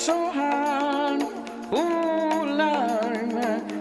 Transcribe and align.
so 0.00 0.30
hard. 0.32 1.20
Lord, 1.70 2.56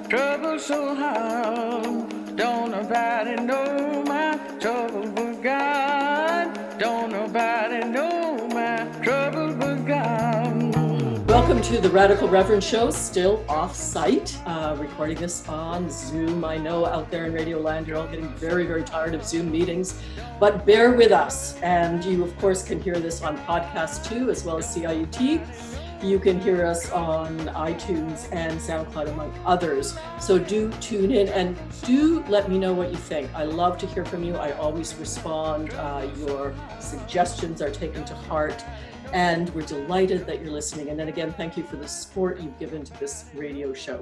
trouble 0.09 0.59
so 0.59 0.93
hard. 0.93 2.35
Don't 2.35 2.71
nobody 2.71 3.41
know 3.41 4.03
my 4.05 4.37
trouble 4.59 5.09
but 5.11 5.41
God. 5.41 6.77
Don't 6.77 7.13
nobody 7.13 7.85
know 7.85 8.49
my 8.49 8.85
trouble 9.01 9.53
but 9.53 9.85
God. 9.85 11.25
Welcome 11.29 11.61
to 11.61 11.79
the 11.79 11.89
Radical 11.89 12.27
Reverend 12.27 12.65
Show, 12.65 12.89
still 12.91 13.45
off 13.47 13.73
site, 13.73 14.37
uh, 14.45 14.75
recording 14.77 15.15
this 15.15 15.47
on 15.47 15.89
Zoom. 15.89 16.43
I 16.43 16.57
know 16.57 16.85
out 16.85 17.09
there 17.09 17.27
in 17.27 17.33
Radio 17.33 17.61
Land, 17.61 17.87
you're 17.87 17.95
all 17.95 18.07
getting 18.07 18.27
very, 18.35 18.65
very 18.65 18.83
tired 18.83 19.15
of 19.15 19.23
Zoom 19.23 19.49
meetings, 19.49 19.97
but 20.37 20.65
bear 20.65 20.91
with 20.91 21.13
us. 21.13 21.57
And 21.61 22.03
you, 22.03 22.25
of 22.25 22.37
course, 22.39 22.61
can 22.61 22.81
hear 22.81 22.95
this 22.95 23.21
on 23.21 23.37
podcast 23.45 24.09
too, 24.09 24.29
as 24.29 24.43
well 24.43 24.57
as 24.57 24.75
CIUT. 24.75 25.68
You 26.01 26.17
can 26.17 26.39
hear 26.39 26.65
us 26.65 26.89
on 26.91 27.37
iTunes 27.49 28.31
and 28.31 28.57
SoundCloud, 28.57 29.09
among 29.09 29.37
others. 29.45 29.97
So 30.17 30.39
do 30.39 30.71
tune 30.79 31.11
in 31.11 31.27
and 31.27 31.57
do 31.83 32.23
let 32.29 32.49
me 32.49 32.57
know 32.57 32.73
what 32.73 32.89
you 32.89 32.95
think. 32.95 33.29
I 33.35 33.43
love 33.43 33.77
to 33.79 33.85
hear 33.85 34.05
from 34.05 34.23
you. 34.23 34.37
I 34.37 34.53
always 34.53 34.95
respond. 34.95 35.73
Uh, 35.73 36.09
your 36.19 36.53
suggestions 36.79 37.61
are 37.61 37.69
taken 37.69 38.05
to 38.05 38.15
heart. 38.15 38.63
And 39.11 39.49
we're 39.49 39.65
delighted 39.65 40.25
that 40.25 40.41
you're 40.41 40.53
listening. 40.53 40.87
And 40.89 40.97
then 40.97 41.09
again, 41.09 41.33
thank 41.33 41.57
you 41.57 41.63
for 41.63 41.75
the 41.75 41.87
support 41.87 42.39
you've 42.39 42.57
given 42.59 42.85
to 42.85 42.99
this 42.99 43.25
radio 43.35 43.73
show. 43.73 44.01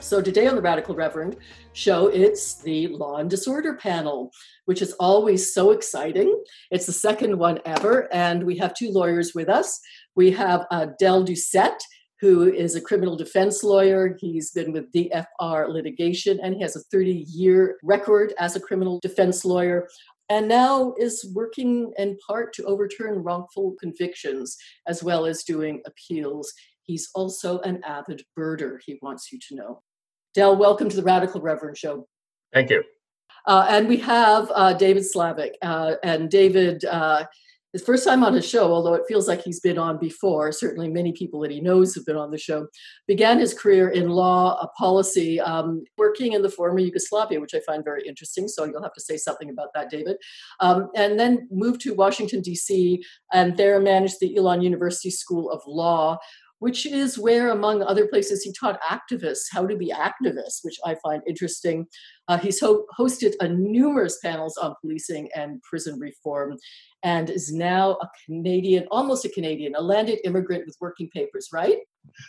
So 0.00 0.20
today 0.20 0.46
on 0.46 0.56
the 0.56 0.62
Radical 0.62 0.94
Reverend 0.94 1.36
show, 1.72 2.08
it's 2.08 2.60
the 2.62 2.88
Law 2.88 3.16
and 3.16 3.30
Disorder 3.30 3.74
panel, 3.74 4.32
which 4.64 4.82
is 4.82 4.92
always 4.94 5.54
so 5.54 5.70
exciting. 5.70 6.42
It's 6.70 6.86
the 6.86 6.92
second 6.92 7.36
one 7.38 7.58
ever, 7.64 8.12
and 8.12 8.44
we 8.44 8.58
have 8.58 8.74
two 8.74 8.90
lawyers 8.90 9.32
with 9.34 9.48
us. 9.48 9.80
We 10.14 10.30
have 10.32 10.66
uh, 10.70 10.86
Del 10.98 11.24
Doucette, 11.24 11.80
who 12.20 12.52
is 12.52 12.76
a 12.76 12.80
criminal 12.80 13.16
defense 13.16 13.64
lawyer. 13.64 14.16
He's 14.20 14.50
been 14.52 14.72
with 14.72 14.92
DFR 14.92 15.68
litigation, 15.68 16.38
and 16.42 16.54
he 16.54 16.62
has 16.62 16.76
a 16.76 16.80
30 16.92 17.26
year 17.28 17.78
record 17.82 18.34
as 18.38 18.56
a 18.56 18.60
criminal 18.60 19.00
defense 19.02 19.44
lawyer 19.44 19.88
and 20.32 20.48
now 20.48 20.94
is 20.98 21.30
working 21.34 21.92
in 21.98 22.16
part 22.26 22.54
to 22.54 22.64
overturn 22.64 23.22
wrongful 23.22 23.74
convictions 23.78 24.56
as 24.86 25.02
well 25.02 25.26
as 25.26 25.44
doing 25.44 25.82
appeals. 25.86 26.54
He's 26.84 27.10
also 27.14 27.58
an 27.60 27.82
avid 27.84 28.22
birder, 28.38 28.78
he 28.84 28.98
wants 29.02 29.30
you 29.30 29.38
to 29.48 29.56
know. 29.56 29.82
Del, 30.34 30.56
welcome 30.56 30.88
to 30.88 30.96
the 30.96 31.02
Radical 31.02 31.42
Reverend 31.42 31.76
Show. 31.76 32.08
Thank 32.52 32.70
you. 32.70 32.82
Uh, 33.46 33.66
and 33.68 33.86
we 33.88 33.98
have 33.98 34.50
uh, 34.54 34.72
David 34.72 35.02
Slavick. 35.02 35.52
Uh, 35.60 35.96
and 36.02 36.30
David 36.30 36.84
uh, 36.86 37.26
his 37.72 37.82
first 37.82 38.04
time 38.04 38.22
on 38.22 38.34
a 38.34 38.42
show, 38.42 38.72
although 38.72 38.94
it 38.94 39.06
feels 39.08 39.26
like 39.26 39.42
he's 39.42 39.60
been 39.60 39.78
on 39.78 39.98
before, 39.98 40.52
certainly 40.52 40.88
many 40.88 41.12
people 41.12 41.40
that 41.40 41.50
he 41.50 41.60
knows 41.60 41.94
have 41.94 42.04
been 42.04 42.16
on 42.16 42.30
the 42.30 42.38
show, 42.38 42.66
began 43.06 43.38
his 43.38 43.54
career 43.54 43.88
in 43.88 44.10
law 44.10 44.68
policy, 44.78 45.40
um, 45.40 45.84
working 45.96 46.32
in 46.32 46.42
the 46.42 46.50
former 46.50 46.80
Yugoslavia, 46.80 47.40
which 47.40 47.54
I 47.54 47.60
find 47.60 47.82
very 47.82 48.06
interesting. 48.06 48.46
So 48.46 48.64
you'll 48.64 48.82
have 48.82 48.94
to 48.94 49.00
say 49.00 49.16
something 49.16 49.48
about 49.48 49.72
that, 49.74 49.90
David. 49.90 50.16
Um, 50.60 50.90
and 50.94 51.18
then 51.18 51.48
moved 51.50 51.80
to 51.82 51.94
Washington, 51.94 52.42
D.C., 52.42 53.02
and 53.32 53.56
there 53.56 53.80
managed 53.80 54.20
the 54.20 54.36
Elon 54.36 54.60
University 54.60 55.10
School 55.10 55.50
of 55.50 55.62
Law, 55.66 56.18
which 56.62 56.86
is 56.86 57.18
where, 57.18 57.50
among 57.50 57.82
other 57.82 58.06
places, 58.06 58.44
he 58.44 58.52
taught 58.52 58.80
activists 58.82 59.46
how 59.50 59.66
to 59.66 59.76
be 59.76 59.92
activists, 59.92 60.60
which 60.62 60.78
I 60.86 60.94
find 61.02 61.20
interesting. 61.26 61.88
Uh, 62.28 62.38
he's 62.38 62.60
ho- 62.60 62.86
hosted 62.96 63.32
a 63.40 63.48
numerous 63.48 64.18
panels 64.22 64.56
on 64.56 64.76
policing 64.80 65.28
and 65.34 65.60
prison 65.62 65.98
reform, 65.98 66.56
and 67.02 67.30
is 67.30 67.52
now 67.52 67.98
a 68.00 68.08
Canadian, 68.24 68.86
almost 68.92 69.24
a 69.24 69.28
Canadian, 69.28 69.74
a 69.74 69.80
landed 69.80 70.20
immigrant 70.22 70.64
with 70.64 70.76
working 70.80 71.10
papers, 71.12 71.48
right? 71.52 71.78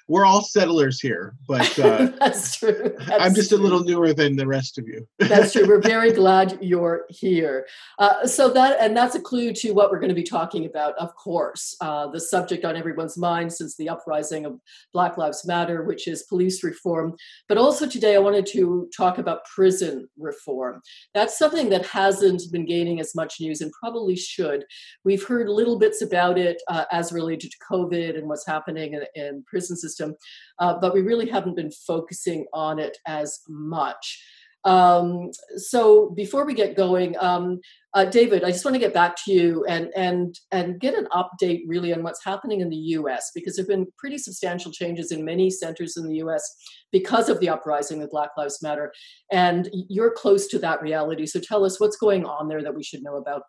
We're 0.07 0.25
all 0.25 0.41
settlers 0.41 0.99
here, 0.99 1.35
but 1.47 1.77
uh, 1.79 2.11
that's 2.19 2.57
true. 2.57 2.95
That's 3.07 3.23
I'm 3.23 3.33
just 3.33 3.49
true. 3.49 3.59
a 3.59 3.61
little 3.61 3.83
newer 3.83 4.13
than 4.13 4.35
the 4.35 4.47
rest 4.47 4.77
of 4.77 4.87
you. 4.87 5.07
that's 5.19 5.53
true. 5.53 5.67
We're 5.67 5.81
very 5.81 6.11
glad 6.21 6.57
you're 6.61 7.05
here. 7.09 7.67
Uh, 7.99 8.25
so 8.25 8.49
that 8.49 8.79
and 8.79 8.95
that's 8.95 9.15
a 9.15 9.21
clue 9.21 9.53
to 9.53 9.71
what 9.71 9.91
we're 9.91 9.99
going 9.99 10.09
to 10.09 10.15
be 10.15 10.23
talking 10.23 10.65
about. 10.65 10.95
Of 10.97 11.15
course, 11.15 11.75
uh, 11.81 12.07
the 12.07 12.19
subject 12.19 12.65
on 12.65 12.75
everyone's 12.75 13.17
mind 13.17 13.51
since 13.51 13.75
the 13.75 13.89
uprising 13.89 14.45
of 14.45 14.59
Black 14.93 15.17
Lives 15.17 15.45
Matter, 15.45 15.83
which 15.83 16.07
is 16.07 16.23
police 16.23 16.63
reform. 16.63 17.15
But 17.47 17.57
also 17.57 17.87
today, 17.87 18.15
I 18.15 18.19
wanted 18.19 18.45
to 18.47 18.89
talk 18.95 19.17
about 19.17 19.45
prison 19.45 20.07
reform. 20.17 20.81
That's 21.13 21.37
something 21.37 21.69
that 21.69 21.85
hasn't 21.85 22.43
been 22.51 22.65
gaining 22.65 22.99
as 22.99 23.15
much 23.15 23.39
news 23.39 23.61
and 23.61 23.71
probably 23.71 24.15
should. 24.15 24.65
We've 25.03 25.23
heard 25.23 25.49
little 25.49 25.79
bits 25.79 26.01
about 26.01 26.37
it 26.37 26.61
uh, 26.67 26.85
as 26.91 27.11
related 27.11 27.51
to 27.51 27.57
COVID 27.69 28.17
and 28.17 28.27
what's 28.27 28.45
happening 28.45 28.93
in, 28.93 29.03
in 29.15 29.43
prison 29.47 29.62
system, 29.63 30.15
uh, 30.59 30.75
but 30.79 30.93
we 30.93 31.01
really 31.01 31.29
haven't 31.29 31.55
been 31.55 31.71
focusing 31.71 32.45
on 32.53 32.79
it 32.79 32.97
as 33.07 33.39
much. 33.47 34.21
Um, 34.65 35.31
so 35.57 36.11
before 36.11 36.45
we 36.45 36.53
get 36.53 36.77
going, 36.77 37.15
um, 37.19 37.59
uh, 37.93 38.05
David, 38.05 38.43
I 38.43 38.51
just 38.51 38.63
want 38.63 38.75
to 38.75 38.79
get 38.79 38.93
back 38.93 39.15
to 39.25 39.31
you 39.31 39.65
and 39.65 39.91
and 39.95 40.39
and 40.51 40.79
get 40.79 40.95
an 40.95 41.07
update 41.11 41.63
really 41.67 41.93
on 41.93 42.01
what's 42.01 42.23
happening 42.23 42.61
in 42.61 42.69
the 42.69 42.75
U.S. 42.75 43.31
because 43.35 43.55
there've 43.55 43.67
been 43.67 43.87
pretty 43.97 44.17
substantial 44.17 44.71
changes 44.71 45.11
in 45.11 45.25
many 45.25 45.49
centers 45.49 45.97
in 45.97 46.07
the 46.07 46.15
U.S. 46.17 46.43
because 46.91 47.29
of 47.29 47.39
the 47.39 47.49
uprising 47.49 48.01
of 48.01 48.09
Black 48.09 48.29
Lives 48.37 48.63
Matter, 48.63 48.91
and 49.31 49.69
you're 49.89 50.11
close 50.11 50.47
to 50.47 50.59
that 50.59 50.81
reality. 50.81 51.25
So 51.25 51.39
tell 51.39 51.65
us 51.65 51.79
what's 51.79 51.97
going 51.97 52.25
on 52.25 52.47
there 52.47 52.63
that 52.63 52.75
we 52.75 52.83
should 52.83 53.03
know 53.03 53.17
about. 53.17 53.43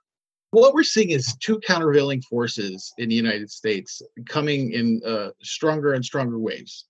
What 0.55 0.73
we're 0.73 0.85
seeing 0.85 1.11
is 1.11 1.35
two 1.41 1.59
countervailing 1.67 2.23
forces 2.23 2.93
in 2.99 3.09
the 3.09 3.15
United 3.17 3.51
States 3.51 4.01
coming 4.29 4.71
in 4.71 5.01
uh, 5.05 5.31
stronger 5.43 5.95
and 5.95 6.05
stronger 6.05 6.39
waves. 6.39 6.85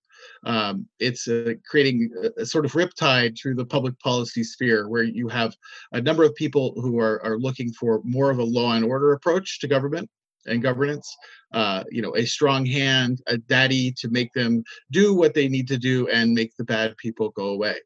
Um, 0.44 0.86
it's 1.00 1.26
uh, 1.28 1.54
creating 1.66 2.10
a, 2.36 2.44
sort 2.44 2.66
of 2.66 2.72
riptide 2.72 3.38
through 3.40 3.54
the 3.54 3.64
public 3.64 3.98
policy 4.00 4.44
sphere 4.44 4.90
where 4.90 5.02
you 5.02 5.28
have 5.28 5.56
a 5.92 6.00
number 6.02 6.24
of 6.24 6.34
people 6.34 6.74
who 6.76 7.00
are, 7.00 7.24
are 7.24 7.38
looking 7.38 7.72
for 7.72 8.02
more 8.04 8.30
of 8.30 8.38
a 8.38 8.44
law 8.44 8.72
and 8.72 8.84
order 8.84 9.14
approach 9.14 9.60
to 9.60 9.66
government 9.66 10.10
and 10.44 10.62
governance 10.62 11.16
uh, 11.54 11.84
you 11.90 12.02
know 12.02 12.14
a 12.16 12.26
strong 12.26 12.66
hand 12.66 13.22
a 13.28 13.38
daddy 13.38 13.90
to 13.92 14.10
make 14.10 14.30
them 14.34 14.62
do 14.90 15.14
what 15.14 15.32
they 15.32 15.48
need 15.48 15.66
to 15.68 15.78
do 15.78 16.06
and 16.08 16.34
make 16.34 16.54
the 16.58 16.64
bad 16.64 16.94
people 16.98 17.30
go 17.30 17.48
away 17.48 17.76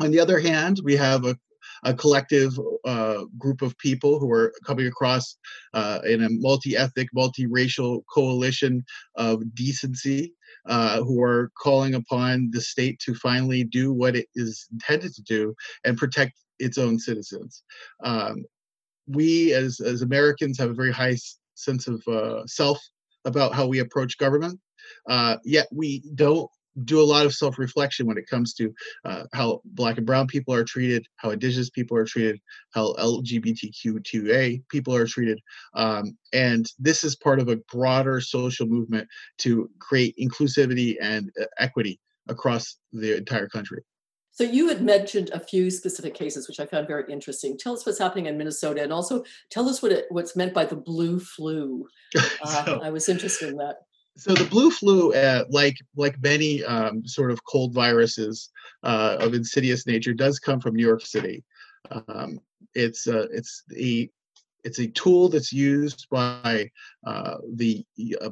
on 0.00 0.10
the 0.10 0.18
other 0.18 0.40
hand 0.40 0.80
we 0.82 0.96
have 0.96 1.24
a, 1.24 1.36
a 1.84 1.94
collective 1.94 2.58
uh, 2.84 3.24
group 3.38 3.62
of 3.62 3.76
people 3.78 4.18
who 4.18 4.30
are 4.32 4.52
coming 4.66 4.86
across 4.86 5.36
uh, 5.74 6.00
in 6.06 6.24
a 6.24 6.28
multi-ethnic 6.30 7.08
multiracial 7.16 8.02
coalition 8.12 8.84
of 9.16 9.42
decency 9.54 10.34
uh, 10.66 11.02
who 11.02 11.22
are 11.22 11.50
calling 11.58 11.94
upon 11.94 12.50
the 12.52 12.60
state 12.60 12.98
to 13.00 13.14
finally 13.14 13.64
do 13.64 13.92
what 13.92 14.16
it 14.16 14.26
is 14.34 14.66
intended 14.72 15.14
to 15.14 15.22
do 15.22 15.54
and 15.84 15.98
protect 15.98 16.32
its 16.58 16.78
own 16.78 16.98
citizens. 16.98 17.62
Um, 18.02 18.44
we, 19.06 19.52
as 19.52 19.80
as 19.80 20.02
Americans, 20.02 20.58
have 20.58 20.70
a 20.70 20.74
very 20.74 20.92
high 20.92 21.16
sense 21.54 21.86
of 21.86 22.02
uh, 22.08 22.46
self 22.46 22.80
about 23.24 23.54
how 23.54 23.66
we 23.66 23.80
approach 23.80 24.18
government. 24.18 24.58
Uh, 25.08 25.36
yet 25.44 25.66
we 25.72 26.02
don't 26.14 26.50
do 26.82 27.00
a 27.00 27.04
lot 27.04 27.24
of 27.24 27.34
self-reflection 27.34 28.06
when 28.06 28.18
it 28.18 28.28
comes 28.28 28.54
to 28.54 28.72
uh, 29.04 29.24
how 29.32 29.60
black 29.64 29.96
and 29.96 30.06
brown 30.06 30.26
people 30.26 30.52
are 30.52 30.64
treated 30.64 31.06
how 31.16 31.30
indigenous 31.30 31.70
people 31.70 31.96
are 31.96 32.04
treated 32.04 32.40
how 32.72 32.92
lgbtq2a 32.94 34.62
people 34.68 34.94
are 34.94 35.06
treated 35.06 35.40
um, 35.74 36.16
and 36.32 36.66
this 36.78 37.04
is 37.04 37.14
part 37.16 37.38
of 37.38 37.48
a 37.48 37.56
broader 37.72 38.20
social 38.20 38.66
movement 38.66 39.06
to 39.38 39.70
create 39.78 40.16
inclusivity 40.18 40.96
and 41.00 41.30
uh, 41.40 41.44
equity 41.58 42.00
across 42.28 42.76
the 42.92 43.16
entire 43.16 43.48
country 43.48 43.82
so 44.34 44.42
you 44.42 44.68
had 44.68 44.82
mentioned 44.82 45.30
a 45.32 45.38
few 45.38 45.70
specific 45.70 46.12
cases, 46.12 46.48
which 46.48 46.58
I 46.58 46.66
found 46.66 46.88
very 46.88 47.04
interesting. 47.08 47.56
Tell 47.56 47.72
us 47.72 47.86
what's 47.86 48.00
happening 48.00 48.26
in 48.26 48.36
Minnesota, 48.36 48.82
and 48.82 48.92
also 48.92 49.22
tell 49.48 49.68
us 49.68 49.80
what 49.80 49.92
it, 49.92 50.06
what's 50.08 50.34
meant 50.34 50.52
by 50.52 50.64
the 50.64 50.76
blue 50.76 51.20
flu. 51.20 51.86
Uh, 52.42 52.64
so, 52.64 52.80
I 52.80 52.90
was 52.90 53.08
interested 53.08 53.48
in 53.48 53.56
that. 53.56 53.76
So 54.16 54.32
the 54.32 54.44
blue 54.44 54.70
flu, 54.70 55.12
uh, 55.12 55.44
like 55.50 55.76
like 55.96 56.22
many 56.22 56.62
um, 56.64 57.06
sort 57.06 57.32
of 57.32 57.44
cold 57.44 57.74
viruses 57.74 58.50
uh, 58.84 59.16
of 59.20 59.34
insidious 59.34 59.86
nature, 59.86 60.14
does 60.14 60.38
come 60.38 60.60
from 60.60 60.74
New 60.74 60.86
York 60.86 61.04
City. 61.04 61.42
Um, 62.08 62.38
it's 62.74 63.08
uh, 63.08 63.26
it's 63.32 63.64
a 63.76 64.08
it's 64.62 64.78
a 64.78 64.86
tool 64.88 65.28
that's 65.28 65.52
used 65.52 66.06
by 66.10 66.70
uh, 67.06 67.36
the 67.54 67.84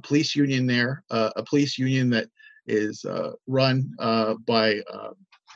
police 0.02 0.36
union 0.36 0.66
there, 0.66 1.04
uh, 1.10 1.30
a 1.36 1.42
police 1.42 1.78
union 1.78 2.10
that 2.10 2.28
is 2.66 3.04
uh, 3.04 3.32
run 3.46 3.90
by 4.46 4.80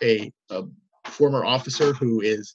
a, 0.02 0.31
a, 0.50 0.62
former 1.06 1.44
officer 1.44 1.93
who 1.94 2.20
is 2.20 2.52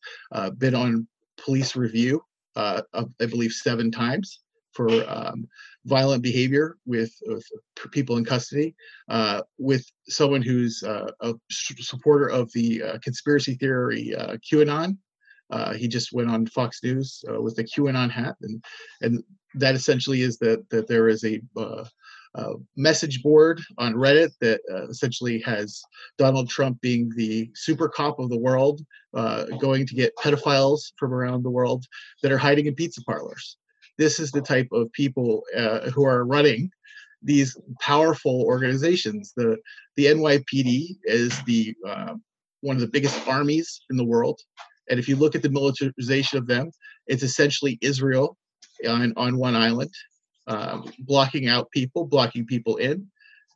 been 0.58 0.76
on 0.76 1.08
police 1.38 1.76
review, 1.76 2.22
I 2.56 2.84
believe 3.18 3.54
seven 3.54 3.90
times 3.92 4.42
for 4.74 4.90
um, 5.10 5.48
violent 5.86 6.24
behavior 6.24 6.78
with, 6.86 7.14
with, 7.26 7.46
people 7.92 8.18
in 8.18 8.26
custody, 8.26 8.76
uh, 9.10 9.42
with 9.58 9.86
someone 10.08 10.42
who's 10.42 10.84
uh, 10.84 11.12
a 11.22 11.34
supporter 11.50 12.28
of 12.28 12.52
the 12.54 12.82
uh, 12.84 12.98
conspiracy 13.04 13.56
theory 13.56 14.16
uh, 14.16 14.38
QAnon. 14.38 14.98
Uh, 15.50 15.74
he 15.74 15.88
just 15.88 16.14
went 16.14 16.30
on 16.30 16.46
Fox 16.46 16.82
News 16.84 17.24
uh, 17.30 17.42
with 17.42 17.58
a 17.60 17.64
QAnon 17.64 18.10
hat, 18.10 18.36
and 18.42 18.64
and 19.02 19.24
that 19.56 19.76
essentially 19.76 20.22
is 20.22 20.38
that 20.38 20.70
that 20.70 20.88
there 20.88 21.10
is 21.10 21.26
a 21.26 21.42
uh, 22.36 22.54
message 22.78 23.22
board 23.22 23.62
on 23.78 23.94
Reddit 23.94 24.32
that 24.40 24.62
uh, 24.72 24.88
essentially 24.88 25.40
has 25.42 25.82
Donald 26.18 26.50
Trump 26.50 26.80
being 26.82 27.12
the 27.16 27.50
super 27.56 27.90
cop 27.90 28.20
of 28.20 28.30
the 28.30 28.38
world, 28.38 28.82
uh, 29.14 29.46
going 29.60 29.86
to 29.88 29.96
get 29.96 30.16
pedophiles 30.18 30.94
from 30.98 31.14
around 31.14 31.44
the 31.44 31.50
world 31.50 31.86
that 32.22 32.32
are 32.32 32.38
hiding 32.38 32.68
in 32.68 32.76
pizza 32.76 33.02
parlors. 33.04 33.58
This 34.02 34.20
is 34.20 34.32
the 34.32 34.42
type 34.42 34.70
of 34.72 34.92
people 34.94 35.44
uh, 35.56 35.92
who 35.92 36.04
are 36.06 36.26
running 36.26 36.72
these 37.22 37.56
powerful 37.80 38.42
organizations. 38.54 39.32
The 39.38 39.58
the 39.96 40.06
NYPD 40.06 40.98
is 41.04 41.40
the 41.44 41.76
uh, 41.88 42.16
one 42.62 42.78
of 42.78 42.82
the 42.82 42.94
biggest 42.96 43.28
armies 43.28 43.68
in 43.92 43.98
the 43.98 44.10
world, 44.14 44.40
and 44.90 45.00
if 45.00 45.08
you 45.08 45.16
look 45.16 45.36
at 45.36 45.44
the 45.44 45.56
militarization 45.60 46.40
of 46.40 46.48
them, 46.48 46.72
it's 47.06 47.22
essentially 47.22 47.78
Israel 47.82 48.38
on, 48.88 49.14
on 49.18 49.38
one 49.38 49.56
island 49.56 49.94
um, 50.48 50.92
blocking 51.00 51.48
out 51.48 51.70
people, 51.70 52.06
blocking 52.06 52.46
people 52.48 52.78
in, 52.78 53.06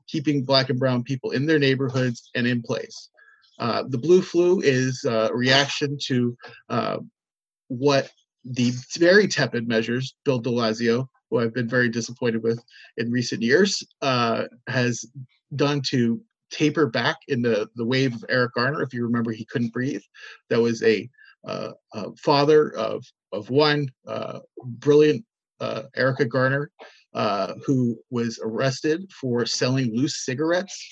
keeping 0.08 0.46
black 0.46 0.70
and 0.70 0.80
brown 0.80 1.02
people 1.02 1.32
in 1.32 1.48
their 1.48 1.60
neighborhoods 1.60 2.30
and 2.36 2.46
in 2.46 2.62
place. 2.62 3.10
Uh, 3.58 3.84
the 3.88 3.98
blue 3.98 4.22
flu 4.22 4.62
is 4.62 5.04
a 5.06 5.32
reaction 5.34 5.98
to 6.08 6.38
uh, 6.70 6.98
what 7.68 8.12
the 8.46 8.72
very 8.98 9.28
tepid 9.28 9.68
measures 9.68 10.16
Bill 10.24 10.40
de 10.40 10.50
who 11.30 11.40
I've 11.40 11.54
been 11.54 11.68
very 11.68 11.90
disappointed 11.90 12.44
with 12.44 12.64
in 12.98 13.12
recent 13.12 13.42
years, 13.42 13.84
uh, 14.02 14.44
has 14.68 15.06
done 15.56 15.82
to 15.88 16.22
taper 16.52 16.86
back 16.86 17.18
in 17.28 17.42
the, 17.42 17.68
the 17.76 17.86
wave 17.86 18.14
of 18.14 18.24
Eric 18.30 18.54
Garner. 18.54 18.82
If 18.84 18.94
you 18.94 19.04
remember, 19.04 19.32
he 19.32 19.46
couldn't 19.46 19.74
breathe. 19.74 20.04
That 20.50 20.62
was 20.62 20.84
a, 20.84 21.10
uh, 21.44 21.72
a 21.94 22.16
father 22.16 22.70
of, 22.76 23.04
of 23.32 23.50
one 23.50 23.90
uh, 24.08 24.40
brilliant 24.64 25.26
uh, 25.60 25.84
Erica 25.96 26.26
Garner, 26.26 26.72
uh, 27.14 27.54
who 27.66 27.98
was 28.12 28.40
arrested 28.44 29.10
for 29.12 29.46
selling 29.46 29.96
loose 29.96 30.24
cigarettes. 30.26 30.88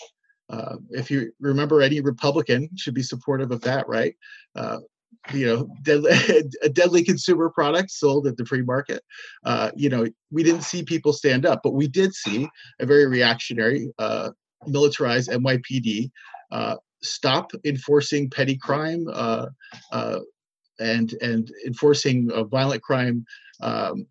Uh, 0.49 0.77
if 0.89 1.09
you 1.09 1.31
remember, 1.39 1.81
any 1.81 2.01
Republican 2.01 2.69
should 2.75 2.93
be 2.93 3.03
supportive 3.03 3.51
of 3.51 3.61
that, 3.61 3.87
right? 3.87 4.15
Uh, 5.29 5.37
you 5.37 5.45
know, 5.45 5.67
deadly, 5.81 6.11
a 6.63 6.69
deadly 6.69 7.03
consumer 7.03 7.49
product 7.49 7.91
sold 7.91 8.27
at 8.27 8.37
the 8.37 8.45
free 8.45 8.61
market. 8.61 9.03
Uh, 9.45 9.71
you 9.75 9.89
know, 9.89 10.05
we 10.31 10.43
didn't 10.43 10.63
see 10.63 10.83
people 10.83 11.13
stand 11.13 11.45
up, 11.45 11.61
but 11.63 11.73
we 11.73 11.87
did 11.87 12.13
see 12.13 12.47
a 12.79 12.85
very 12.85 13.05
reactionary, 13.05 13.91
uh, 13.99 14.29
militarized 14.67 15.29
NYPD 15.29 16.09
stop 17.01 17.51
enforcing 17.65 18.29
petty 18.29 18.55
crime 18.55 19.05
and 20.79 21.13
and 21.21 21.51
enforcing 21.65 22.29
violent 22.49 22.81
crime 22.81 23.25
um, 23.61 24.05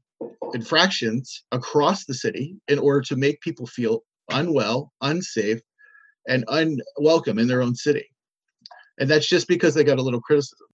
infractions 0.55 1.45
across 1.53 2.05
the 2.05 2.15
city 2.15 2.57
in 2.69 2.79
order 2.79 3.01
to 3.01 3.17
make 3.17 3.41
people 3.41 3.67
feel 3.67 4.03
unwell, 4.31 4.93
unsafe, 5.01 5.61
and 6.29 6.45
unwelcome 6.49 7.39
in 7.39 7.49
their 7.49 7.63
own 7.63 7.75
city. 7.75 8.09
And 8.99 9.11
that's 9.11 9.29
just 9.29 9.49
because 9.49 9.75
they 9.75 9.85
got 9.85 9.99
a 9.99 10.03
little 10.03 10.21
criticism. 10.21 10.67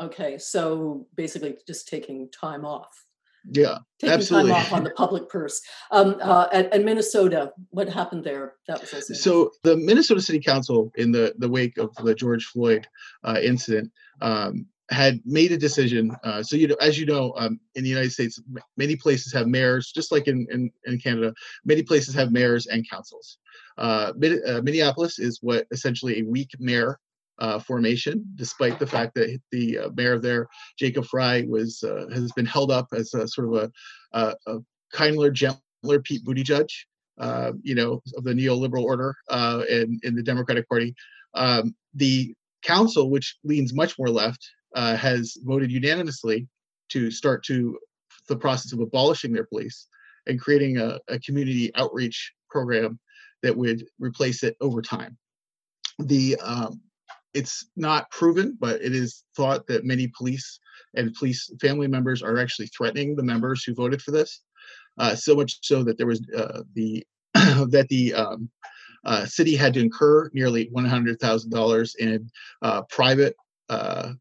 Okay, 0.00 0.38
so 0.38 1.06
basically 1.16 1.56
just 1.66 1.88
taking 1.88 2.28
time 2.30 2.64
off. 2.64 3.04
Yeah, 3.50 3.78
taking 3.98 4.14
absolutely. 4.14 4.52
time 4.52 4.60
off 4.60 4.72
on 4.72 4.84
the 4.84 4.90
public 4.90 5.28
purse. 5.28 5.60
Um, 5.90 6.16
uh, 6.20 6.48
at, 6.52 6.72
at, 6.72 6.84
Minnesota, 6.84 7.52
what 7.70 7.88
happened 7.88 8.24
there? 8.24 8.54
That 8.66 8.80
was 8.80 8.92
also 8.92 9.14
so 9.14 9.50
the 9.62 9.76
Minnesota 9.76 10.20
City 10.20 10.40
Council, 10.40 10.92
in 10.96 11.12
the 11.12 11.34
the 11.38 11.48
wake 11.48 11.78
of 11.78 11.94
the 11.96 12.14
George 12.14 12.44
Floyd 12.46 12.86
uh, 13.24 13.38
incident, 13.42 13.90
um, 14.20 14.66
had 14.90 15.20
made 15.24 15.52
a 15.52 15.56
decision. 15.56 16.14
Uh, 16.24 16.42
so 16.42 16.56
you 16.56 16.68
know, 16.68 16.76
as 16.80 16.98
you 16.98 17.06
know, 17.06 17.32
um, 17.36 17.58
in 17.74 17.84
the 17.84 17.90
United 17.90 18.12
States, 18.12 18.40
many 18.76 18.96
places 18.96 19.32
have 19.32 19.46
mayors, 19.46 19.92
just 19.92 20.12
like 20.12 20.28
in 20.28 20.46
in, 20.50 20.70
in 20.84 20.98
Canada. 20.98 21.32
Many 21.64 21.82
places 21.82 22.14
have 22.14 22.32
mayors 22.32 22.66
and 22.66 22.88
councils. 22.88 23.38
Uh, 23.78 24.12
uh, 24.46 24.60
Minneapolis 24.62 25.18
is 25.18 25.38
what 25.40 25.66
essentially 25.70 26.20
a 26.20 26.24
weak 26.24 26.50
mayor 26.58 26.98
uh, 27.38 27.58
formation, 27.58 28.24
despite 28.34 28.78
the 28.78 28.86
fact 28.86 29.14
that 29.14 29.38
the 29.52 29.78
uh, 29.78 29.88
mayor 29.96 30.18
there, 30.18 30.48
Jacob 30.78 31.06
Fry, 31.06 31.44
was 31.48 31.82
uh, 31.82 32.06
has 32.12 32.32
been 32.32 32.46
held 32.46 32.70
up 32.70 32.88
as 32.92 33.14
a 33.14 33.26
sort 33.28 33.48
of 33.48 33.54
a, 33.54 33.72
a, 34.18 34.52
a 34.52 34.58
kinder, 34.92 35.30
gentler 35.30 36.00
Pete 36.02 36.24
Buttigieg. 36.24 36.68
Uh, 37.18 37.50
you 37.62 37.74
know, 37.74 38.00
of 38.16 38.22
the 38.22 38.32
neoliberal 38.32 38.84
order 38.84 39.12
uh, 39.28 39.64
in, 39.68 39.98
in 40.04 40.14
the 40.14 40.22
Democratic 40.22 40.68
Party. 40.68 40.94
Um, 41.34 41.74
the 41.94 42.32
council, 42.62 43.10
which 43.10 43.36
leans 43.42 43.74
much 43.74 43.98
more 43.98 44.08
left, 44.08 44.48
uh, 44.76 44.94
has 44.94 45.36
voted 45.42 45.72
unanimously 45.72 46.46
to 46.90 47.10
start 47.10 47.42
to 47.46 47.76
the 48.28 48.36
process 48.36 48.72
of 48.72 48.78
abolishing 48.78 49.32
their 49.32 49.46
police 49.46 49.88
and 50.28 50.40
creating 50.40 50.78
a, 50.78 51.00
a 51.08 51.18
community 51.18 51.74
outreach 51.74 52.32
program 52.48 53.00
that 53.42 53.56
would 53.56 53.84
replace 53.98 54.44
it 54.44 54.56
over 54.60 54.80
time. 54.80 55.16
The 55.98 56.36
um, 56.36 56.80
it's 57.34 57.66
not 57.76 58.10
proven, 58.10 58.56
but 58.58 58.80
it 58.80 58.94
is 58.94 59.24
thought 59.36 59.66
that 59.66 59.84
many 59.84 60.10
police 60.16 60.58
and 60.94 61.14
police 61.14 61.50
family 61.60 61.86
members 61.86 62.22
are 62.22 62.38
actually 62.38 62.66
threatening 62.68 63.14
the 63.14 63.22
members 63.22 63.62
who 63.62 63.74
voted 63.74 64.00
for 64.00 64.10
this. 64.10 64.42
Uh, 64.98 65.14
so 65.14 65.36
much 65.36 65.58
so 65.62 65.84
that 65.84 65.96
there 65.96 66.06
was 66.06 66.20
uh, 66.36 66.62
the 66.74 67.06
that 67.34 67.86
the 67.90 68.14
um, 68.14 68.50
uh, 69.04 69.24
city 69.24 69.54
had 69.54 69.74
to 69.74 69.80
incur 69.80 70.28
nearly 70.32 70.70
$100,000 70.74 71.96
in 71.96 72.30
uh, 72.62 72.82
private 72.90 73.36
uh, 73.68 74.12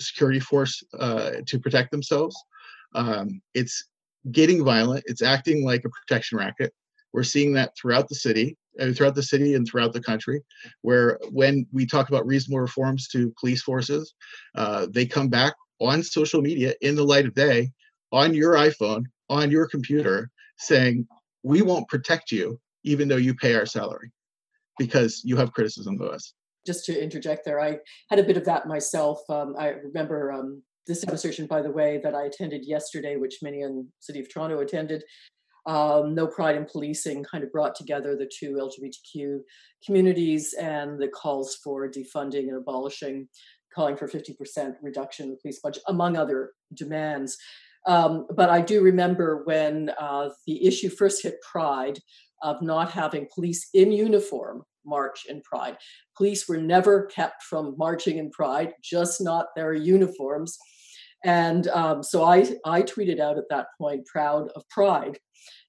security 0.00 0.40
force 0.40 0.82
uh, 0.98 1.32
to 1.46 1.58
protect 1.58 1.90
themselves. 1.90 2.36
Um, 2.94 3.40
it's 3.54 3.86
getting 4.30 4.64
violent. 4.64 5.04
It's 5.06 5.22
acting 5.22 5.64
like 5.64 5.84
a 5.84 5.90
protection 5.90 6.38
racket. 6.38 6.72
We're 7.12 7.22
seeing 7.22 7.52
that 7.54 7.72
throughout 7.76 8.08
the 8.08 8.14
city, 8.14 8.56
uh, 8.80 8.92
throughout 8.92 9.14
the 9.14 9.22
city, 9.22 9.54
and 9.54 9.66
throughout 9.66 9.92
the 9.92 10.02
country. 10.02 10.42
Where 10.82 11.18
when 11.30 11.66
we 11.72 11.86
talk 11.86 12.08
about 12.08 12.26
reasonable 12.26 12.60
reforms 12.60 13.08
to 13.08 13.32
police 13.38 13.62
forces, 13.62 14.14
uh, 14.54 14.86
they 14.90 15.06
come 15.06 15.28
back 15.28 15.54
on 15.80 16.02
social 16.02 16.40
media 16.40 16.74
in 16.80 16.94
the 16.94 17.04
light 17.04 17.26
of 17.26 17.34
day, 17.34 17.70
on 18.12 18.34
your 18.34 18.54
iPhone, 18.54 19.04
on 19.28 19.50
your 19.50 19.66
computer, 19.66 20.30
saying, 20.58 21.06
"We 21.42 21.62
won't 21.62 21.88
protect 21.88 22.30
you, 22.32 22.60
even 22.84 23.08
though 23.08 23.16
you 23.16 23.34
pay 23.34 23.54
our 23.54 23.66
salary, 23.66 24.12
because 24.78 25.22
you 25.24 25.36
have 25.36 25.52
criticism 25.52 26.00
of 26.00 26.08
us." 26.08 26.34
just 26.66 26.84
to 26.86 27.02
interject 27.02 27.44
there, 27.44 27.60
I 27.60 27.78
had 28.08 28.18
a 28.18 28.24
bit 28.24 28.36
of 28.36 28.44
that 28.46 28.66
myself. 28.66 29.20
Um, 29.28 29.54
I 29.58 29.68
remember 29.68 30.32
um, 30.32 30.62
this 30.86 31.00
demonstration, 31.00 31.46
by 31.46 31.62
the 31.62 31.70
way, 31.70 32.00
that 32.02 32.14
I 32.14 32.24
attended 32.24 32.66
yesterday, 32.66 33.16
which 33.16 33.38
many 33.42 33.60
in 33.60 33.88
City 34.00 34.20
of 34.20 34.32
Toronto 34.32 34.60
attended. 34.60 35.04
Um, 35.66 36.14
no 36.14 36.26
Pride 36.26 36.56
in 36.56 36.66
Policing 36.66 37.24
kind 37.24 37.42
of 37.42 37.50
brought 37.50 37.74
together 37.74 38.16
the 38.16 38.30
two 38.38 38.54
LGBTQ 38.54 39.40
communities 39.84 40.54
and 40.54 41.00
the 41.00 41.08
calls 41.08 41.56
for 41.64 41.90
defunding 41.90 42.48
and 42.48 42.56
abolishing, 42.56 43.28
calling 43.74 43.96
for 43.96 44.06
50% 44.06 44.74
reduction 44.82 45.26
in 45.26 45.30
the 45.30 45.38
police 45.40 45.60
budget, 45.60 45.82
among 45.88 46.16
other 46.16 46.52
demands. 46.74 47.38
Um, 47.86 48.26
but 48.34 48.50
I 48.50 48.60
do 48.60 48.82
remember 48.82 49.42
when 49.44 49.90
uh, 49.98 50.30
the 50.46 50.66
issue 50.66 50.88
first 50.88 51.22
hit 51.22 51.36
Pride 51.42 51.98
of 52.42 52.60
not 52.62 52.90
having 52.90 53.28
police 53.34 53.68
in 53.72 53.90
uniform 53.90 54.62
march 54.86 55.26
in 55.28 55.40
Pride. 55.42 55.76
Police 56.16 56.48
were 56.48 56.58
never 56.58 57.06
kept 57.06 57.42
from 57.42 57.74
marching 57.78 58.18
in 58.18 58.30
Pride, 58.30 58.72
just 58.82 59.20
not 59.20 59.46
their 59.56 59.72
uniforms. 59.72 60.58
And 61.24 61.68
um, 61.68 62.02
so 62.02 62.22
I, 62.24 62.46
I 62.66 62.82
tweeted 62.82 63.18
out 63.18 63.38
at 63.38 63.48
that 63.48 63.68
point, 63.78 64.06
proud 64.06 64.50
of 64.54 64.68
Pride, 64.68 65.18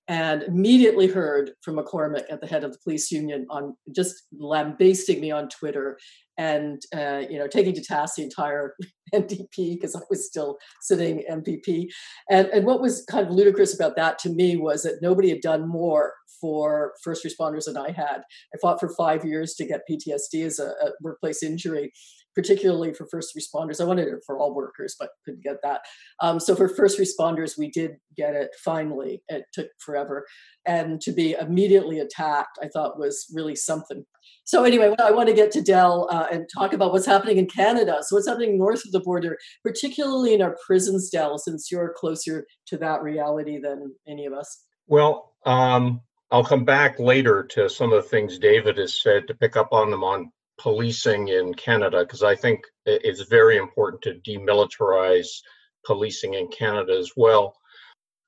and 0.08 0.44
immediately 0.44 1.08
heard 1.08 1.52
from 1.64 1.78
McCormack 1.78 2.24
at 2.30 2.40
the 2.42 2.48
head 2.48 2.64
of 2.64 2.72
the 2.72 2.80
police 2.84 3.12
union 3.12 3.46
on 3.50 3.76
just 3.96 4.14
lambasting 4.38 5.20
me 5.20 5.32
on 5.32 5.50
Twitter 5.50 5.98
and 6.38 6.82
uh, 6.96 7.24
you 7.30 7.40
know 7.40 7.48
taking 7.48 7.74
to 7.74 7.82
task 7.82 8.16
the 8.16 8.24
entire 8.24 8.76
NDP 9.14 9.76
because 9.76 9.96
I 9.96 10.00
was 10.10 10.28
still 10.28 10.58
sitting 10.82 11.24
MPP. 11.30 11.88
And 12.30 12.48
and 12.48 12.66
what 12.66 12.82
was 12.82 13.06
kind 13.10 13.26
of 13.26 13.34
ludicrous 13.34 13.74
about 13.74 13.96
that 13.96 14.20
to 14.20 14.30
me 14.30 14.58
was 14.58 14.84
that 14.84 15.00
nobody 15.02 15.30
had 15.30 15.42
done 15.42 15.68
more 15.68 16.14
for 16.42 16.94
first 17.04 17.26
responders 17.26 17.66
than 17.66 17.78
I 17.78 17.92
had. 17.92 18.18
I 18.54 18.58
fought 18.62 18.80
for 18.80 18.94
five 18.96 19.26
years 19.26 19.56
to 19.56 19.66
get 19.66 19.82
PTSD 19.90 20.46
as 20.46 20.60
a, 20.60 20.68
a 20.68 20.92
workplace 21.02 21.42
injury, 21.42 21.92
particularly 22.36 22.94
for 22.94 23.08
first 23.08 23.36
responders. 23.36 23.82
I 23.82 23.86
wanted 23.86 24.08
it 24.08 24.20
for 24.25 24.38
all 24.38 24.54
workers, 24.54 24.96
but 25.00 25.10
couldn't 25.24 25.44
get 25.44 25.58
that. 25.63 25.82
Um, 26.22 26.39
so 26.39 26.56
for 26.56 26.68
first 26.68 27.00
responders, 27.00 27.58
we 27.58 27.72
did 27.72 27.92
get 28.15 28.36
it 28.36 28.51
finally. 28.63 29.24
It 29.30 29.46
took 29.54 29.68
forever. 29.80 30.25
And 30.65 31.01
to 31.01 31.12
be 31.12 31.34
immediately 31.34 32.00
attacked, 32.00 32.60
I 32.62 32.68
thought 32.68 33.00
was 33.00 33.25
really 33.34 33.56
something. 33.56 34.06
So 34.44 34.63
anyway, 34.63 34.94
I 35.00 35.12
want 35.12 35.30
to 35.30 35.36
get 35.36 35.51
to 35.51 35.62
Del 35.62 36.08
uh, 36.12 36.27
and 36.32 36.46
talk 36.54 36.74
about 36.74 36.92
what's 36.92 37.06
happening 37.06 37.38
in 37.38 37.48
Canada. 37.48 38.00
So 38.01 38.15
what's 38.15 38.27
happening 38.27 38.58
north 38.58 38.86
of 38.86 38.92
the 38.92 39.00
border, 39.00 39.38
particularly 39.63 40.34
in 40.34 40.42
our 40.42 40.58
prisons, 40.65 41.10
Del, 41.10 41.38
since 41.38 41.72
you're 41.72 41.94
closer 41.98 42.46
to 42.68 42.77
that 42.77 43.01
reality 43.01 43.60
than 43.60 43.94
any 44.08 44.25
of 44.25 44.34
us. 44.34 44.63
Well, 44.88 45.34
um, 45.46 46.01
I'll 46.32 46.44
come 46.44 46.65
back 46.65 47.00
later 47.00 47.44
to 47.51 47.70
some 47.70 47.94
of 47.94 48.04
the 48.04 48.10
things 48.10 48.39
David 48.39 48.77
has 48.77 49.01
said 49.01 49.27
to 49.27 49.34
pick 49.34 49.56
up 49.56 49.70
on 49.72 49.89
them 49.89 50.04
on 50.04 50.32
policing 50.58 51.28
in 51.30 51.54
Canada, 51.54 52.00
because 52.00 52.24
I 52.24 52.36
think 52.36 52.66
it's 52.86 53.22
very 53.24 53.58
important 53.58 54.02
to 54.04 54.22
demilitarize 54.30 55.42
policing 55.86 56.34
in 56.34 56.48
Canada 56.48 56.98
as 56.98 57.12
well. 57.16 57.56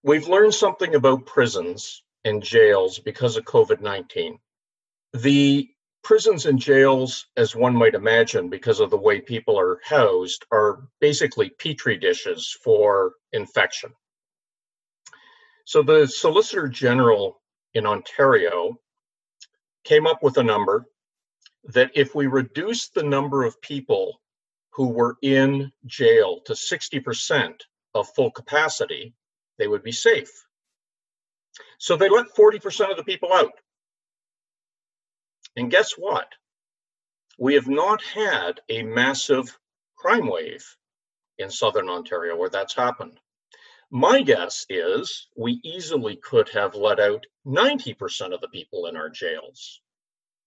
We've 0.03 0.27
learned 0.27 0.53
something 0.53 0.95
about 0.95 1.25
prisons 1.25 2.03
and 2.23 2.43
jails 2.43 2.99
because 2.99 3.37
of 3.37 3.45
COVID 3.45 3.81
19. 3.81 4.39
The 5.13 5.69
prisons 6.03 6.45
and 6.45 6.59
jails, 6.59 7.25
as 7.35 7.55
one 7.55 7.75
might 7.75 7.95
imagine, 7.95 8.49
because 8.49 8.79
of 8.79 8.89
the 8.89 8.97
way 8.97 9.19
people 9.19 9.59
are 9.59 9.79
housed, 9.83 10.45
are 10.51 10.87
basically 11.01 11.49
petri 11.49 11.97
dishes 11.97 12.55
for 12.63 13.13
infection. 13.33 13.91
So 15.65 15.83
the 15.83 16.07
Solicitor 16.07 16.69
General 16.69 17.41
in 17.73 17.85
Ontario 17.85 18.79
came 19.83 20.07
up 20.07 20.23
with 20.23 20.37
a 20.37 20.43
number 20.43 20.85
that 21.67 21.91
if 21.95 22.15
we 22.15 22.27
reduce 22.27 22.89
the 22.89 23.03
number 23.03 23.43
of 23.43 23.61
people 23.61 24.21
who 24.71 24.87
were 24.87 25.17
in 25.21 25.71
jail 25.85 26.41
to 26.45 26.53
60% 26.53 27.61
of 27.93 28.13
full 28.13 28.31
capacity, 28.31 29.13
they 29.57 29.67
would 29.67 29.83
be 29.83 29.91
safe. 29.91 30.45
So 31.79 31.97
they 31.97 32.09
let 32.09 32.35
40% 32.35 32.91
of 32.91 32.97
the 32.97 33.03
people 33.03 33.33
out. 33.33 33.53
And 35.55 35.71
guess 35.71 35.93
what? 35.93 36.27
We 37.39 37.55
have 37.55 37.67
not 37.67 38.01
had 38.03 38.61
a 38.69 38.83
massive 38.83 39.57
crime 39.95 40.27
wave 40.27 40.65
in 41.37 41.49
Southern 41.49 41.89
Ontario 41.89 42.35
where 42.35 42.49
that's 42.49 42.75
happened. 42.75 43.19
My 43.89 44.21
guess 44.21 44.65
is 44.69 45.27
we 45.35 45.59
easily 45.63 46.17
could 46.17 46.49
have 46.49 46.75
let 46.75 46.99
out 46.99 47.25
90% 47.45 48.33
of 48.33 48.41
the 48.41 48.49
people 48.49 48.87
in 48.87 48.95
our 48.95 49.09
jails 49.09 49.81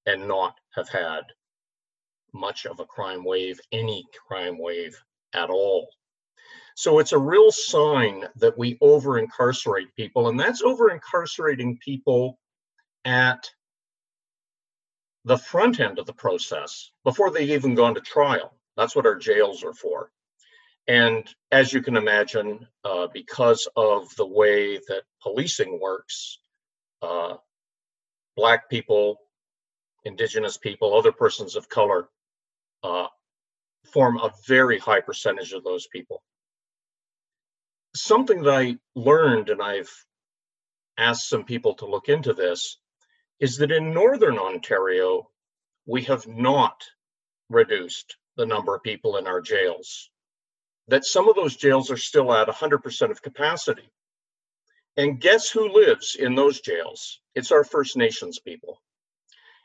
and 0.06 0.26
not 0.26 0.56
have 0.74 0.88
had 0.88 1.22
much 2.32 2.66
of 2.66 2.80
a 2.80 2.84
crime 2.84 3.24
wave, 3.24 3.60
any 3.72 4.04
crime 4.26 4.58
wave 4.58 4.96
at 5.34 5.50
all. 5.50 5.88
So 6.76 6.98
it's 6.98 7.12
a 7.12 7.18
real 7.18 7.50
sign 7.50 8.24
that 8.36 8.56
we 8.56 8.78
over 8.80 9.18
incarcerate 9.18 9.94
people, 9.96 10.28
and 10.28 10.38
that's 10.38 10.62
over 10.62 10.90
incarcerating 10.90 11.78
people 11.78 12.38
at 13.04 13.50
the 15.24 15.36
front 15.36 15.80
end 15.80 15.98
of 15.98 16.06
the 16.06 16.12
process 16.12 16.90
before 17.04 17.30
they've 17.30 17.50
even 17.50 17.74
gone 17.74 17.94
to 17.94 18.00
trial. 18.00 18.54
That's 18.76 18.96
what 18.96 19.06
our 19.06 19.16
jails 19.16 19.62
are 19.62 19.74
for. 19.74 20.10
And 20.88 21.28
as 21.52 21.72
you 21.72 21.82
can 21.82 21.96
imagine, 21.96 22.66
uh, 22.84 23.08
because 23.12 23.68
of 23.76 24.14
the 24.16 24.26
way 24.26 24.78
that 24.88 25.02
policing 25.22 25.78
works, 25.80 26.38
uh, 27.02 27.36
Black 28.36 28.70
people, 28.70 29.18
Indigenous 30.04 30.56
people, 30.56 30.94
other 30.94 31.12
persons 31.12 31.56
of 31.56 31.68
color 31.68 32.08
uh, 32.82 33.06
form 33.92 34.18
a 34.18 34.32
very 34.46 34.78
high 34.78 35.00
percentage 35.00 35.52
of 35.52 35.64
those 35.64 35.86
people. 35.86 36.22
Something 37.94 38.42
that 38.42 38.54
I 38.54 38.78
learned, 38.94 39.48
and 39.50 39.60
I've 39.60 39.92
asked 40.96 41.28
some 41.28 41.44
people 41.44 41.74
to 41.74 41.86
look 41.86 42.08
into 42.08 42.32
this, 42.32 42.78
is 43.40 43.56
that 43.58 43.72
in 43.72 43.92
Northern 43.92 44.38
Ontario, 44.38 45.28
we 45.86 46.02
have 46.02 46.26
not 46.26 46.84
reduced 47.48 48.16
the 48.36 48.46
number 48.46 48.74
of 48.74 48.82
people 48.82 49.16
in 49.16 49.26
our 49.26 49.40
jails, 49.40 50.10
that 50.88 51.04
some 51.04 51.28
of 51.28 51.34
those 51.34 51.56
jails 51.56 51.90
are 51.90 51.96
still 51.96 52.32
at 52.32 52.48
100% 52.48 53.10
of 53.10 53.22
capacity. 53.22 53.90
And 54.96 55.20
guess 55.20 55.50
who 55.50 55.72
lives 55.72 56.16
in 56.16 56.34
those 56.34 56.60
jails? 56.60 57.20
It's 57.34 57.52
our 57.52 57.64
First 57.64 57.96
Nations 57.96 58.38
people. 58.38 58.80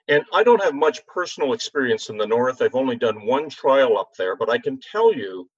And 0.07 0.23
I 0.31 0.43
don't 0.43 0.63
have 0.63 0.75
much 0.75 1.05
personal 1.07 1.53
experience 1.53 2.09
in 2.09 2.17
the 2.17 2.27
North. 2.27 2.61
I've 2.61 2.75
only 2.75 2.95
done 2.95 3.25
one 3.25 3.49
trial 3.49 3.97
up 3.97 4.11
there, 4.17 4.35
but 4.35 4.49
I 4.49 4.59
can 4.59 4.79
tell 4.79 5.13
you 5.13 5.49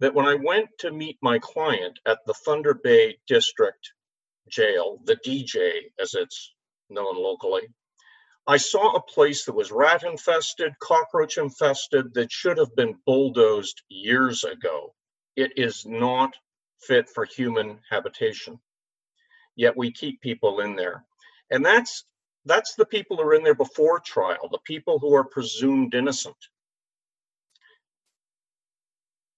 that 0.00 0.14
when 0.14 0.26
I 0.26 0.34
went 0.34 0.70
to 0.78 0.90
meet 0.90 1.18
my 1.20 1.38
client 1.38 1.98
at 2.06 2.18
the 2.26 2.32
Thunder 2.32 2.72
Bay 2.74 3.18
District 3.26 3.92
Jail, 4.48 4.98
the 5.04 5.16
DJ 5.16 5.92
as 6.00 6.14
it's 6.14 6.54
known 6.88 7.16
locally. 7.16 7.68
I 8.46 8.56
saw 8.56 8.92
a 8.92 9.02
place 9.02 9.44
that 9.44 9.54
was 9.54 9.70
rat 9.70 10.02
infested, 10.02 10.72
cockroach 10.80 11.36
infested, 11.36 12.14
that 12.14 12.32
should 12.32 12.58
have 12.58 12.74
been 12.74 12.98
bulldozed 13.06 13.82
years 13.88 14.44
ago. 14.44 14.94
It 15.36 15.52
is 15.56 15.84
not 15.86 16.34
fit 16.80 17.08
for 17.08 17.26
human 17.26 17.78
habitation. 17.90 18.58
Yet 19.56 19.76
we 19.76 19.92
keep 19.92 20.20
people 20.22 20.60
in 20.60 20.74
there. 20.74 21.04
And 21.50 21.64
that's 21.64 22.04
that's 22.44 22.74
the 22.74 22.86
people 22.86 23.16
who 23.16 23.22
are 23.22 23.34
in 23.34 23.44
there 23.44 23.54
before 23.54 24.00
trial, 24.00 24.48
the 24.50 24.58
people 24.64 24.98
who 24.98 25.14
are 25.14 25.24
presumed 25.24 25.94
innocent. 25.94 26.36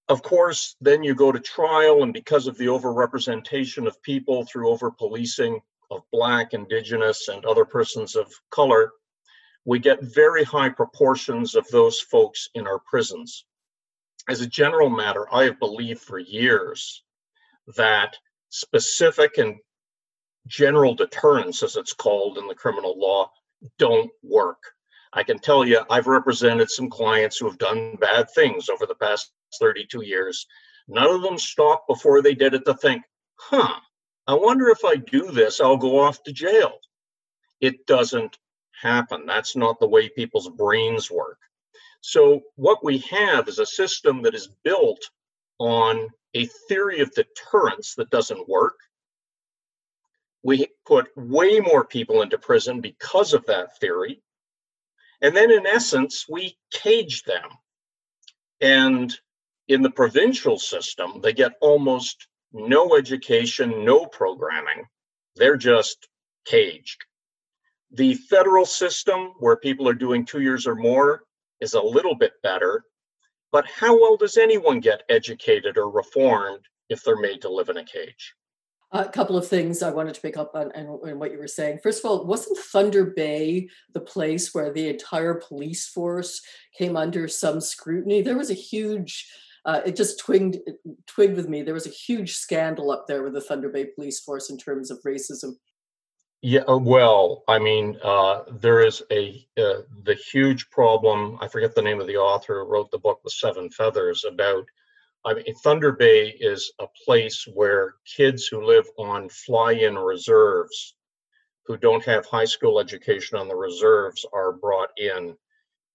Of 0.09 0.21
course, 0.21 0.75
then 0.81 1.03
you 1.03 1.15
go 1.15 1.31
to 1.31 1.39
trial, 1.39 2.03
and 2.03 2.13
because 2.13 2.47
of 2.47 2.57
the 2.57 2.65
overrepresentation 2.65 3.87
of 3.87 4.01
people 4.03 4.45
through 4.45 4.69
over 4.69 4.91
policing, 4.91 5.61
of 5.91 6.01
Black, 6.11 6.53
Indigenous, 6.53 7.27
and 7.27 7.45
other 7.45 7.65
persons 7.65 8.15
of 8.15 8.31
color, 8.49 8.91
we 9.65 9.79
get 9.79 10.03
very 10.03 10.43
high 10.43 10.69
proportions 10.69 11.55
of 11.55 11.65
those 11.69 11.99
folks 11.99 12.49
in 12.53 12.67
our 12.67 12.79
prisons. 12.79 13.45
As 14.27 14.41
a 14.41 14.47
general 14.47 14.89
matter, 14.89 15.25
I 15.33 15.43
have 15.43 15.59
believed 15.59 16.01
for 16.01 16.19
years 16.19 17.03
that 17.75 18.17
specific 18.49 19.37
and 19.37 19.57
general 20.47 20.95
deterrence, 20.95 21.63
as 21.63 21.75
it's 21.75 21.93
called 21.93 22.37
in 22.37 22.47
the 22.47 22.55
criminal 22.55 22.97
law, 22.97 23.31
don't 23.77 24.11
work. 24.21 24.61
I 25.13 25.23
can 25.23 25.39
tell 25.39 25.65
you, 25.65 25.81
I've 25.89 26.07
represented 26.07 26.69
some 26.69 26.89
clients 26.89 27.37
who 27.37 27.45
have 27.47 27.57
done 27.57 27.95
bad 27.99 28.29
things 28.31 28.69
over 28.69 28.85
the 28.85 28.95
past 28.95 29.31
32 29.59 30.01
years. 30.01 30.47
None 30.87 31.09
of 31.09 31.21
them 31.21 31.37
stopped 31.37 31.87
before 31.87 32.21
they 32.21 32.33
did 32.33 32.53
it 32.53 32.65
to 32.65 32.73
think, 32.73 33.03
huh, 33.35 33.79
I 34.27 34.33
wonder 34.33 34.69
if 34.69 34.83
I 34.83 34.95
do 34.95 35.31
this, 35.31 35.61
I'll 35.61 35.77
go 35.77 35.99
off 35.99 36.23
to 36.23 36.33
jail. 36.33 36.73
It 37.61 37.85
doesn't 37.85 38.37
happen. 38.81 39.25
That's 39.25 39.55
not 39.55 39.79
the 39.79 39.87
way 39.87 40.09
people's 40.09 40.49
brains 40.49 41.09
work. 41.09 41.37
So, 42.01 42.41
what 42.55 42.83
we 42.83 42.97
have 42.99 43.47
is 43.47 43.59
a 43.59 43.65
system 43.65 44.23
that 44.23 44.35
is 44.35 44.49
built 44.63 44.99
on 45.59 46.09
a 46.33 46.45
theory 46.67 46.99
of 46.99 47.13
deterrence 47.13 47.95
that 47.95 48.09
doesn't 48.09 48.49
work. 48.49 48.75
We 50.43 50.67
put 50.85 51.07
way 51.15 51.59
more 51.59 51.85
people 51.85 52.21
into 52.21 52.37
prison 52.37 52.81
because 52.81 53.33
of 53.33 53.45
that 53.45 53.79
theory. 53.79 54.21
And 55.21 55.35
then, 55.35 55.51
in 55.51 55.65
essence, 55.65 56.25
we 56.29 56.57
cage 56.71 57.23
them. 57.23 57.49
And 58.59 59.13
in 59.67 59.81
the 59.81 59.89
provincial 59.89 60.59
system, 60.59 61.21
they 61.21 61.33
get 61.33 61.53
almost 61.61 62.27
no 62.51 62.95
education, 62.97 63.85
no 63.85 64.05
programming. 64.05 64.85
They're 65.35 65.57
just 65.57 66.07
caged. 66.45 67.05
The 67.91 68.15
federal 68.15 68.65
system, 68.65 69.33
where 69.39 69.55
people 69.55 69.87
are 69.87 69.93
doing 69.93 70.25
two 70.25 70.41
years 70.41 70.67
or 70.67 70.75
more, 70.75 71.23
is 71.61 71.73
a 71.73 71.81
little 71.81 72.15
bit 72.15 72.33
better. 72.41 72.83
But 73.51 73.67
how 73.67 73.99
well 73.99 74.17
does 74.17 74.37
anyone 74.37 74.79
get 74.79 75.03
educated 75.09 75.77
or 75.77 75.89
reformed 75.89 76.65
if 76.89 77.03
they're 77.03 77.15
made 77.15 77.41
to 77.43 77.49
live 77.49 77.69
in 77.69 77.77
a 77.77 77.85
cage? 77.85 78.35
A 78.93 79.09
couple 79.09 79.35
of 79.35 79.47
things 79.47 79.81
I 79.81 79.89
wanted 79.89 80.13
to 80.13 80.21
pick 80.21 80.37
up 80.37 80.51
on, 80.53 80.71
on, 80.73 81.17
what 81.19 81.31
you 81.31 81.39
were 81.39 81.47
saying. 81.47 81.79
First 81.81 82.03
of 82.03 82.09
all, 82.09 82.25
wasn't 82.25 82.59
Thunder 82.59 83.05
Bay 83.05 83.67
the 83.93 83.99
place 83.99 84.53
where 84.53 84.71
the 84.71 84.87
entire 84.87 85.33
police 85.33 85.87
force 85.87 86.41
came 86.77 86.95
under 86.95 87.27
some 87.27 87.59
scrutiny? 87.59 88.21
There 88.21 88.37
was 88.37 88.51
a 88.51 88.55
huge 88.55 89.27
uh, 89.65 89.81
it 89.85 89.95
just 89.95 90.19
twigged 90.19 90.57
twigged 91.07 91.35
with 91.35 91.47
me. 91.47 91.61
There 91.61 91.73
was 91.73 91.87
a 91.87 91.91
huge 91.91 92.35
scandal 92.35 92.91
up 92.91 93.07
there 93.07 93.23
with 93.23 93.33
the 93.33 93.41
Thunder 93.41 93.69
Bay 93.69 93.85
Police 93.85 94.19
Force 94.19 94.49
in 94.49 94.57
terms 94.57 94.91
of 94.91 95.01
racism. 95.03 95.53
Yeah, 96.41 96.63
uh, 96.67 96.77
well, 96.77 97.43
I 97.47 97.59
mean, 97.59 97.97
uh, 98.03 98.41
there 98.51 98.81
is 98.81 99.01
a 99.11 99.47
uh, 99.57 99.83
the 100.03 100.15
huge 100.15 100.69
problem. 100.69 101.37
I 101.39 101.47
forget 101.47 101.73
the 101.73 101.81
name 101.81 102.01
of 102.01 102.07
the 102.07 102.17
author 102.17 102.59
who 102.59 102.69
wrote 102.69 102.91
the 102.91 102.97
book 102.97 103.21
with 103.23 103.33
seven 103.33 103.69
feathers 103.69 104.25
about. 104.25 104.65
I 105.25 105.33
mean, 105.35 105.55
Thunder 105.63 105.93
Bay 105.93 106.29
is 106.39 106.71
a 106.79 106.87
place 107.05 107.47
where 107.53 107.95
kids 108.05 108.47
who 108.47 108.65
live 108.65 108.85
on 108.97 109.29
fly-in 109.29 109.97
reserves, 109.97 110.95
who 111.65 111.77
don't 111.77 112.03
have 112.05 112.25
high 112.25 112.45
school 112.45 112.79
education 112.79 113.37
on 113.37 113.47
the 113.47 113.55
reserves, 113.55 114.25
are 114.33 114.51
brought 114.51 114.89
in 114.97 115.35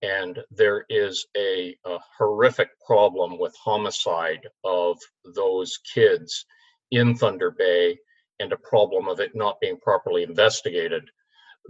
and 0.03 0.39
there 0.51 0.85
is 0.89 1.27
a, 1.37 1.77
a, 1.85 1.99
horrific 2.17 2.69
problem 2.87 3.39
with 3.39 3.55
homicide 3.57 4.47
of 4.65 4.97
those 5.35 5.79
kids 5.93 6.47
in 6.91 7.17
Thunder 7.17 7.51
Bay 7.51 7.99
and 8.39 8.53
a 8.53 8.59
problem 8.59 9.09
of 9.09 9.19
it 9.21 9.35
not 9.35 9.61
being 9.61 9.77
properly 9.79 10.23
investigated. 10.23 11.03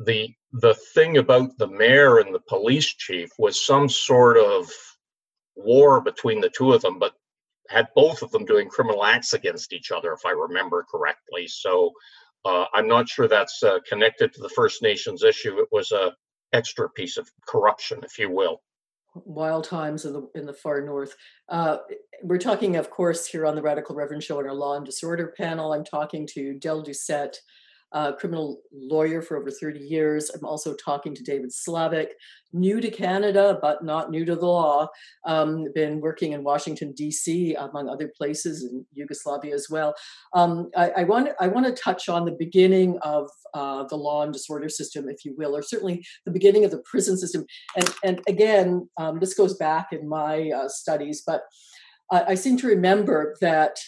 The 0.05 0.35
the 0.53 0.75
thing 0.95 1.17
about 1.17 1.57
the 1.59 1.67
mayor 1.67 2.19
and 2.19 2.35
the 2.35 2.41
police 2.41 2.95
chief 2.95 3.31
was 3.39 3.65
some 3.65 3.89
sort 3.89 4.37
of 4.37 4.71
war 5.57 6.01
between 6.01 6.41
the 6.41 6.51
two 6.51 6.73
of 6.73 6.83
them, 6.83 6.99
but 6.99 7.15
had 7.69 7.89
both 7.95 8.23
of 8.23 8.31
them 8.31 8.45
doing 8.45 8.69
criminal 8.69 9.05
acts 9.05 9.33
against 9.35 9.73
each 9.73 9.91
other, 9.91 10.13
if 10.13 10.25
I 10.27 10.31
remember 10.31 10.85
correctly. 10.91 11.47
So 11.47 11.93
uh, 12.45 12.65
I'm 12.75 12.89
not 12.89 13.09
sure 13.09 13.29
that's 13.29 13.63
uh, 13.63 13.79
connected 13.89 14.33
to 14.33 14.41
the 14.41 14.49
First 14.49 14.83
Nations 14.83 15.23
issue. 15.23 15.59
It 15.59 15.69
was 15.71 15.93
a 15.93 16.15
extra 16.53 16.89
piece 16.89 17.17
of 17.17 17.31
corruption, 17.47 18.01
if 18.03 18.19
you 18.19 18.31
will. 18.31 18.63
Wild 19.15 19.65
times 19.65 20.05
in 20.05 20.13
the 20.13 20.29
in 20.35 20.47
the 20.47 20.53
far 20.53 20.81
north. 20.81 21.15
Uh, 21.49 21.79
we're 22.23 22.39
talking, 22.39 22.77
of 22.77 22.91
course, 22.91 23.27
here 23.27 23.47
on 23.47 23.55
the 23.55 23.63
Radical 23.63 23.97
Reverend 23.97 24.23
Show 24.23 24.39
on 24.39 24.47
our 24.47 24.55
Law 24.55 24.77
and 24.77 24.87
Disorder 24.87 25.35
panel. 25.37 25.73
I'm 25.73 25.85
talking 25.85 26.27
to 26.35 26.55
Del 26.55 26.85
Doucette, 26.85 27.37
a 27.93 28.13
criminal 28.13 28.61
lawyer 28.73 29.23
for 29.23 29.37
over 29.37 29.51
30 29.51 29.81
years. 29.81 30.31
I'm 30.31 30.45
also 30.45 30.75
talking 30.75 31.15
to 31.15 31.23
David 31.23 31.51
Slavick, 31.51 32.09
new 32.53 32.81
to 32.81 32.91
Canada, 32.91 33.59
but 33.63 33.83
not 33.83 34.11
new 34.11 34.25
to 34.25 34.37
the 34.37 34.47
law. 34.47 34.89
Um, 35.25 35.67
been 35.75 36.01
working 36.01 36.33
in 36.33 36.45
Washington, 36.45 36.93
D.C., 36.93 37.55
among 37.55 37.89
other 37.89 38.11
places, 38.17 38.65
in 38.65 38.85
Yugoslavia 38.93 39.55
as 39.55 39.69
well. 39.71 39.95
Um, 40.35 40.71
I, 40.77 40.91
I, 40.91 41.05
want, 41.05 41.31
I 41.41 41.49
want 41.49 41.67
to 41.67 41.83
touch 41.83 42.09
on 42.09 42.25
the 42.25 42.37
beginning 42.39 42.99
of 43.03 43.29
uh, 43.55 43.85
the 43.85 43.97
law 43.97 44.23
and 44.23 44.33
disorder 44.33 44.69
system, 44.69 45.09
if 45.09 45.25
you 45.25 45.35
will, 45.39 45.57
or 45.57 45.63
certainly 45.63 46.05
the 46.25 46.33
beginning 46.33 46.65
of 46.65 46.71
the 46.71 46.83
prison 46.85 47.17
system. 47.17 47.47
And, 47.77 47.95
and 48.05 48.21
again, 48.29 48.89
um, 48.99 49.19
this 49.19 49.35
goes 49.35 49.57
back 49.57 49.89
in 49.93 50.09
my 50.09 50.51
uh, 50.51 50.69
studies, 50.69 51.23
but 51.27 51.43
I, 52.11 52.25
I 52.29 52.35
seem 52.35 52.57
to 52.59 52.67
remember 52.67 53.37
that 53.41 53.79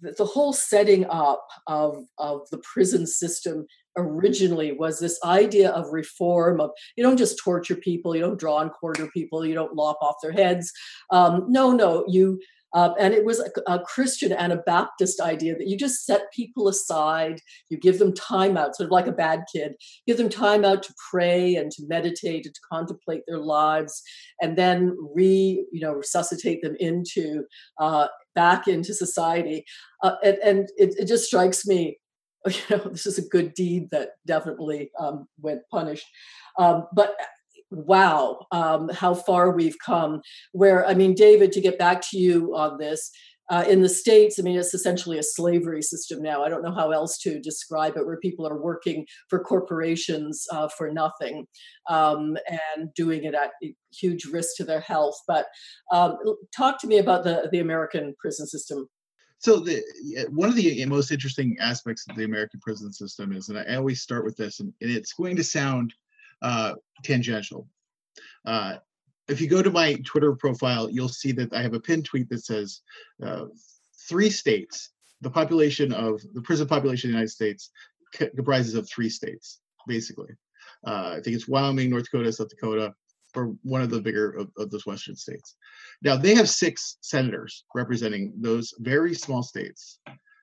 the 0.00 0.24
whole 0.24 0.52
setting 0.52 1.06
up 1.06 1.46
of, 1.66 2.04
of 2.18 2.40
the 2.50 2.58
prison 2.58 3.06
system 3.06 3.66
originally 3.96 4.72
was 4.72 4.98
this 4.98 5.18
idea 5.24 5.70
of 5.70 5.92
reform 5.92 6.60
of 6.60 6.70
you 6.96 7.04
don't 7.04 7.16
just 7.16 7.38
torture 7.38 7.76
people 7.76 8.14
you 8.14 8.20
don't 8.20 8.40
draw 8.40 8.60
and 8.60 8.72
quarter 8.72 9.06
people 9.08 9.46
you 9.46 9.54
don't 9.54 9.76
lop 9.76 9.98
off 10.02 10.16
their 10.22 10.32
heads. 10.32 10.72
Um, 11.10 11.46
no 11.48 11.72
no 11.72 12.04
you 12.08 12.40
uh, 12.74 12.92
and 12.98 13.14
it 13.14 13.24
was 13.24 13.38
a, 13.38 13.72
a, 13.72 13.78
Christian 13.78 14.32
and 14.32 14.52
a 14.52 14.56
Baptist 14.56 15.20
idea 15.20 15.56
that 15.56 15.68
you 15.68 15.78
just 15.78 16.04
set 16.04 16.32
people 16.32 16.66
aside, 16.66 17.40
you 17.68 17.78
give 17.78 18.00
them 18.00 18.12
time 18.12 18.56
out, 18.56 18.74
sort 18.74 18.88
of 18.88 18.90
like 18.90 19.06
a 19.06 19.12
bad 19.12 19.44
kid, 19.54 19.74
give 20.08 20.16
them 20.16 20.28
time 20.28 20.64
out 20.64 20.82
to 20.82 20.94
pray 21.08 21.54
and 21.54 21.70
to 21.70 21.84
meditate 21.86 22.46
and 22.46 22.54
to 22.54 22.60
contemplate 22.68 23.22
their 23.28 23.38
lives, 23.38 24.02
and 24.42 24.58
then 24.58 24.96
re, 25.14 25.64
you 25.70 25.80
know, 25.80 25.92
resuscitate 25.92 26.62
them 26.62 26.74
into 26.80 27.44
uh, 27.78 28.08
back 28.34 28.68
into 28.68 28.94
society. 28.94 29.64
Uh, 30.02 30.16
and, 30.22 30.38
and 30.44 30.68
it, 30.76 30.94
it 30.98 31.06
just 31.06 31.24
strikes 31.24 31.66
me 31.66 31.98
you 32.46 32.76
know 32.76 32.90
this 32.90 33.06
is 33.06 33.16
a 33.16 33.28
good 33.28 33.54
deed 33.54 33.88
that 33.90 34.10
definitely 34.26 34.90
um, 35.00 35.26
went 35.40 35.62
punished 35.70 36.06
um, 36.58 36.86
but 36.92 37.16
wow, 37.74 38.46
um, 38.52 38.88
how 38.90 39.14
far 39.14 39.50
we've 39.50 39.78
come. 39.84 40.20
Where, 40.52 40.86
I 40.86 40.94
mean, 40.94 41.14
David, 41.14 41.52
to 41.52 41.60
get 41.60 41.78
back 41.78 42.02
to 42.10 42.18
you 42.18 42.54
on 42.56 42.78
this, 42.78 43.10
uh, 43.50 43.64
in 43.68 43.82
the 43.82 43.88
States, 43.88 44.38
I 44.38 44.42
mean, 44.42 44.58
it's 44.58 44.74
essentially 44.74 45.18
a 45.18 45.22
slavery 45.22 45.82
system 45.82 46.22
now. 46.22 46.42
I 46.42 46.48
don't 46.48 46.62
know 46.62 46.74
how 46.74 46.90
else 46.92 47.18
to 47.18 47.40
describe 47.40 47.96
it, 47.96 48.06
where 48.06 48.16
people 48.18 48.46
are 48.46 48.60
working 48.60 49.06
for 49.28 49.38
corporations 49.38 50.46
uh, 50.50 50.68
for 50.68 50.90
nothing 50.90 51.46
um, 51.88 52.36
and 52.48 52.92
doing 52.94 53.24
it 53.24 53.34
at 53.34 53.50
huge 53.92 54.24
risk 54.26 54.56
to 54.56 54.64
their 54.64 54.80
health. 54.80 55.16
But 55.28 55.46
um, 55.92 56.16
talk 56.56 56.80
to 56.80 56.86
me 56.86 56.98
about 56.98 57.24
the, 57.24 57.48
the 57.52 57.60
American 57.60 58.14
prison 58.18 58.46
system. 58.46 58.88
So 59.38 59.58
the 59.58 59.82
one 60.30 60.48
of 60.48 60.54
the 60.54 60.86
most 60.86 61.12
interesting 61.12 61.56
aspects 61.60 62.06
of 62.08 62.16
the 62.16 62.24
American 62.24 62.60
prison 62.60 62.92
system 62.94 63.32
is, 63.32 63.50
and 63.50 63.58
I 63.58 63.76
always 63.76 64.00
start 64.00 64.24
with 64.24 64.38
this, 64.38 64.60
and, 64.60 64.72
and 64.80 64.90
it's 64.90 65.12
going 65.12 65.36
to 65.36 65.44
sound 65.44 65.92
uh, 66.40 66.74
tangential. 67.02 67.68
Uh, 68.46 68.76
if 69.28 69.40
you 69.40 69.48
go 69.48 69.62
to 69.62 69.70
my 69.70 69.94
Twitter 70.04 70.34
profile, 70.34 70.90
you'll 70.90 71.08
see 71.08 71.32
that 71.32 71.52
I 71.52 71.62
have 71.62 71.74
a 71.74 71.80
pinned 71.80 72.04
tweet 72.04 72.28
that 72.28 72.44
says 72.44 72.80
uh, 73.22 73.46
three 74.08 74.30
states, 74.30 74.90
the 75.20 75.30
population 75.30 75.92
of 75.92 76.20
the 76.34 76.42
prison 76.42 76.66
population 76.66 77.08
of 77.08 77.12
the 77.12 77.16
United 77.18 77.30
States 77.30 77.70
comprises 78.12 78.74
of 78.74 78.88
three 78.88 79.08
states, 79.08 79.60
basically. 79.88 80.30
Uh, 80.86 81.14
I 81.16 81.20
think 81.20 81.36
it's 81.36 81.48
Wyoming, 81.48 81.90
North 81.90 82.04
Dakota, 82.04 82.32
South 82.32 82.48
Dakota, 82.48 82.94
or 83.34 83.54
one 83.62 83.82
of 83.82 83.90
the 83.90 84.00
bigger 84.00 84.30
of, 84.32 84.50
of 84.58 84.70
those 84.70 84.86
Western 84.86 85.16
states. 85.16 85.56
Now 86.02 86.16
they 86.16 86.34
have 86.34 86.48
six 86.48 86.98
senators 87.00 87.64
representing 87.74 88.32
those 88.36 88.72
very 88.78 89.14
small 89.14 89.42
states. 89.42 89.98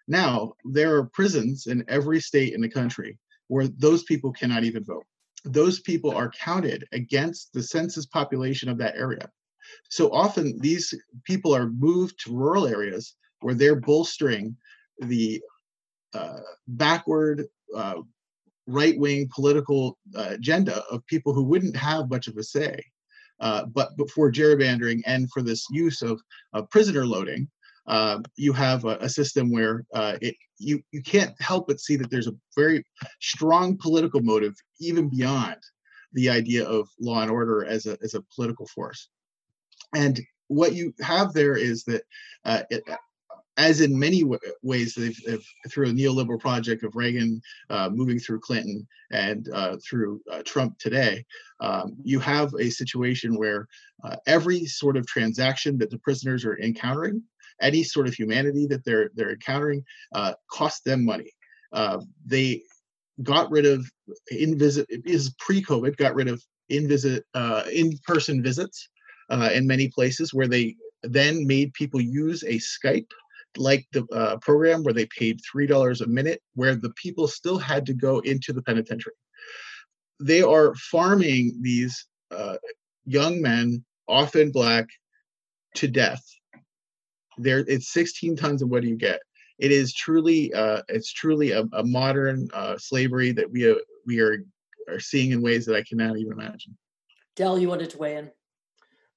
Now 0.08 0.54
there 0.66 0.96
are 0.96 1.06
prisons 1.06 1.68
in 1.68 1.86
every 1.88 2.20
state 2.20 2.54
in 2.54 2.62
the 2.62 2.70
country 2.70 3.18
where 3.48 3.68
those 3.68 4.04
people 4.04 4.34
cannot 4.34 4.64
even 4.64 4.84
vote 4.84 5.06
those 5.44 5.80
people 5.80 6.12
are 6.12 6.30
counted 6.30 6.88
against 6.92 7.54
the 7.54 7.64
census 7.64 8.06
population 8.06 8.70
of 8.70 8.78
that 8.78 8.96
area. 8.96 9.30
So 9.90 10.12
often 10.12 10.60
these 10.60 10.94
people 11.24 11.56
are 11.56 11.70
moved 11.70 12.20
to 12.24 12.36
rural 12.36 12.68
areas 12.68 13.16
where 13.42 13.56
they're 13.56 13.80
bolstering 13.80 14.56
the 15.00 15.42
uh, 16.14 16.40
backward 16.68 17.48
uh, 17.76 18.02
right 18.68 18.98
wing 18.98 19.30
political 19.34 19.98
uh, 20.16 20.28
agenda 20.30 20.84
of 20.92 21.06
people 21.08 21.34
who 21.34 21.44
wouldn't 21.44 21.76
have 21.76 22.10
much 22.10 22.28
of 22.28 22.38
a 22.38 22.44
say. 22.44 22.84
Uh, 23.40 23.66
but, 23.66 23.90
but 23.98 24.10
for 24.12 24.32
gerrymandering 24.32 25.02
and 25.08 25.32
for 25.32 25.42
this 25.42 25.66
use 25.72 26.04
of, 26.04 26.22
of 26.54 26.70
prisoner 26.70 27.06
loading, 27.06 27.50
uh, 27.92 28.20
you 28.38 28.54
have 28.54 28.86
a, 28.86 28.96
a 29.02 29.10
system 29.10 29.52
where 29.52 29.86
uh, 29.94 30.16
it, 30.22 30.36
you, 30.58 30.82
you 30.92 31.04
can't 31.04 31.36
help 31.42 31.68
but 31.68 31.82
see 31.82 31.98
that 31.98 32.10
there's 32.10 32.28
a 32.28 32.36
very 32.56 32.86
strong 33.20 33.78
political 33.78 34.22
motive 34.22 34.56
even 34.80 35.10
beyond 35.10 35.58
the 36.14 36.30
idea 36.30 36.66
of 36.66 36.88
law 37.02 37.22
and 37.22 37.30
order 37.30 37.66
as 37.66 37.86
a, 37.86 37.98
as 38.02 38.14
a 38.14 38.24
political 38.34 38.66
force. 38.68 39.10
And 39.94 40.22
what 40.48 40.74
you 40.74 40.94
have 41.02 41.34
there 41.34 41.58
is 41.58 41.84
that, 41.84 42.04
uh, 42.46 42.64
it, 42.70 42.82
as 43.58 43.82
in 43.82 44.00
many 44.00 44.22
w- 44.22 44.40
ways, 44.64 44.96
they've, 44.96 45.20
they've, 45.26 45.46
through 45.70 45.90
a 45.90 45.94
neoliberal 45.94 46.40
project 46.40 46.84
of 46.84 46.96
Reagan 46.96 47.42
uh, 47.70 47.90
moving 47.90 48.20
through 48.20 48.40
Clinton 48.40 48.88
and 49.12 49.50
uh, 49.54 49.76
through 49.86 50.22
uh, 50.32 50.42
Trump 50.46 50.80
today, 50.80 51.26
um, 51.60 51.98
you 52.04 52.22
have 52.22 52.54
a 52.58 52.70
situation 52.70 53.38
where 53.38 53.68
uh, 54.06 54.16
every 54.28 54.66
sort 54.66 54.96
of 54.96 55.06
transaction 55.06 55.78
that 55.78 55.90
the 55.90 56.00
prisoners 56.00 56.46
are 56.46 56.58
encountering 56.60 57.22
any 57.62 57.84
sort 57.84 58.08
of 58.08 58.14
humanity 58.14 58.68
that 58.68 58.84
they're 58.86 59.12
they're 59.16 59.32
encountering 59.32 59.84
uh, 60.14 60.34
cost 60.52 60.84
them 60.86 61.06
money. 61.06 61.32
Uh, 61.72 62.00
they 62.26 62.62
got 63.24 63.50
rid 63.52 63.66
of 63.66 63.86
in 64.30 64.58
visit 64.58 64.86
is 64.90 65.34
pre-COVID 65.40 65.96
got 65.98 66.16
rid 66.16 66.28
of 66.28 66.42
in 66.70 66.88
visit 66.88 67.24
uh, 67.34 67.64
in-person 67.72 68.42
visits 68.42 68.90
uh, 69.30 69.50
in 69.54 69.68
many 69.68 69.88
places 69.90 70.34
where 70.34 70.48
they 70.48 70.76
then 71.04 71.46
made 71.48 71.74
people 71.74 72.00
use 72.00 72.44
a 72.44 72.60
Skype 72.60 73.08
like 73.58 73.86
the 73.92 74.06
uh, 74.14 74.38
program 74.38 74.84
where 74.84 74.94
they 74.94 75.06
paid 75.08 75.40
three 75.42 75.68
dollars 75.68 76.02
a 76.02 76.08
minute, 76.08 76.42
where 76.56 76.76
the 76.76 76.92
people 76.92 77.28
still 77.28 77.58
had 77.58 77.86
to 77.86 77.94
go 77.94 78.20
into 78.20 78.54
the 78.54 78.62
penitentiary. 78.62 79.14
They 80.20 80.42
are 80.42 80.76
farming 80.76 81.58
these 81.62 82.06
uh, 82.30 82.58
young 83.06 83.42
men, 83.42 83.84
often 84.08 84.52
black, 84.52 84.88
to 85.76 85.88
death 85.88 86.24
there 87.38 87.60
it's 87.60 87.92
16 87.94 88.36
tons 88.36 88.62
of 88.62 88.70
what 88.70 88.82
do 88.82 88.88
you 88.88 88.98
get 88.98 89.20
it 89.60 89.72
is 89.72 89.94
truly 89.94 90.54
uh, 90.54 90.82
it's 90.90 91.14
truly 91.14 91.52
a, 91.52 91.64
a 91.74 91.84
modern 91.84 92.48
uh, 92.54 92.78
slavery 92.78 93.32
that 93.32 93.50
we 93.50 93.70
are, 93.70 93.78
we 94.06 94.20
are 94.20 94.44
are 94.88 95.00
seeing 95.00 95.32
in 95.32 95.42
ways 95.42 95.66
that 95.66 95.76
I 95.76 95.84
cannot 95.84 96.18
even 96.18 96.34
imagine. 96.34 96.78
Del, 97.36 97.60
you 97.60 97.70
wanted 97.70 97.90
to 97.92 97.98
weigh 97.98 98.18
in. 98.18 98.32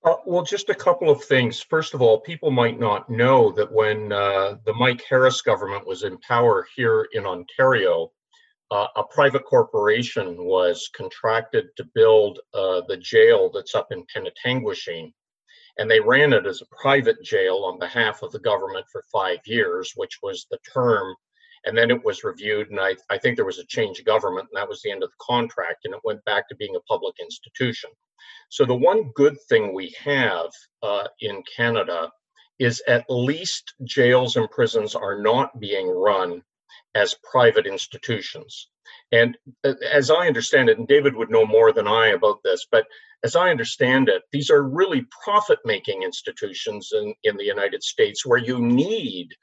Uh, 0.05 0.17
well, 0.27 0.43
just 0.43 0.69
a 0.69 0.75
couple 0.75 1.11
of 1.11 1.25
things. 1.25 1.63
First 1.63 1.95
of 1.95 2.03
all, 2.03 2.21
people 2.21 2.51
might 2.51 2.79
not 2.79 3.09
know 3.09 3.51
that 3.53 3.73
when 3.73 4.13
uh, 4.13 4.57
the 4.67 4.75
Mike 4.75 5.03
Harris 5.09 5.41
government 5.41 5.87
was 5.87 6.03
in 6.03 6.19
power 6.19 6.67
here 6.77 7.09
in 7.13 7.25
Ontario, 7.25 8.13
uh, 8.71 8.87
a 8.97 9.05
private 9.05 9.45
corporation 9.45 10.45
was 10.45 10.91
contracted 10.95 11.69
to 11.77 11.89
build 11.95 12.41
uh, 12.53 12.83
the 12.87 12.99
jail 12.99 13.51
that's 13.53 13.75
up 13.75 13.93
in 13.93 14.05
Penetanguishene 14.15 15.13
and 15.79 15.91
they 15.91 16.01
ran 16.01 16.33
it 16.33 16.47
as 16.47 16.61
a 16.61 16.77
private 16.81 17.23
jail 17.23 17.65
on 17.65 17.79
behalf 17.79 18.23
of 18.23 18.33
the 18.33 18.39
government 18.39 18.87
for 18.91 19.03
five 19.13 19.39
years, 19.45 19.93
which 19.97 20.19
was 20.23 20.47
the 20.51 20.59
term. 20.73 21.15
And 21.67 21.77
then 21.77 21.91
it 21.91 22.05
was 22.05 22.25
reviewed, 22.25 22.71
and 22.71 22.79
I, 22.79 22.95
I 23.11 23.19
think 23.19 23.37
there 23.37 23.47
was 23.47 23.59
a 23.59 23.67
change 23.67 23.99
of 23.99 24.05
government, 24.05 24.49
and 24.53 24.61
that 24.61 24.69
was 24.69 24.83
the 24.83 24.91
end 24.91 25.03
of 25.03 25.11
the 25.11 25.25
contract, 25.25 25.85
and 25.85 25.95
it 25.95 26.01
went 26.05 26.25
back 26.25 26.49
to 26.49 26.57
being 26.57 26.77
a 26.77 26.81
public 26.81 27.15
institution. 27.21 27.91
So, 28.51 28.67
the 28.67 28.75
one 28.75 29.11
good 29.15 29.37
thing 29.49 29.73
we 29.73 29.95
have 29.99 30.51
uh, 30.83 31.09
in 31.21 31.43
Canada 31.57 32.11
is 32.59 32.83
at 32.87 33.07
least 33.09 33.75
jails 33.85 34.37
and 34.37 34.51
prisons 34.51 34.95
are 34.95 35.21
not 35.21 35.59
being 35.59 35.89
run 35.89 36.43
as 36.95 37.17
private 37.31 37.67
institutions. 37.67 38.69
And 39.13 39.37
uh, 39.65 39.75
as 39.93 40.11
I 40.11 40.27
understand 40.27 40.69
it, 40.69 40.79
and 40.79 40.89
David 40.89 41.15
would 41.15 41.31
know 41.31 41.47
more 41.47 41.73
than 41.73 41.89
I 41.89 42.09
about 42.09 42.43
this, 42.43 42.67
but 42.71 42.87
as 43.23 43.37
I 43.37 43.51
understand 43.51 44.09
it, 44.09 44.23
these 44.33 44.51
are 44.51 44.63
really 44.63 45.07
profit 45.25 45.59
making 45.65 46.03
institutions 46.03 46.93
in, 46.93 47.15
in 47.25 47.37
the 47.37 47.45
United 47.45 47.83
States 47.83 48.27
where 48.27 48.39
you 48.39 48.59
need 48.61 49.35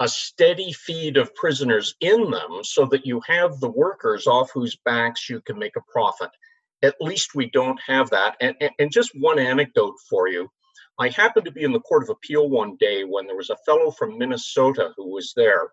a 0.00 0.08
steady 0.08 0.72
feed 0.72 1.16
of 1.16 1.34
prisoners 1.34 1.94
in 2.00 2.30
them 2.30 2.62
so 2.62 2.84
that 2.86 3.06
you 3.06 3.20
have 3.26 3.58
the 3.58 3.70
workers 3.70 4.26
off 4.26 4.50
whose 4.52 4.76
backs 4.84 5.28
you 5.28 5.40
can 5.40 5.58
make 5.58 5.76
a 5.76 5.92
profit. 5.92 6.30
At 6.82 6.94
least 7.00 7.34
we 7.34 7.50
don't 7.50 7.80
have 7.86 8.10
that. 8.10 8.36
And, 8.40 8.54
and, 8.60 8.70
and 8.78 8.92
just 8.92 9.10
one 9.14 9.38
anecdote 9.38 9.94
for 10.08 10.28
you. 10.28 10.48
I 11.00 11.08
happened 11.08 11.44
to 11.46 11.52
be 11.52 11.62
in 11.62 11.72
the 11.72 11.80
Court 11.80 12.02
of 12.02 12.10
Appeal 12.10 12.48
one 12.48 12.76
day 12.76 13.04
when 13.04 13.26
there 13.26 13.36
was 13.36 13.50
a 13.50 13.56
fellow 13.64 13.90
from 13.90 14.18
Minnesota 14.18 14.92
who 14.96 15.12
was 15.12 15.32
there 15.36 15.72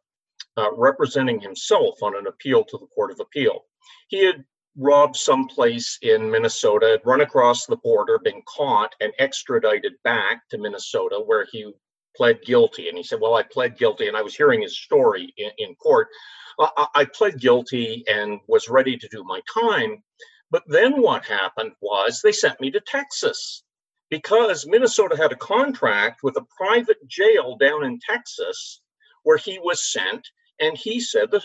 uh, 0.58 0.74
representing 0.76 1.40
himself 1.40 2.02
on 2.02 2.16
an 2.16 2.28
appeal 2.28 2.64
to 2.64 2.78
the 2.78 2.88
Court 2.88 3.12
of 3.12 3.20
Appeal. 3.20 3.66
He 4.08 4.26
had 4.26 4.44
robbed 4.78 5.16
someplace 5.16 5.98
in 6.02 6.30
Minnesota, 6.30 6.88
had 6.88 7.06
run 7.06 7.22
across 7.22 7.66
the 7.66 7.78
border, 7.78 8.20
been 8.20 8.42
caught, 8.48 8.94
and 9.00 9.14
extradited 9.20 9.94
back 10.04 10.48
to 10.50 10.58
Minnesota, 10.58 11.22
where 11.24 11.46
he 11.52 11.72
pled 12.16 12.42
guilty. 12.42 12.90
And 12.90 12.98
he 12.98 13.04
said, 13.04 13.20
Well, 13.22 13.36
I 13.36 13.44
pled 13.44 13.78
guilty. 13.78 14.08
And 14.08 14.18
I 14.18 14.22
was 14.22 14.36
hearing 14.36 14.62
his 14.62 14.78
story 14.78 15.34
in, 15.38 15.52
in 15.58 15.76
court. 15.76 16.08
I, 16.60 16.88
I 16.96 17.06
pled 17.06 17.40
guilty 17.40 18.04
and 18.08 18.40
was 18.48 18.70
ready 18.70 18.98
to 18.98 19.08
do 19.10 19.24
my 19.24 19.42
time. 19.54 20.04
But 20.52 20.64
then 20.68 21.02
what 21.02 21.26
happened 21.26 21.74
was 21.82 22.22
they 22.22 22.32
sent 22.32 22.62
me 22.62 22.72
to 22.72 22.80
Texas 22.80 23.64
because 24.10 24.66
Minnesota 24.68 25.18
had 25.18 25.32
a 25.32 25.38
contract 25.38 26.22
with 26.24 26.38
a 26.38 26.46
private 26.56 27.06
jail 27.08 27.58
down 27.58 27.84
in 27.84 28.00
Texas 28.00 28.82
where 29.24 29.38
he 29.38 29.60
was 29.60 29.92
sent. 29.92 30.30
And 30.60 30.78
he 30.78 31.00
said 31.00 31.32
the 31.32 31.42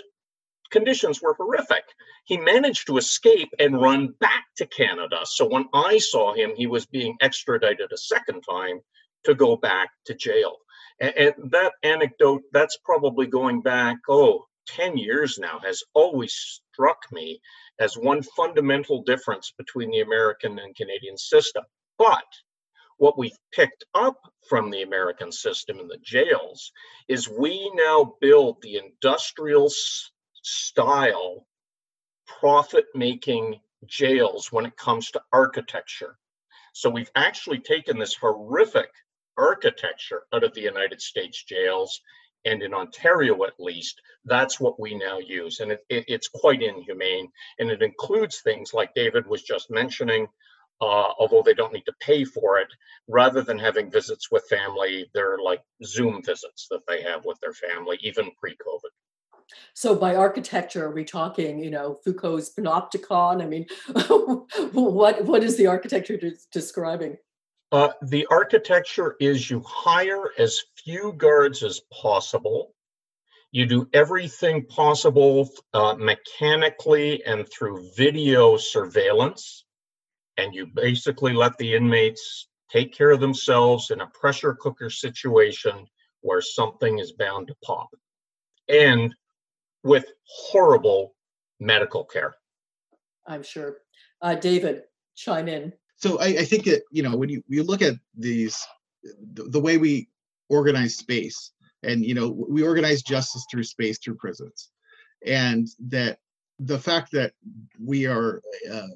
conditions 0.71 1.21
were 1.21 1.35
horrific. 1.35 1.85
He 2.25 2.37
managed 2.37 2.87
to 2.87 2.97
escape 2.97 3.51
and 3.59 3.81
run 3.81 4.15
back 4.21 4.45
to 4.57 4.67
Canada. 4.67 5.21
So 5.25 5.47
when 5.47 5.67
I 5.75 5.99
saw 5.99 6.33
him, 6.35 6.53
he 6.57 6.67
was 6.67 6.87
being 6.87 7.17
extradited 7.21 7.93
a 7.93 7.97
second 7.99 8.43
time 8.43 8.81
to 9.25 9.35
go 9.35 9.57
back 9.57 9.91
to 10.07 10.15
jail. 10.15 10.57
And, 11.01 11.15
and 11.17 11.51
that 11.51 11.73
anecdote, 11.83 12.43
that's 12.53 12.79
probably 12.85 13.27
going 13.27 13.63
back, 13.63 13.97
oh, 14.09 14.47
10 14.69 14.97
years 14.97 15.39
now, 15.39 15.59
has 15.65 15.83
always 15.95 16.33
struck 16.73 16.99
me 17.11 17.41
as 17.79 17.95
one 17.95 18.23
fundamental 18.23 19.03
difference 19.03 19.53
between 19.57 19.91
the 19.91 20.01
American 20.01 20.59
and 20.59 20.77
Canadian 20.77 21.19
system. 21.19 21.65
But 21.99 22.25
what 23.01 23.17
we've 23.17 23.39
picked 23.51 23.83
up 23.95 24.19
from 24.47 24.71
the 24.71 24.83
American 24.83 25.33
system 25.33 25.79
in 25.79 25.89
the 25.89 25.97
jails 26.03 26.71
is 27.09 27.27
we 27.27 27.73
now 27.75 28.13
build 28.21 28.59
the 28.61 28.77
industrial 28.77 29.73
style 30.43 31.47
profit 32.27 32.85
making 32.95 33.59
jails 33.87 34.53
when 34.53 34.67
it 34.67 34.77
comes 34.77 35.11
to 35.11 35.23
architecture. 35.33 36.19
So 36.75 36.91
we've 36.91 37.11
actually 37.17 37.61
taken 37.61 37.99
this 37.99 38.15
horrific 38.15 38.91
architecture 39.39 40.25
out 40.35 40.45
of 40.45 40.53
the 40.53 40.61
United 40.61 41.01
States 41.01 41.43
jails. 41.43 42.03
And 42.45 42.63
in 42.63 42.75
Ontario, 42.75 43.45
at 43.45 43.59
least, 43.59 43.99
that's 44.27 44.61
what 44.61 44.79
we 44.79 44.95
now 44.95 45.19
use. 45.19 45.61
And 45.61 45.73
it, 45.73 45.81
it, 45.89 46.05
it's 46.07 46.29
quite 46.29 46.63
inhumane. 46.63 47.31
And 47.59 47.71
it 47.71 47.81
includes 47.81 48.41
things 48.41 48.75
like 48.75 48.95
David 48.95 49.27
was 49.27 49.43
just 49.43 49.71
mentioning, 49.71 50.29
uh, 50.81 51.13
although 51.19 51.43
they 51.43 51.55
don't 51.55 51.73
need 51.73 51.87
to 51.87 51.95
pay 52.01 52.25
for 52.25 52.59
it, 52.59 52.69
rather 53.09 53.43
than 53.43 53.59
having 53.59 53.91
visits 53.91 54.31
with 54.31 54.49
family, 54.49 55.11
they're 55.15 55.39
like 55.39 55.63
Zoom 55.85 56.23
visits 56.23 56.67
that 56.71 56.87
they 56.89 57.03
have 57.03 57.25
with 57.25 57.39
their 57.41 57.53
family, 57.53 57.99
even 58.03 58.31
pre 58.41 58.53
COVID. 58.53 58.91
So 59.75 59.95
by 59.95 60.15
architecture, 60.15 60.87
are 60.87 60.93
we 60.93 61.05
talking, 61.05 61.63
you 61.63 61.71
know, 61.71 61.99
Foucault's 62.05 62.55
panopticon? 62.55 63.43
I 63.43 63.47
mean, 63.47 63.67
what 64.73 65.25
what 65.25 65.43
is 65.43 65.57
the 65.57 65.67
architecture 65.67 66.19
describing? 66.53 67.17
Uh, 67.73 67.91
the 68.03 68.27
architecture 68.31 69.17
is 69.21 69.49
you 69.49 69.63
hire 69.67 70.33
as 70.39 70.61
few 70.85 71.13
guards 71.13 71.63
as 71.63 71.81
possible. 71.93 72.75
You 73.53 73.67
do 73.67 73.89
everything 73.93 74.65
possible 74.67 75.49
uh, 75.75 75.95
mechanically 75.95 77.25
and 77.25 77.49
through 77.51 77.91
video 77.97 78.57
surveillance. 78.57 79.65
And 80.41 80.55
you 80.55 80.67
basically 80.67 81.33
let 81.33 81.57
the 81.59 81.75
inmates 81.75 82.49
take 82.71 82.95
care 82.95 83.11
of 83.11 83.21
themselves 83.21 83.91
in 83.91 84.01
a 84.01 84.07
pressure 84.09 84.55
cooker 84.55 84.91
situation 84.91 85.87
where 86.23 86.41
something 86.41 86.99
is 86.99 87.13
bound 87.13 87.49
to 87.49 87.55
pop. 87.65 87.89
And 88.69 89.15
with 89.83 90.05
horrible 90.27 91.15
medical 91.59 92.05
care. 92.05 92.35
I'm 93.27 93.43
sure. 93.43 93.79
Uh, 94.23 94.35
David, 94.35 94.83
chime 95.17 95.49
in 95.49 95.73
so 96.01 96.19
I, 96.19 96.27
I, 96.27 96.45
think 96.45 96.65
that 96.65 96.83
you 96.91 97.03
know 97.03 97.17
when 97.17 97.29
you 97.29 97.43
you 97.47 97.63
look 97.63 97.83
at 97.83 97.95
these 98.17 98.59
the, 99.35 99.45
the, 99.45 99.61
way 99.61 99.77
we 99.77 100.09
organize 100.49 100.97
space 100.97 101.53
and 101.83 102.05
you 102.05 102.15
know 102.15 102.29
we 102.49 102.63
organize 102.63 103.03
justice 103.03 103.47
through 103.51 103.65
space 103.65 103.99
through 103.99 104.17
prisons 104.17 104.71
and 105.27 105.69
that 105.89 106.19
the 106.59 106.79
fact 106.79 107.13
that 107.13 107.33
we 107.79 108.07
are 108.07 108.43
uh, 108.71 108.87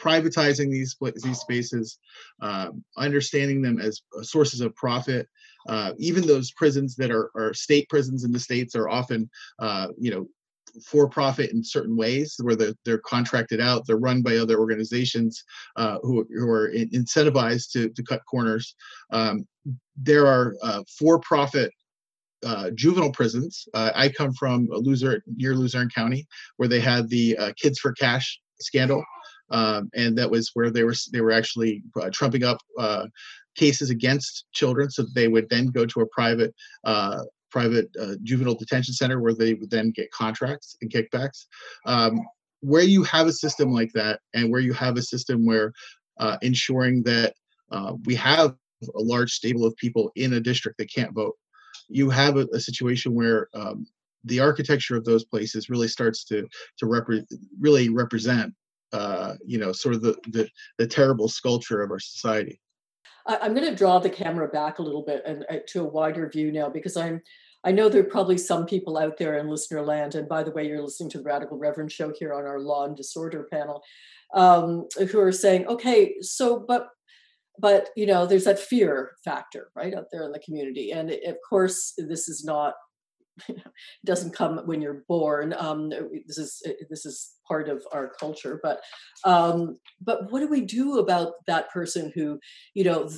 privatizing 0.00 0.70
these 0.70 0.96
these 1.22 1.38
spaces 1.38 1.98
uh, 2.42 2.68
understanding 2.96 3.62
them 3.62 3.80
as 3.80 4.02
sources 4.22 4.60
of 4.60 4.74
profit 4.74 5.28
uh, 5.68 5.92
even 5.98 6.26
those 6.26 6.52
prisons 6.52 6.94
that 6.96 7.10
are, 7.10 7.30
are 7.34 7.54
state 7.54 7.88
prisons 7.88 8.24
in 8.24 8.32
the 8.32 8.38
states 8.38 8.74
are 8.74 8.88
often 8.88 9.28
uh, 9.58 9.88
you 9.98 10.10
know 10.10 10.26
for 10.84 11.08
profit 11.08 11.52
in 11.52 11.62
certain 11.62 11.96
ways 11.96 12.34
where 12.42 12.56
they're, 12.56 12.74
they're 12.84 12.98
contracted 12.98 13.60
out 13.60 13.86
they're 13.86 13.96
run 13.96 14.22
by 14.22 14.36
other 14.36 14.58
organizations 14.58 15.44
uh, 15.76 15.98
who, 16.02 16.26
who 16.34 16.50
are 16.50 16.72
incentivized 16.72 17.70
to, 17.70 17.88
to 17.90 18.02
cut 18.02 18.20
corners 18.28 18.74
um, 19.12 19.46
there 19.96 20.26
are 20.26 20.56
uh, 20.62 20.82
for 20.98 21.20
profit 21.20 21.72
uh, 22.44 22.70
juvenile 22.74 23.12
prisons. 23.12 23.66
Uh, 23.74 23.90
I 23.94 24.08
come 24.08 24.32
from 24.34 24.68
a 24.72 24.76
loser 24.76 25.22
near 25.26 25.54
Luzerne 25.54 25.88
County, 25.88 26.26
where 26.56 26.68
they 26.68 26.80
had 26.80 27.08
the 27.08 27.36
uh, 27.38 27.52
Kids 27.56 27.78
for 27.78 27.92
Cash 27.92 28.38
scandal, 28.60 29.02
um, 29.50 29.90
and 29.94 30.16
that 30.18 30.30
was 30.30 30.50
where 30.54 30.70
they 30.70 30.84
were 30.84 30.94
they 31.12 31.20
were 31.20 31.32
actually 31.32 31.82
uh, 32.00 32.10
trumping 32.12 32.44
up 32.44 32.58
uh, 32.78 33.06
cases 33.54 33.90
against 33.90 34.46
children, 34.52 34.90
so 34.90 35.04
they 35.14 35.28
would 35.28 35.48
then 35.48 35.66
go 35.66 35.86
to 35.86 36.00
a 36.00 36.06
private 36.06 36.54
uh, 36.84 37.22
private 37.50 37.88
uh, 38.00 38.14
juvenile 38.22 38.54
detention 38.54 38.94
center 38.94 39.20
where 39.20 39.34
they 39.34 39.54
would 39.54 39.70
then 39.70 39.92
get 39.94 40.10
contracts 40.10 40.76
and 40.80 40.90
kickbacks. 40.90 41.46
Um, 41.86 42.20
where 42.60 42.82
you 42.82 43.02
have 43.02 43.26
a 43.26 43.32
system 43.32 43.70
like 43.70 43.92
that, 43.92 44.20
and 44.32 44.50
where 44.50 44.60
you 44.60 44.72
have 44.72 44.96
a 44.96 45.02
system 45.02 45.44
where 45.44 45.72
uh, 46.18 46.38
ensuring 46.42 47.02
that 47.02 47.34
uh, 47.70 47.94
we 48.04 48.14
have 48.14 48.54
a 48.94 49.00
large 49.00 49.32
stable 49.32 49.66
of 49.66 49.76
people 49.76 50.10
in 50.16 50.34
a 50.34 50.40
district 50.40 50.78
that 50.78 50.92
can't 50.92 51.14
vote, 51.14 51.34
you 51.88 52.10
have 52.10 52.36
a, 52.36 52.46
a 52.52 52.60
situation 52.60 53.14
where 53.14 53.48
um, 53.54 53.86
the 54.24 54.40
architecture 54.40 54.96
of 54.96 55.04
those 55.04 55.24
places 55.24 55.68
really 55.68 55.88
starts 55.88 56.24
to 56.24 56.46
to 56.78 56.86
repre- 56.86 57.26
really 57.60 57.88
represent 57.88 58.52
uh, 58.94 59.34
you 59.44 59.58
know 59.58 59.72
sort 59.72 59.94
of 59.94 60.02
the, 60.02 60.16
the 60.28 60.48
the 60.78 60.86
terrible 60.86 61.28
sculpture 61.28 61.82
of 61.82 61.90
our 61.90 61.98
society. 61.98 62.60
I'm 63.26 63.54
going 63.54 63.66
to 63.66 63.74
draw 63.74 63.98
the 63.98 64.10
camera 64.10 64.48
back 64.48 64.78
a 64.78 64.82
little 64.82 65.02
bit 65.02 65.22
and 65.24 65.46
uh, 65.48 65.56
to 65.68 65.80
a 65.80 65.88
wider 65.88 66.28
view 66.28 66.52
now 66.52 66.68
because 66.68 66.96
I'm 66.96 67.22
I 67.64 67.72
know 67.72 67.88
there 67.88 68.02
are 68.02 68.04
probably 68.04 68.36
some 68.36 68.66
people 68.66 68.98
out 68.98 69.16
there 69.16 69.38
in 69.38 69.48
listener 69.48 69.82
land, 69.82 70.14
and 70.14 70.28
by 70.28 70.42
the 70.42 70.50
way, 70.50 70.68
you're 70.68 70.82
listening 70.82 71.08
to 71.10 71.18
the 71.18 71.24
Radical 71.24 71.56
Reverend 71.56 71.90
show 71.90 72.12
here 72.12 72.34
on 72.34 72.44
our 72.44 72.60
Law 72.60 72.84
and 72.84 72.94
Disorder 72.94 73.48
panel, 73.50 73.82
um, 74.34 74.86
who 75.10 75.18
are 75.18 75.32
saying, 75.32 75.66
okay, 75.66 76.16
so 76.20 76.58
but 76.60 76.88
but 77.58 77.88
you 77.96 78.04
know, 78.04 78.26
there's 78.26 78.44
that 78.44 78.58
fear 78.58 79.12
factor 79.24 79.70
right 79.74 79.94
out 79.94 80.06
there 80.12 80.24
in 80.24 80.32
the 80.32 80.40
community, 80.40 80.90
and 80.92 81.10
of 81.10 81.36
course, 81.48 81.94
this 81.96 82.28
is 82.28 82.44
not 82.44 82.74
it 83.48 83.62
doesn't 84.04 84.34
come 84.34 84.58
when 84.64 84.80
you're 84.80 85.04
born. 85.08 85.54
Um, 85.58 85.90
this 86.26 86.38
is 86.38 86.62
this 86.90 87.04
is 87.04 87.32
part 87.46 87.68
of 87.68 87.84
our 87.92 88.12
culture, 88.18 88.60
but 88.62 88.80
um, 89.24 89.78
but 90.00 90.30
what 90.30 90.40
do 90.40 90.48
we 90.48 90.60
do 90.62 90.98
about 90.98 91.32
that 91.46 91.70
person 91.70 92.12
who, 92.14 92.38
you 92.74 92.84
know, 92.84 93.10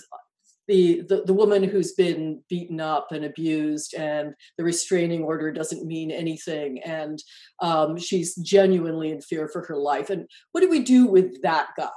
the, 0.69 1.03
the, 1.09 1.23
the 1.27 1.35
woman 1.35 1.63
who's 1.63 1.93
been 1.93 2.43
beaten 2.49 2.81
up 2.81 3.13
and 3.13 3.25
abused 3.25 3.95
and 3.95 4.35
the 4.59 4.65
restraining 4.65 5.23
order 5.23 5.53
doesn't 5.53 5.87
mean 5.87 6.11
anything 6.11 6.81
and 6.85 7.23
um, 7.63 7.97
she's 7.97 8.35
genuinely 8.37 9.11
in 9.11 9.21
fear 9.21 9.49
for 9.49 9.65
her 9.67 9.77
life 9.77 10.11
and 10.11 10.27
what 10.53 10.63
do 10.63 10.69
we 10.69 10.83
do 10.83 11.07
with 11.07 11.41
that 11.43 11.69
guy 11.79 11.91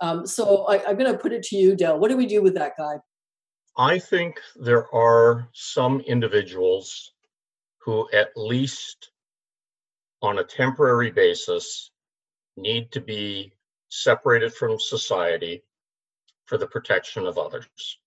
um, 0.00 0.26
so 0.26 0.66
I, 0.66 0.84
i'm 0.86 0.98
going 0.98 1.10
to 1.10 1.18
put 1.18 1.32
it 1.32 1.42
to 1.44 1.56
you 1.56 1.74
Del. 1.74 1.98
what 1.98 2.10
do 2.10 2.16
we 2.16 2.26
do 2.26 2.42
with 2.42 2.54
that 2.54 2.72
guy 2.76 2.96
i 3.78 3.98
think 3.98 4.38
there 4.56 4.94
are 4.94 5.48
some 5.54 6.00
individuals 6.00 7.12
who 7.84 8.08
at 8.12 8.30
least 8.36 9.10
on 10.20 10.38
a 10.38 10.44
temporary 10.44 11.10
basis 11.10 11.90
need 12.56 12.92
to 12.92 13.00
be 13.00 13.52
separated 13.88 14.54
from 14.54 14.78
society 14.78 15.62
for 16.46 16.58
the 16.58 16.66
protection 16.66 17.26
of 17.26 17.38
others. 17.38 17.98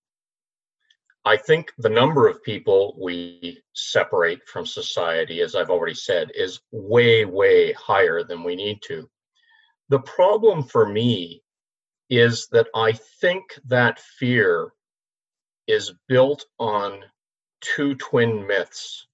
I 1.25 1.37
think 1.37 1.73
the 1.79 1.89
number 1.89 2.27
of 2.27 2.43
people 2.43 2.95
we 2.99 3.63
separate 3.73 4.47
from 4.47 4.65
society, 4.65 5.41
as 5.41 5.55
I've 5.55 5.71
already 5.71 5.95
said, 5.95 6.31
is 6.35 6.61
way, 6.71 7.25
way 7.25 7.73
higher 7.73 8.23
than 8.23 8.43
we 8.43 8.55
need 8.55 8.81
to. 8.83 9.09
The 9.89 9.99
problem 9.99 10.63
for 10.63 10.87
me 10.87 11.41
is 12.09 12.47
that 12.51 12.67
I 12.75 12.91
think 12.91 13.43
that 13.65 13.99
fear 13.99 14.71
is 15.67 15.93
built 16.07 16.45
on 16.59 17.03
two 17.61 17.95
twin 17.95 18.45
myths. 18.45 19.07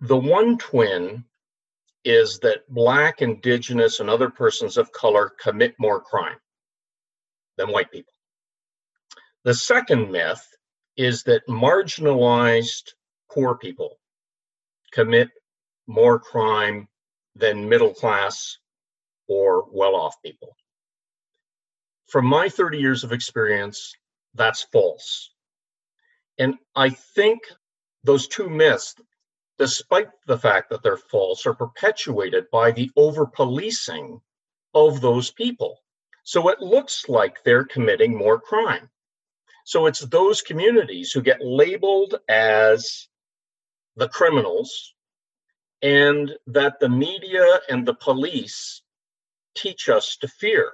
The 0.00 0.16
one 0.16 0.56
twin 0.56 1.24
is 2.04 2.38
that 2.40 2.68
Black, 2.68 3.20
Indigenous, 3.20 4.00
and 4.00 4.08
other 4.08 4.30
persons 4.30 4.78
of 4.78 4.92
color 4.92 5.30
commit 5.38 5.74
more 5.78 6.00
crime 6.00 6.38
than 7.58 7.70
white 7.70 7.92
people. 7.92 8.12
The 9.44 9.54
second 9.54 10.10
myth 10.10 10.46
is 10.96 11.24
that 11.24 11.46
marginalized 11.46 12.94
poor 13.30 13.56
people 13.56 13.98
commit 14.92 15.28
more 15.86 16.18
crime 16.18 16.88
than 17.36 17.68
middle 17.68 17.92
class 17.94 18.58
or 19.28 19.66
well 19.70 19.94
off 19.94 20.20
people. 20.22 20.56
From 22.08 22.26
my 22.26 22.48
30 22.48 22.78
years 22.78 23.04
of 23.04 23.12
experience, 23.12 23.94
that's 24.34 24.62
false. 24.72 25.30
And 26.38 26.56
I 26.74 26.90
think 26.90 27.40
those 28.02 28.26
two 28.28 28.48
myths, 28.48 28.94
despite 29.60 30.08
the 30.26 30.38
fact 30.38 30.70
that 30.70 30.82
they're 30.82 30.96
false, 30.96 31.44
are 31.44 31.52
perpetuated 31.52 32.50
by 32.50 32.70
the 32.70 32.90
over 32.96 33.26
policing 33.26 34.18
of 34.72 35.02
those 35.02 35.30
people. 35.30 35.76
So 36.22 36.48
it 36.48 36.60
looks 36.60 37.10
like 37.10 37.44
they're 37.44 37.66
committing 37.66 38.16
more 38.16 38.40
crime. 38.40 38.88
So 39.66 39.84
it's 39.84 40.00
those 40.00 40.40
communities 40.40 41.12
who 41.12 41.20
get 41.20 41.44
labeled 41.44 42.14
as 42.26 43.08
the 43.96 44.08
criminals 44.08 44.94
and 45.82 46.32
that 46.46 46.80
the 46.80 46.88
media 46.88 47.60
and 47.68 47.86
the 47.86 47.94
police 47.94 48.80
teach 49.54 49.90
us 49.90 50.16
to 50.22 50.28
fear. 50.28 50.72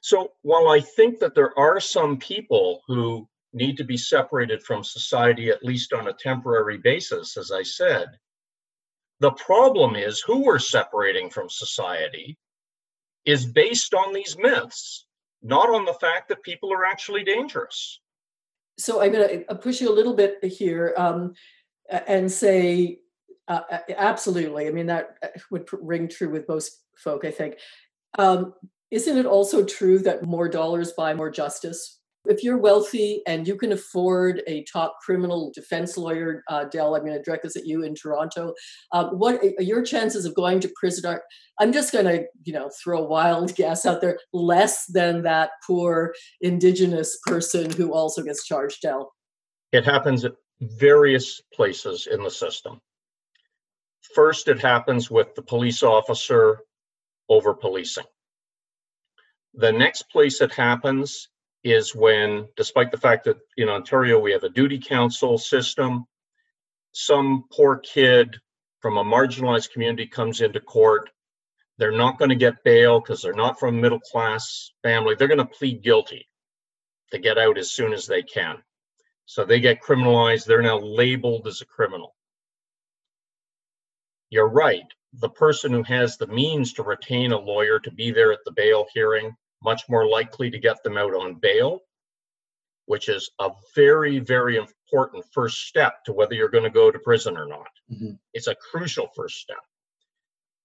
So 0.00 0.32
while 0.40 0.68
I 0.68 0.80
think 0.80 1.18
that 1.18 1.34
there 1.34 1.56
are 1.58 1.80
some 1.80 2.16
people 2.16 2.80
who 2.86 3.28
need 3.52 3.76
to 3.76 3.84
be 3.84 3.96
separated 3.96 4.62
from 4.62 4.82
society, 4.82 5.50
at 5.50 5.64
least 5.64 5.92
on 5.92 6.08
a 6.08 6.12
temporary 6.12 6.78
basis, 6.78 7.36
as 7.36 7.50
I 7.52 7.62
said, 7.62 8.08
the 9.20 9.32
problem 9.32 9.94
is 9.94 10.20
who 10.20 10.42
we're 10.42 10.58
separating 10.58 11.30
from 11.30 11.48
society 11.48 12.36
is 13.24 13.46
based 13.46 13.94
on 13.94 14.12
these 14.12 14.36
myths, 14.36 15.06
not 15.42 15.70
on 15.70 15.84
the 15.84 15.94
fact 15.94 16.28
that 16.28 16.42
people 16.42 16.72
are 16.72 16.84
actually 16.84 17.22
dangerous. 17.22 18.00
So 18.78 19.00
I'm 19.00 19.12
going 19.12 19.44
to 19.48 19.54
push 19.54 19.80
you 19.80 19.90
a 19.90 19.94
little 19.94 20.14
bit 20.14 20.42
here 20.42 20.94
um, 20.96 21.34
and 21.88 22.30
say, 22.32 22.98
uh, 23.46 23.60
absolutely. 23.96 24.66
I 24.66 24.70
mean, 24.70 24.86
that 24.86 25.18
uh, 25.22 25.28
would 25.50 25.68
ring 25.72 26.08
true 26.08 26.30
with 26.30 26.48
most 26.48 26.80
folk, 26.96 27.24
I 27.24 27.30
think. 27.30 27.58
Um, 28.18 28.54
isn't 28.90 29.18
it 29.18 29.26
also 29.26 29.64
true 29.64 29.98
that 30.00 30.24
more 30.24 30.48
dollars 30.48 30.92
buy 30.92 31.14
more 31.14 31.30
justice? 31.30 32.00
If 32.26 32.44
you're 32.44 32.58
wealthy 32.58 33.22
and 33.26 33.48
you 33.48 33.56
can 33.56 33.72
afford 33.72 34.42
a 34.46 34.64
top 34.72 34.98
criminal 35.04 35.50
defense 35.54 35.96
lawyer, 35.96 36.44
uh, 36.48 36.64
Del, 36.64 36.94
I'm 36.94 37.04
going 37.04 37.16
to 37.16 37.22
direct 37.22 37.42
this 37.42 37.56
at 37.56 37.66
you 37.66 37.82
in 37.82 37.94
Toronto. 37.94 38.54
Uh, 38.92 39.08
what 39.10 39.42
are 39.42 39.62
your 39.62 39.82
chances 39.82 40.24
of 40.24 40.34
going 40.34 40.60
to 40.60 40.72
prison? 40.76 41.10
Are, 41.10 41.22
I'm 41.58 41.72
just 41.72 41.92
going 41.92 42.04
to, 42.04 42.24
you 42.44 42.52
know, 42.52 42.70
throw 42.82 43.00
a 43.00 43.08
wild 43.08 43.54
guess 43.56 43.84
out 43.84 44.00
there. 44.00 44.18
Less 44.32 44.86
than 44.86 45.22
that 45.22 45.50
poor 45.66 46.14
Indigenous 46.40 47.18
person 47.26 47.70
who 47.70 47.92
also 47.92 48.22
gets 48.22 48.46
charged, 48.46 48.82
Del. 48.82 49.12
It 49.72 49.84
happens 49.84 50.24
at 50.24 50.34
various 50.60 51.40
places 51.52 52.06
in 52.06 52.22
the 52.22 52.30
system. 52.30 52.80
First, 54.14 54.46
it 54.46 54.60
happens 54.60 55.10
with 55.10 55.34
the 55.34 55.42
police 55.42 55.82
officer 55.82 56.60
over 57.28 57.54
policing. 57.54 58.04
The 59.54 59.72
next 59.72 60.04
place 60.10 60.40
it 60.40 60.52
happens 60.52 61.28
is 61.64 61.94
when, 61.94 62.48
despite 62.56 62.90
the 62.90 62.98
fact 62.98 63.24
that 63.24 63.38
in 63.56 63.68
Ontario 63.68 64.18
we 64.18 64.32
have 64.32 64.44
a 64.44 64.48
duty 64.48 64.78
counsel 64.78 65.38
system, 65.38 66.06
some 66.92 67.44
poor 67.52 67.78
kid 67.78 68.36
from 68.80 68.98
a 68.98 69.04
marginalized 69.04 69.72
community 69.72 70.06
comes 70.06 70.40
into 70.40 70.60
court. 70.60 71.10
They're 71.78 71.92
not 71.92 72.18
going 72.18 72.30
to 72.30 72.36
get 72.36 72.64
bail 72.64 73.00
because 73.00 73.22
they're 73.22 73.32
not 73.32 73.58
from 73.58 73.76
a 73.76 73.80
middle 73.80 74.00
class 74.00 74.72
family. 74.82 75.14
They're 75.14 75.28
going 75.28 75.38
to 75.38 75.46
plead 75.46 75.82
guilty 75.82 76.28
to 77.12 77.18
get 77.18 77.38
out 77.38 77.58
as 77.58 77.70
soon 77.70 77.92
as 77.92 78.06
they 78.06 78.22
can. 78.22 78.56
So 79.26 79.44
they 79.44 79.60
get 79.60 79.82
criminalized. 79.82 80.46
They're 80.46 80.62
now 80.62 80.80
labeled 80.80 81.46
as 81.46 81.60
a 81.60 81.66
criminal. 81.66 82.14
You're 84.30 84.48
right. 84.48 84.84
The 85.14 85.28
person 85.28 85.72
who 85.72 85.82
has 85.84 86.16
the 86.16 86.26
means 86.26 86.72
to 86.74 86.82
retain 86.82 87.32
a 87.32 87.38
lawyer 87.38 87.78
to 87.80 87.90
be 87.90 88.10
there 88.10 88.32
at 88.32 88.40
the 88.44 88.52
bail 88.52 88.86
hearing 88.92 89.36
much 89.64 89.82
more 89.88 90.06
likely 90.06 90.50
to 90.50 90.58
get 90.58 90.82
them 90.82 90.96
out 90.96 91.14
on 91.14 91.34
bail, 91.34 91.80
which 92.86 93.08
is 93.08 93.30
a 93.38 93.50
very, 93.74 94.18
very 94.18 94.56
important 94.56 95.24
first 95.32 95.66
step 95.66 96.04
to 96.04 96.12
whether 96.12 96.34
you're 96.34 96.48
going 96.48 96.64
to 96.64 96.70
go 96.70 96.90
to 96.90 96.98
prison 96.98 97.36
or 97.36 97.46
not. 97.46 97.70
Mm-hmm. 97.90 98.12
It's 98.34 98.48
a 98.48 98.54
crucial 98.54 99.08
first 99.14 99.36
step. 99.38 99.62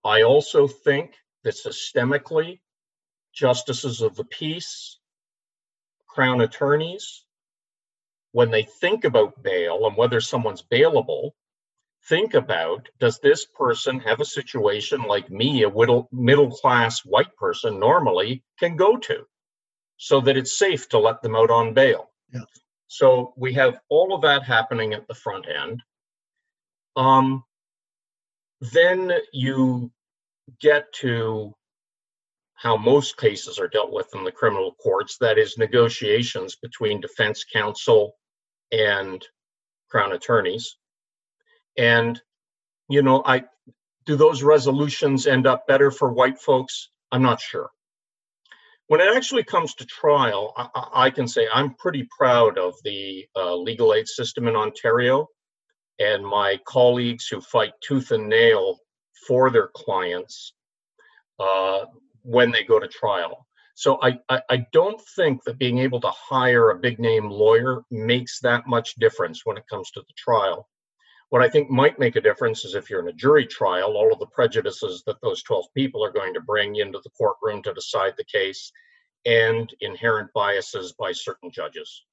I 0.04 0.24
also 0.24 0.68
think 0.68 1.14
that 1.44 1.56
systemically, 1.56 2.60
justices 3.34 4.02
of 4.02 4.16
the 4.16 4.26
peace, 4.26 4.98
crown 6.08 6.42
attorneys, 6.42 7.24
when 8.32 8.52
they 8.52 8.64
think 8.64 9.04
about 9.04 9.42
bail 9.44 9.86
and 9.88 9.96
whether 9.96 10.20
someone's 10.20 10.64
bailable, 10.64 11.32
think 12.10 12.34
about 12.34 12.88
does 13.00 13.20
this 13.20 13.46
person 13.46 14.00
have 14.00 14.20
a 14.20 14.26
situation 14.26 15.04
like 15.04 15.30
me, 15.30 15.63
a 15.63 15.72
middle, 16.12 16.52
class 16.52 17.04
white 17.06 17.36
person, 17.36 17.80
normally 17.80 18.43
can 18.60 18.76
go 18.76 18.98
to 18.98 19.26
so 19.98 20.22
that 20.22 20.38
it's 20.38 20.58
safe 20.58 20.88
to 20.89 21.00
let 21.00 21.22
them 21.22 21.36
out 21.36 21.52
on 21.52 21.74
bail? 21.74 22.10
Yeah. 22.34 22.41
So 22.88 23.34
we 23.36 23.54
have 23.54 23.80
all 23.89 24.13
of 24.15 24.22
that 24.22 24.43
happening 24.43 24.93
at 24.93 25.08
the 25.08 25.13
front 25.13 25.46
end. 25.48 25.84
Um, 26.96 27.43
then 28.62 29.12
you 29.34 29.91
get 30.62 30.91
to 30.93 31.54
how 32.56 32.76
most 32.76 33.17
cases 33.17 33.60
are 33.60 33.67
dealt 33.67 33.91
with 33.91 34.08
in 34.15 34.24
the 34.24 34.32
criminal 34.32 34.74
courts 34.82 35.17
that 35.20 35.38
is, 35.38 35.58
negotiations 35.58 36.56
between 36.56 37.00
defense 37.00 37.43
counsel 37.43 38.15
and 38.72 39.24
crown 39.89 40.13
attorneys. 40.13 40.78
And, 41.78 42.20
you 42.90 43.02
know, 43.02 43.22
I 43.26 43.44
do 44.06 44.16
those 44.16 44.44
resolutions 44.44 45.28
end 45.28 45.48
up 45.48 45.68
better 45.68 45.92
for 45.92 46.12
white 46.12 46.40
folks? 46.40 46.90
I'm 47.12 47.22
not 47.22 47.42
sure. 47.42 47.70
When 48.88 49.02
it 49.02 49.16
actually 49.16 49.44
comes 49.44 49.76
to 49.76 49.86
trial, 49.86 50.54
I, 50.56 50.88
I 50.94 51.10
can 51.10 51.28
say 51.28 51.48
I'm 51.54 51.74
pretty 51.76 52.08
proud 52.18 52.58
of 52.58 52.76
the 52.84 53.26
uh, 53.36 53.56
legal 53.56 53.94
aid 53.94 54.08
system 54.08 54.48
in 54.48 54.56
Ontario 54.56 55.28
and 56.00 56.26
my 56.26 56.60
colleagues 56.66 57.28
who 57.28 57.42
fight 57.42 57.74
tooth 57.82 58.12
and 58.12 58.30
nail 58.30 58.80
for 59.28 59.50
their 59.50 59.68
clients 59.76 60.54
uh, 61.40 61.86
when 62.22 62.52
they 62.52 62.63
go 62.63 62.80
to 62.80 62.88
trial. 62.88 63.46
So 63.76 64.00
I, 64.02 64.20
I, 64.30 64.42
I, 64.50 64.66
don't 64.72 65.00
think 65.16 65.44
that 65.44 65.60
being 65.60 65.78
able 65.78 66.02
to 66.02 66.10
hire 66.12 66.72
a 66.72 66.80
big 66.80 66.98
name 66.98 67.30
lawyer 67.30 67.84
makes 67.92 68.40
that 68.40 68.66
much 68.66 68.96
difference 68.96 69.42
when 69.46 69.56
it 69.58 69.68
comes 69.70 69.92
to 69.92 70.00
the 70.00 70.13
trial. 70.18 70.68
What 71.30 71.42
I 71.42 71.50
think 71.50 71.70
might 71.70 72.00
make 72.00 72.16
a 72.16 72.22
difference 72.22 72.63
is 72.63 72.74
if 72.74 72.90
you're 72.90 73.02
in 73.02 73.10
a 73.10 73.13
jury 73.13 73.46
trial, 73.46 73.98
all 73.98 74.13
of 74.13 74.20
the 74.20 74.28
prejudices 74.28 75.04
that 75.06 75.22
those 75.22 75.44
12 75.44 75.66
people 75.76 76.04
are 76.04 76.12
going 76.12 76.34
to 76.34 76.42
bring 76.42 76.78
into 76.78 77.00
the 77.04 77.10
courtroom 77.10 77.62
to 77.63 77.74
decide 77.74 78.13
the 78.18 78.24
case 78.24 78.72
and 79.26 79.74
inherent 79.82 80.32
biases 80.34 80.94
by 80.98 81.12
certain 81.12 81.52
judges. 81.52 82.04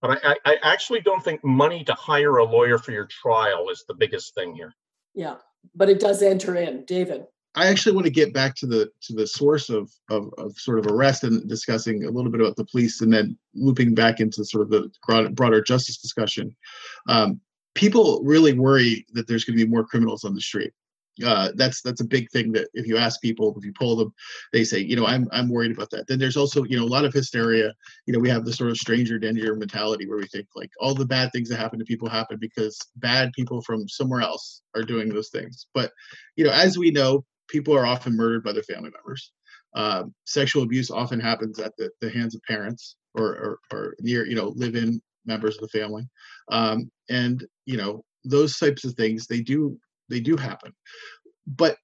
But 0.00 0.24
I, 0.24 0.36
I 0.46 0.56
actually 0.62 1.00
don't 1.00 1.22
think 1.22 1.44
money 1.44 1.84
to 1.84 1.92
hire 1.94 2.36
a 2.36 2.44
lawyer 2.44 2.78
for 2.78 2.92
your 2.92 3.06
trial 3.06 3.68
is 3.68 3.84
the 3.86 3.94
biggest 3.94 4.34
thing 4.34 4.54
here. 4.54 4.72
Yeah, 5.14 5.36
but 5.74 5.90
it 5.90 6.00
does 6.00 6.22
enter 6.22 6.54
in. 6.54 6.84
David. 6.84 7.24
I 7.56 7.66
actually 7.66 7.96
want 7.96 8.06
to 8.06 8.12
get 8.12 8.32
back 8.32 8.54
to 8.56 8.66
the 8.66 8.90
to 9.02 9.12
the 9.12 9.26
source 9.26 9.70
of, 9.70 9.90
of, 10.08 10.32
of 10.38 10.56
sort 10.56 10.78
of 10.78 10.86
arrest 10.86 11.24
and 11.24 11.48
discussing 11.48 12.04
a 12.04 12.10
little 12.10 12.30
bit 12.30 12.40
about 12.40 12.56
the 12.56 12.64
police, 12.64 13.00
and 13.00 13.12
then 13.12 13.36
looping 13.54 13.94
back 13.94 14.20
into 14.20 14.44
sort 14.44 14.62
of 14.62 14.70
the 14.70 14.90
broader 15.32 15.60
justice 15.60 15.98
discussion. 15.98 16.54
Um, 17.08 17.40
people 17.80 18.20
really 18.22 18.52
worry 18.52 19.06
that 19.14 19.26
there's 19.26 19.44
going 19.44 19.58
to 19.58 19.64
be 19.64 19.70
more 19.70 19.84
criminals 19.84 20.24
on 20.24 20.34
the 20.34 20.40
street. 20.40 20.72
Uh, 21.24 21.50
that's 21.56 21.82
that's 21.82 22.00
a 22.00 22.04
big 22.16 22.30
thing 22.30 22.52
that 22.52 22.68
if 22.72 22.86
you 22.86 22.96
ask 22.96 23.20
people, 23.20 23.54
if 23.58 23.64
you 23.64 23.72
poll 23.72 23.96
them, 23.96 24.12
they 24.52 24.64
say, 24.64 24.78
you 24.78 24.96
know, 24.96 25.06
I'm 25.06 25.28
I'm 25.32 25.48
worried 25.48 25.72
about 25.72 25.90
that. 25.90 26.06
Then 26.06 26.18
there's 26.18 26.36
also, 26.36 26.62
you 26.64 26.78
know, 26.78 26.84
a 26.84 26.94
lot 26.96 27.04
of 27.04 27.12
hysteria. 27.12 27.74
You 28.06 28.12
know, 28.12 28.20
we 28.20 28.28
have 28.28 28.44
the 28.44 28.52
sort 28.52 28.70
of 28.70 28.76
stranger 28.76 29.18
danger 29.18 29.54
mentality 29.56 30.06
where 30.06 30.18
we 30.18 30.26
think 30.26 30.46
like 30.54 30.70
all 30.78 30.94
the 30.94 31.06
bad 31.06 31.30
things 31.32 31.48
that 31.48 31.58
happen 31.58 31.78
to 31.78 31.84
people 31.84 32.08
happen 32.08 32.38
because 32.38 32.78
bad 32.96 33.32
people 33.32 33.60
from 33.62 33.88
somewhere 33.88 34.20
else 34.20 34.62
are 34.74 34.82
doing 34.82 35.08
those 35.08 35.30
things. 35.30 35.66
But 35.74 35.90
you 36.36 36.44
know, 36.44 36.52
as 36.52 36.78
we 36.78 36.90
know, 36.90 37.24
people 37.48 37.74
are 37.74 37.86
often 37.86 38.16
murdered 38.16 38.44
by 38.44 38.52
their 38.52 38.62
family 38.62 38.90
members. 38.90 39.32
Um, 39.74 40.14
sexual 40.24 40.62
abuse 40.64 40.90
often 40.90 41.20
happens 41.20 41.58
at 41.58 41.72
the, 41.76 41.90
the 42.00 42.10
hands 42.10 42.34
of 42.34 42.42
parents 42.42 42.96
or, 43.14 43.26
or, 43.26 43.58
or 43.72 43.94
near, 44.00 44.26
you 44.26 44.34
know, 44.34 44.48
live-in 44.56 45.00
members 45.26 45.56
of 45.56 45.62
the 45.62 45.78
family. 45.78 46.08
Um, 46.50 46.90
and 47.08 47.44
you 47.66 47.76
know 47.76 48.04
those 48.24 48.58
types 48.58 48.84
of 48.84 48.94
things 48.94 49.26
they 49.26 49.40
do 49.40 49.78
they 50.08 50.20
do 50.20 50.36
happen. 50.36 50.72
But 51.46 51.76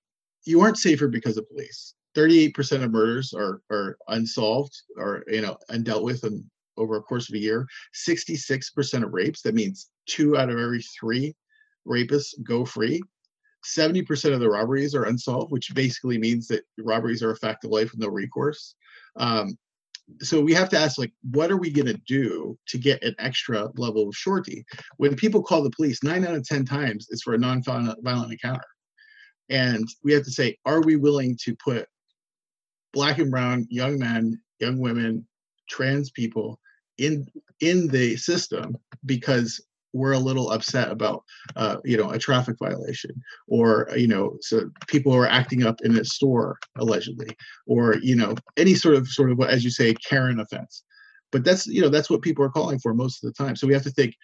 you 0.45 0.61
aren't 0.61 0.79
safer 0.79 1.09
because 1.09 1.37
of 1.37 1.49
police. 1.49 1.95
38% 2.17 2.83
of 2.83 2.91
murders 2.91 3.35
are 3.35 3.61
are 3.71 3.97
unsolved 4.09 4.73
or 4.97 5.25
you 5.29 5.43
know 5.43 5.57
undealt 5.71 6.03
with 6.03 6.25
and 6.25 6.43
over 6.79 6.97
a 6.97 7.03
course 7.03 7.29
of 7.29 7.35
a 7.35 7.39
year. 7.39 7.67
66% 7.95 9.03
of 9.03 9.13
rapes 9.15 9.41
that 9.43 9.55
means 9.55 9.89
two 10.07 10.37
out 10.37 10.51
of 10.51 10.59
every 10.59 10.83
three 10.83 11.35
rapists 11.87 12.35
go 12.43 12.65
free. 12.65 13.01
70% 13.65 14.33
of 14.33 14.41
the 14.41 14.49
robberies 14.49 14.95
are 14.95 15.05
unsolved 15.05 15.51
which 15.51 15.75
basically 15.75 16.19
means 16.19 16.47
that 16.49 16.63
robberies 16.79 17.23
are 17.23 17.33
a 17.33 17.37
fact 17.37 17.65
of 17.65 17.71
life 17.71 17.91
with 17.91 18.01
no 18.01 18.09
recourse. 18.09 18.75
Um, 19.17 19.57
so 20.21 20.41
we 20.41 20.55
have 20.55 20.69
to 20.71 20.79
ask 20.79 20.99
like 20.99 21.13
what 21.31 21.51
are 21.51 21.57
we 21.57 21.71
going 21.71 21.87
to 21.87 22.01
do 22.07 22.57
to 22.69 22.79
get 22.79 23.03
an 23.03 23.15
extra 23.19 23.69
level 23.77 24.09
of 24.09 24.17
surety? 24.17 24.65
When 24.97 25.17
people 25.17 25.43
call 25.43 25.63
the 25.63 25.71
police 25.71 26.03
nine 26.03 26.25
out 26.25 26.35
of 26.35 26.47
ten 26.47 26.65
times 26.65 27.09
it's 27.11 27.23
for 27.23 27.35
a 27.35 27.39
non-violent 27.39 28.33
encounter. 28.33 28.67
And 29.49 29.87
we 30.03 30.13
have 30.13 30.25
to 30.25 30.31
say 30.31 30.57
are 30.65 30.83
we 30.83 30.97
willing 30.97 31.37
to 31.43 31.57
put 31.57 31.87
black 32.93 33.19
and 33.19 33.31
brown 33.31 33.67
young 33.69 33.99
men 33.99 34.41
young 34.61 34.81
women 34.81 35.27
trans 35.69 36.11
people 36.11 36.59
in 36.99 37.27
in 37.61 37.89
the 37.89 38.17
system 38.17 38.77
because 39.05 39.61
we're 39.97 40.13
a 40.13 40.19
little 40.19 40.51
upset 40.51 40.91
about 40.91 41.25
uh, 41.57 41.77
you 41.85 41.97
know 41.97 42.11
a 42.11 42.19
traffic 42.19 42.57
violation 42.59 43.11
or 43.49 43.89
you 43.97 44.07
know 44.07 44.37
so 44.41 44.71
people 44.87 45.13
are 45.13 45.27
acting 45.27 45.65
up 45.65 45.81
in 45.83 45.97
a 45.99 46.05
store 46.05 46.59
allegedly 46.77 47.29
or 47.67 47.97
you 47.97 48.15
know 48.15 48.35
any 48.57 48.75
sort 48.75 48.95
of 48.95 49.09
sort 49.09 49.31
of 49.31 49.41
as 49.41 49.65
you 49.65 49.71
say 49.71 49.95
karen 49.95 50.41
offense. 50.41 50.83
But 51.33 51.45
that's 51.45 51.67
you 51.67 51.83
know 51.83 51.89
that's 51.89 52.11
what 52.11 52.23
people 52.23 52.45
are 52.45 52.51
calling 52.51 52.79
for 52.79 52.95
most 52.95 53.23
of 53.23 53.33
the 53.33 53.45
time. 53.45 53.57
So 53.57 53.67
we 53.67 53.75
have 53.75 53.83
to 53.83 53.91
think 53.91 54.15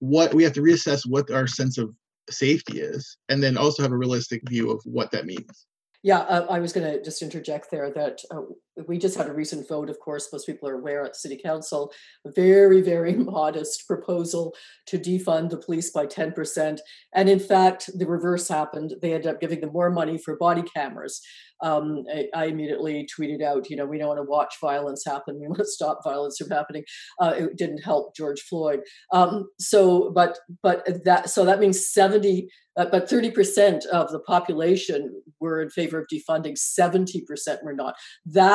what 0.00 0.34
we 0.34 0.42
have 0.42 0.52
to 0.54 0.62
reassess 0.62 1.06
what 1.06 1.30
our 1.30 1.46
sense 1.46 1.78
of 1.78 1.94
safety 2.30 2.80
is 2.80 3.16
and 3.28 3.42
then 3.42 3.56
also 3.56 3.82
have 3.82 3.92
a 3.92 3.96
realistic 3.96 4.42
view 4.48 4.70
of 4.70 4.80
what 4.84 5.10
that 5.12 5.26
means. 5.26 5.66
Yeah, 6.02 6.18
uh, 6.18 6.46
I 6.50 6.58
was 6.58 6.72
going 6.72 6.90
to 6.90 7.02
just 7.02 7.22
interject 7.22 7.70
there 7.70 7.90
that 7.90 8.22
uh, 8.32 8.40
we 8.86 8.98
just 8.98 9.16
had 9.16 9.28
a 9.28 9.32
recent 9.32 9.68
vote, 9.68 9.90
of 9.90 9.98
course, 10.00 10.28
most 10.32 10.46
people 10.46 10.68
are 10.68 10.74
aware 10.74 11.04
at 11.04 11.16
City 11.16 11.38
Council, 11.42 11.92
a 12.26 12.30
very, 12.30 12.80
very 12.80 13.14
modest 13.16 13.86
proposal 13.86 14.54
to 14.86 14.98
defund 14.98 15.50
the 15.50 15.58
police 15.58 15.90
by 15.90 16.06
10%. 16.06 16.78
And 17.14 17.28
in 17.28 17.38
fact, 17.38 17.90
the 17.94 18.06
reverse 18.06 18.48
happened. 18.48 18.94
They 19.02 19.14
ended 19.14 19.32
up 19.32 19.40
giving 19.40 19.60
them 19.60 19.72
more 19.72 19.90
money 19.90 20.18
for 20.18 20.36
body 20.36 20.62
cameras. 20.62 21.20
Um, 21.62 22.02
I, 22.12 22.26
I, 22.34 22.44
immediately 22.46 23.06
tweeted 23.16 23.40
out, 23.40 23.70
you 23.70 23.76
know, 23.76 23.86
we 23.86 23.96
don't 23.96 24.08
want 24.08 24.18
to 24.18 24.24
watch 24.24 24.56
violence 24.60 25.04
happen. 25.06 25.38
We 25.38 25.46
want 25.46 25.58
to 25.58 25.64
stop 25.64 26.00
violence 26.02 26.36
from 26.36 26.50
happening. 26.50 26.82
Uh, 27.20 27.34
it 27.36 27.56
didn't 27.56 27.84
help 27.84 28.16
George 28.16 28.40
Floyd. 28.40 28.80
Um, 29.12 29.48
so, 29.60 30.10
but, 30.10 30.40
but 30.64 30.84
that, 31.04 31.30
so 31.30 31.44
that 31.44 31.60
means 31.60 31.88
70 31.88 32.48
uh, 32.76 32.86
but 32.86 33.08
30% 33.08 33.84
of 33.86 34.10
the 34.10 34.20
population 34.20 35.22
were 35.40 35.60
in 35.60 35.68
favor 35.68 35.98
of 35.98 36.06
defunding, 36.12 36.54
70% 36.54 37.62
were 37.62 37.74
not. 37.74 37.94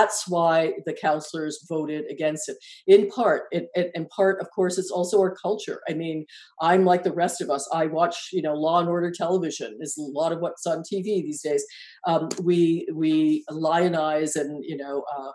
That's 0.08 0.26
why 0.26 0.74
the 0.86 0.94
counselors 0.94 1.66
voted 1.68 2.06
against 2.10 2.48
it. 2.48 2.56
In 2.88 3.10
part, 3.10 3.44
it, 3.52 3.68
it, 3.76 3.92
in 3.94 4.06
part, 4.06 4.40
of 4.40 4.50
course, 4.52 4.78
it's 4.78 4.90
also 4.90 5.20
our 5.20 5.36
culture. 5.36 5.82
I 5.90 5.94
mean, 5.94 6.26
I'm 6.62 6.86
like 6.86 7.04
the 7.04 7.12
rest 7.12 7.42
of 7.42 7.50
us. 7.50 7.70
I 7.74 7.88
watch, 7.88 8.30
you 8.32 8.42
know, 8.42 8.54
Law 8.54 8.80
and 8.80 8.88
Order 8.88 9.12
television. 9.12 9.78
Is 9.82 9.98
a 9.98 10.18
lot 10.18 10.32
of 10.32 10.40
what's 10.40 10.66
on 10.66 10.78
TV 10.78 11.04
these 11.04 11.42
days. 11.42 11.66
Um, 12.08 12.30
we 12.42 12.88
we 12.94 13.44
lionize 13.50 14.38
and 14.38 14.64
you 14.66 14.78
know 14.78 15.04
uh, 15.14 15.32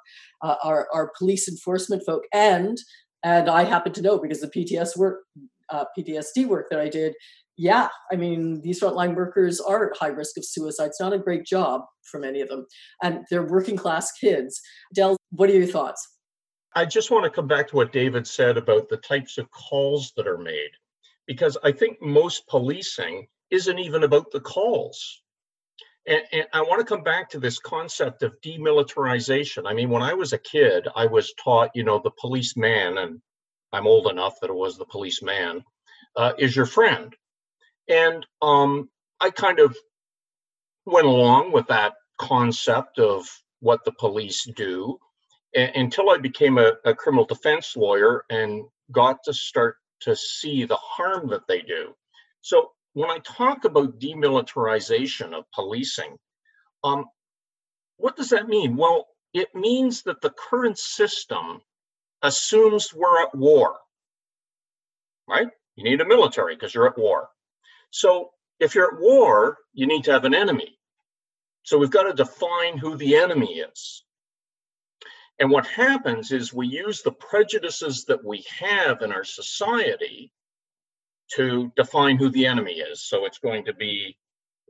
uh, 0.46 0.56
our 0.64 0.88
our 0.94 1.12
police 1.18 1.48
enforcement 1.48 2.02
folk 2.06 2.22
and 2.32 2.78
and 3.22 3.50
I 3.50 3.64
happen 3.64 3.92
to 3.92 4.02
know 4.02 4.18
because 4.18 4.40
the 4.40 4.48
PTS 4.48 4.96
work, 4.96 5.20
uh, 5.68 5.84
PTSD 5.96 6.46
work 6.46 6.68
that 6.70 6.80
I 6.80 6.88
did, 6.88 7.14
yeah, 7.56 7.88
I 8.10 8.16
mean, 8.16 8.60
these 8.62 8.80
frontline 8.80 9.14
workers 9.14 9.60
are 9.60 9.90
at 9.90 9.96
high 9.96 10.08
risk 10.08 10.38
of 10.38 10.44
suicide. 10.44 10.86
It's 10.86 11.00
not 11.00 11.12
a 11.12 11.18
great 11.18 11.44
job 11.44 11.82
for 12.02 12.18
many 12.18 12.40
of 12.40 12.48
them. 12.48 12.66
And 13.02 13.24
they're 13.30 13.46
working 13.46 13.76
class 13.76 14.12
kids. 14.12 14.60
Del, 14.94 15.16
what 15.30 15.50
are 15.50 15.54
your 15.54 15.66
thoughts? 15.66 16.06
I 16.74 16.86
just 16.86 17.10
want 17.10 17.24
to 17.24 17.30
come 17.30 17.46
back 17.46 17.68
to 17.68 17.76
what 17.76 17.92
David 17.92 18.26
said 18.26 18.56
about 18.56 18.88
the 18.88 18.96
types 18.96 19.36
of 19.36 19.50
calls 19.50 20.12
that 20.16 20.26
are 20.26 20.38
made, 20.38 20.70
because 21.26 21.58
I 21.62 21.72
think 21.72 22.00
most 22.00 22.46
policing 22.48 23.26
isn't 23.50 23.78
even 23.78 24.04
about 24.04 24.30
the 24.30 24.40
calls. 24.40 25.22
And, 26.06 26.22
and, 26.32 26.46
I 26.54 26.62
want 26.62 26.80
to 26.80 26.86
come 26.86 27.04
back 27.04 27.28
to 27.30 27.38
this 27.38 27.58
concept 27.58 28.22
of 28.22 28.40
demilitarization. 28.40 29.64
I 29.66 29.74
mean, 29.74 29.90
when 29.90 30.02
I 30.02 30.14
was 30.14 30.32
a 30.32 30.38
kid, 30.38 30.88
I 30.96 31.06
was 31.06 31.34
taught, 31.34 31.70
you 31.74 31.84
know, 31.84 32.00
the 32.02 32.10
policeman, 32.18 32.98
and 32.98 33.20
I'm 33.72 33.86
old 33.86 34.08
enough 34.08 34.40
that 34.40 34.50
it 34.50 34.56
was 34.56 34.78
the 34.78 34.86
policeman, 34.86 35.62
uh, 36.16 36.32
is 36.38 36.56
your 36.56 36.66
friend. 36.66 37.14
And 37.92 38.24
um, 38.40 38.88
I 39.20 39.28
kind 39.28 39.58
of 39.58 39.76
went 40.86 41.06
along 41.06 41.52
with 41.52 41.66
that 41.66 41.92
concept 42.18 42.98
of 42.98 43.26
what 43.60 43.84
the 43.84 43.92
police 43.92 44.48
do 44.56 44.98
until 45.54 46.08
I 46.08 46.16
became 46.16 46.56
a, 46.56 46.72
a 46.86 46.94
criminal 46.94 47.26
defense 47.26 47.76
lawyer 47.76 48.24
and 48.30 48.64
got 48.90 49.18
to 49.24 49.34
start 49.34 49.76
to 50.00 50.16
see 50.16 50.64
the 50.64 50.76
harm 50.76 51.28
that 51.28 51.46
they 51.46 51.60
do. 51.60 51.94
So 52.40 52.70
when 52.94 53.10
I 53.10 53.18
talk 53.18 53.66
about 53.66 54.00
demilitarization 54.00 55.34
of 55.34 55.44
policing, 55.54 56.16
um, 56.82 57.04
what 57.98 58.16
does 58.16 58.30
that 58.30 58.48
mean? 58.48 58.76
Well, 58.76 59.06
it 59.34 59.54
means 59.54 60.02
that 60.04 60.22
the 60.22 60.30
current 60.30 60.78
system 60.78 61.60
assumes 62.22 62.94
we're 62.94 63.22
at 63.22 63.34
war, 63.34 63.76
right? 65.28 65.48
You 65.76 65.84
need 65.84 66.00
a 66.00 66.06
military 66.06 66.54
because 66.54 66.74
you're 66.74 66.88
at 66.88 66.98
war. 66.98 67.28
So 67.92 68.30
if 68.58 68.74
you're 68.74 68.94
at 68.94 69.00
war, 69.00 69.58
you 69.74 69.86
need 69.86 70.04
to 70.04 70.12
have 70.12 70.24
an 70.24 70.34
enemy. 70.34 70.78
So 71.62 71.78
we've 71.78 71.90
got 71.90 72.04
to 72.04 72.14
define 72.14 72.78
who 72.78 72.96
the 72.96 73.16
enemy 73.16 73.60
is. 73.60 74.02
And 75.38 75.50
what 75.50 75.66
happens 75.66 76.32
is 76.32 76.52
we 76.52 76.66
use 76.66 77.02
the 77.02 77.12
prejudices 77.12 78.06
that 78.06 78.24
we 78.24 78.44
have 78.58 79.02
in 79.02 79.12
our 79.12 79.24
society 79.24 80.32
to 81.36 81.70
define 81.76 82.16
who 82.16 82.30
the 82.30 82.46
enemy 82.46 82.74
is. 82.74 83.02
So 83.02 83.26
it's 83.26 83.38
going 83.38 83.66
to 83.66 83.74
be 83.74 84.16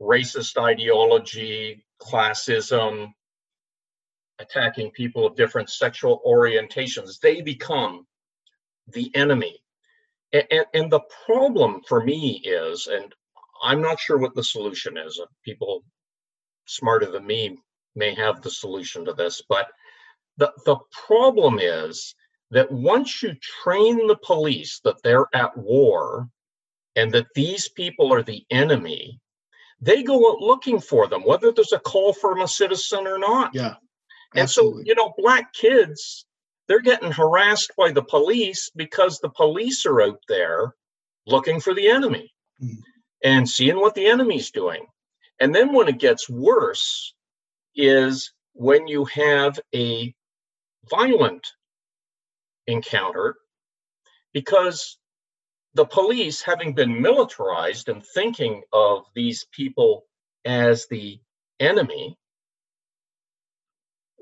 racist 0.01 0.61
ideology, 0.61 1.85
classism, 2.01 3.13
attacking 4.39 4.91
people 4.91 5.25
of 5.25 5.35
different 5.35 5.69
sexual 5.69 6.21
orientations. 6.27 7.19
They 7.19 7.41
become 7.41 8.05
the 8.87 9.15
enemy. 9.15 9.62
And, 10.33 10.65
and, 10.73 10.91
the 10.91 11.01
problem 11.25 11.81
for 11.87 12.03
me 12.03 12.41
is, 12.43 12.87
and 12.87 13.13
I'm 13.63 13.81
not 13.81 13.99
sure 13.99 14.17
what 14.17 14.33
the 14.33 14.43
solution 14.43 14.97
is. 14.97 15.19
Uh, 15.21 15.27
people 15.45 15.83
smarter 16.65 17.05
than 17.11 17.27
me 17.27 17.57
may 17.95 18.15
have 18.15 18.41
the 18.41 18.49
solution 18.49 19.05
to 19.05 19.13
this, 19.13 19.43
but 19.47 19.67
the, 20.37 20.51
the 20.65 20.77
problem 21.07 21.59
is 21.61 22.15
that 22.49 22.71
once 22.71 23.21
you 23.21 23.35
train 23.63 24.07
the 24.07 24.17
police 24.17 24.79
that 24.83 25.01
they're 25.03 25.27
at 25.33 25.55
war 25.55 26.27
and 26.95 27.11
that 27.11 27.27
these 27.35 27.69
people 27.69 28.11
are 28.11 28.23
the 28.23 28.43
enemy, 28.49 29.19
they 29.81 30.01
go 30.01 30.31
out 30.31 30.39
looking 30.39 30.79
for 30.79 31.07
them, 31.07 31.21
whether 31.21 31.51
there's 31.51 31.73
a 31.73 31.79
call 31.79 32.13
from 32.13 32.41
a 32.41 32.47
citizen 32.47 33.05
or 33.05 33.19
not. 33.19 33.53
Yeah. 33.53 33.75
And 34.35 34.49
so, 34.49 34.81
you 34.83 34.95
know, 34.95 35.13
black 35.17 35.53
kids 35.53 36.25
they're 36.67 36.81
getting 36.81 37.11
harassed 37.11 37.71
by 37.77 37.91
the 37.91 38.03
police 38.03 38.71
because 38.75 39.19
the 39.19 39.29
police 39.29 39.85
are 39.85 40.01
out 40.01 40.21
there 40.27 40.73
looking 41.25 41.59
for 41.59 41.73
the 41.73 41.89
enemy 41.89 42.33
mm-hmm. 42.61 42.79
and 43.23 43.49
seeing 43.49 43.79
what 43.79 43.95
the 43.95 44.05
enemy's 44.05 44.51
doing. 44.51 44.85
And 45.39 45.53
then 45.53 45.73
when 45.73 45.87
it 45.87 45.99
gets 45.99 46.29
worse 46.29 47.13
is 47.75 48.31
when 48.53 48.87
you 48.87 49.05
have 49.05 49.59
a 49.73 50.13
violent 50.89 51.47
encounter 52.67 53.35
because 54.31 54.97
the 55.73 55.85
police, 55.85 56.41
having 56.41 56.73
been 56.73 57.01
militarized 57.01 57.89
and 57.89 58.05
thinking 58.05 58.61
of 58.71 59.05
these 59.15 59.45
people 59.51 60.05
as 60.45 60.85
the 60.87 61.19
enemy, 61.59 62.17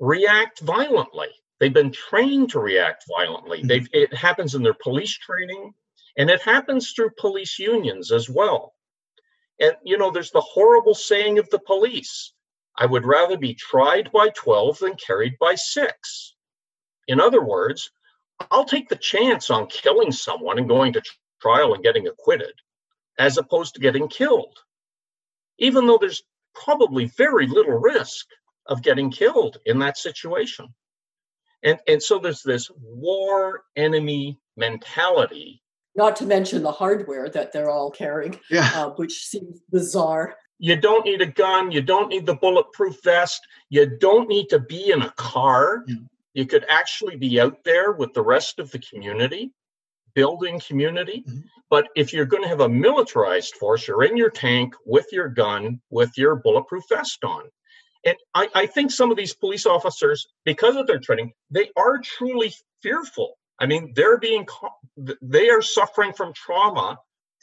react 0.00 0.60
violently. 0.60 1.28
They've 1.62 1.72
been 1.72 1.92
trained 1.92 2.50
to 2.50 2.58
react 2.58 3.04
violently. 3.08 3.58
Mm-hmm. 3.58 3.68
They've, 3.68 3.88
it 3.92 4.12
happens 4.12 4.56
in 4.56 4.64
their 4.64 4.74
police 4.74 5.16
training, 5.16 5.72
and 6.18 6.28
it 6.28 6.42
happens 6.42 6.90
through 6.90 7.10
police 7.16 7.56
unions 7.56 8.10
as 8.10 8.28
well. 8.28 8.74
And, 9.60 9.76
you 9.84 9.96
know, 9.96 10.10
there's 10.10 10.32
the 10.32 10.40
horrible 10.40 10.96
saying 10.96 11.38
of 11.38 11.48
the 11.50 11.60
police 11.60 12.32
I 12.76 12.86
would 12.86 13.06
rather 13.06 13.38
be 13.38 13.54
tried 13.54 14.10
by 14.10 14.30
12 14.30 14.80
than 14.80 14.96
carried 14.96 15.38
by 15.38 15.54
six. 15.54 16.34
In 17.06 17.20
other 17.20 17.44
words, 17.44 17.92
I'll 18.50 18.64
take 18.64 18.88
the 18.88 18.96
chance 18.96 19.48
on 19.48 19.68
killing 19.68 20.10
someone 20.10 20.58
and 20.58 20.66
going 20.68 20.94
to 20.94 21.02
trial 21.40 21.74
and 21.74 21.84
getting 21.84 22.08
acquitted 22.08 22.54
as 23.20 23.38
opposed 23.38 23.74
to 23.74 23.80
getting 23.80 24.08
killed, 24.08 24.58
even 25.58 25.86
though 25.86 25.98
there's 25.98 26.24
probably 26.56 27.04
very 27.16 27.46
little 27.46 27.78
risk 27.78 28.26
of 28.66 28.82
getting 28.82 29.12
killed 29.12 29.58
in 29.64 29.78
that 29.78 29.96
situation. 29.96 30.74
And, 31.62 31.78
and 31.86 32.02
so 32.02 32.18
there's 32.18 32.42
this 32.42 32.70
war 32.80 33.62
enemy 33.76 34.38
mentality. 34.56 35.62
Not 35.94 36.16
to 36.16 36.26
mention 36.26 36.62
the 36.62 36.72
hardware 36.72 37.28
that 37.28 37.52
they're 37.52 37.70
all 37.70 37.90
carrying, 37.90 38.38
yeah. 38.50 38.70
uh, 38.74 38.90
which 38.90 39.26
seems 39.26 39.60
bizarre. 39.70 40.34
You 40.58 40.76
don't 40.76 41.04
need 41.04 41.20
a 41.20 41.26
gun. 41.26 41.70
You 41.70 41.82
don't 41.82 42.08
need 42.08 42.24
the 42.24 42.36
bulletproof 42.36 43.02
vest. 43.02 43.40
You 43.68 43.98
don't 43.98 44.28
need 44.28 44.48
to 44.50 44.58
be 44.58 44.90
in 44.90 45.02
a 45.02 45.10
car. 45.16 45.84
Yeah. 45.86 45.96
You 46.34 46.46
could 46.46 46.64
actually 46.68 47.16
be 47.16 47.40
out 47.40 47.62
there 47.64 47.92
with 47.92 48.14
the 48.14 48.22
rest 48.22 48.58
of 48.58 48.70
the 48.70 48.78
community, 48.78 49.52
building 50.14 50.60
community. 50.60 51.24
Mm-hmm. 51.28 51.40
But 51.68 51.88
if 51.94 52.12
you're 52.12 52.26
going 52.26 52.42
to 52.42 52.48
have 52.48 52.60
a 52.60 52.68
militarized 52.68 53.54
force, 53.56 53.86
you're 53.86 54.04
in 54.04 54.16
your 54.16 54.30
tank 54.30 54.74
with 54.86 55.06
your 55.12 55.28
gun, 55.28 55.80
with 55.90 56.12
your 56.16 56.36
bulletproof 56.36 56.84
vest 56.88 57.22
on. 57.24 57.44
And 58.04 58.16
I, 58.34 58.48
I 58.54 58.66
think 58.66 58.90
some 58.90 59.10
of 59.10 59.16
these 59.16 59.34
police 59.34 59.66
officers, 59.66 60.26
because 60.44 60.76
of 60.76 60.86
their 60.86 60.98
training, 60.98 61.32
they 61.50 61.70
are 61.76 61.98
truly 61.98 62.52
fearful. 62.82 63.38
I 63.58 63.66
mean, 63.66 63.92
they're 63.94 64.18
being, 64.18 64.46
they 65.20 65.48
are 65.50 65.62
suffering 65.62 66.12
from 66.12 66.32
trauma 66.32 66.98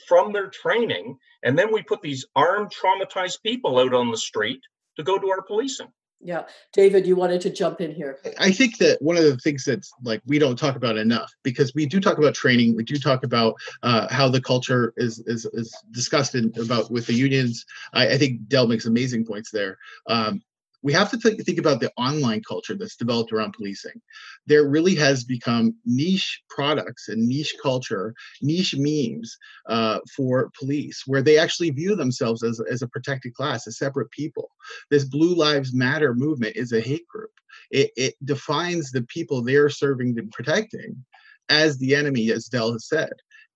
from 0.07 0.33
their 0.33 0.47
training. 0.47 1.17
And 1.43 1.57
then 1.57 1.73
we 1.73 1.81
put 1.83 2.01
these 2.01 2.25
armed, 2.35 2.71
traumatized 2.71 3.41
people 3.41 3.79
out 3.79 3.93
on 3.93 4.11
the 4.11 4.17
street 4.17 4.61
to 4.97 5.03
go 5.03 5.17
to 5.17 5.29
our 5.29 5.41
policing. 5.41 5.87
Yeah. 6.21 6.43
David, 6.73 7.07
you 7.07 7.15
wanted 7.15 7.39
to 7.41 7.49
jump 7.49 7.79
in 7.79 7.93
here. 7.93 8.19
I 8.37 8.51
think 8.51 8.77
that 8.79 9.01
one 9.01 9.15
of 9.15 9.23
the 9.23 9.37
things 9.37 9.63
that's 9.63 9.89
like 10.03 10.21
we 10.25 10.37
don't 10.37 10.59
talk 10.59 10.75
about 10.75 10.97
enough 10.97 11.31
because 11.43 11.73
we 11.73 11.85
do 11.85 12.01
talk 12.01 12.17
about 12.17 12.35
training, 12.35 12.75
we 12.75 12.83
do 12.83 12.97
talk 12.97 13.23
about 13.23 13.55
uh, 13.83 14.13
how 14.13 14.27
the 14.27 14.41
culture 14.41 14.93
is 14.97 15.19
is, 15.27 15.45
is 15.53 15.73
discussed 15.91 16.35
in, 16.35 16.51
about 16.61 16.91
with 16.91 17.07
the 17.07 17.13
unions. 17.13 17.65
I, 17.93 18.09
I 18.09 18.17
think 18.17 18.49
Del 18.49 18.67
makes 18.67 18.85
amazing 18.85 19.25
points 19.25 19.49
there. 19.49 19.77
Um, 20.07 20.41
we 20.81 20.93
have 20.93 21.11
to 21.11 21.17
th- 21.17 21.41
think 21.41 21.59
about 21.59 21.79
the 21.79 21.91
online 21.97 22.41
culture 22.47 22.75
that's 22.75 22.95
developed 22.95 23.33
around 23.33 23.53
policing. 23.53 24.01
There 24.47 24.67
really 24.67 24.95
has 24.95 25.23
become 25.23 25.75
niche 25.85 26.41
products 26.49 27.09
and 27.09 27.27
niche 27.27 27.55
culture, 27.61 28.13
niche 28.41 28.75
memes 28.77 29.37
uh, 29.67 29.99
for 30.15 30.51
police, 30.57 31.03
where 31.05 31.21
they 31.21 31.37
actually 31.37 31.71
view 31.71 31.95
themselves 31.95 32.43
as, 32.43 32.61
as 32.71 32.81
a 32.81 32.87
protected 32.87 33.33
class, 33.33 33.67
as 33.67 33.77
separate 33.77 34.11
people. 34.11 34.49
This 34.89 35.05
Blue 35.05 35.35
Lives 35.35 35.73
Matter 35.73 36.13
movement 36.13 36.55
is 36.55 36.71
a 36.71 36.81
hate 36.81 37.07
group. 37.07 37.31
It, 37.71 37.91
it 37.95 38.15
defines 38.23 38.91
the 38.91 39.03
people 39.03 39.41
they're 39.41 39.69
serving 39.69 40.17
and 40.17 40.31
protecting 40.31 41.03
as 41.49 41.77
the 41.77 41.95
enemy, 41.95 42.31
as 42.31 42.45
Del 42.45 42.73
has 42.73 42.87
said. 42.87 43.13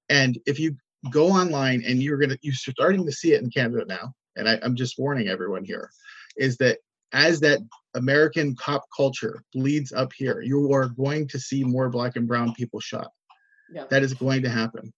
And 0.09 0.37
if 0.45 0.59
you 0.59 0.75
go 1.09 1.27
online 1.29 1.83
and 1.85 2.01
you're 2.01 2.17
gonna, 2.17 2.37
you're 2.41 2.53
starting 2.53 3.05
to 3.05 3.11
see 3.11 3.33
it 3.33 3.41
in 3.41 3.49
Canada 3.49 3.85
now, 3.87 4.13
and 4.35 4.49
I, 4.49 4.59
I'm 4.61 4.75
just 4.75 4.97
warning 4.97 5.27
everyone 5.27 5.63
here, 5.63 5.89
is 6.37 6.57
that 6.57 6.79
as 7.13 7.39
that 7.41 7.59
American 7.93 8.55
cop 8.55 8.83
culture 8.95 9.43
bleeds 9.53 9.93
up 9.93 10.11
here, 10.13 10.41
you 10.41 10.73
are 10.73 10.89
going 10.89 11.27
to 11.29 11.39
see 11.39 11.63
more 11.63 11.89
black 11.89 12.15
and 12.15 12.27
brown 12.27 12.53
people 12.53 12.79
shot. 12.79 13.11
Yeah. 13.71 13.85
That 13.89 14.03
is 14.03 14.13
going 14.13 14.41
to 14.43 14.49
happen. 14.49 14.91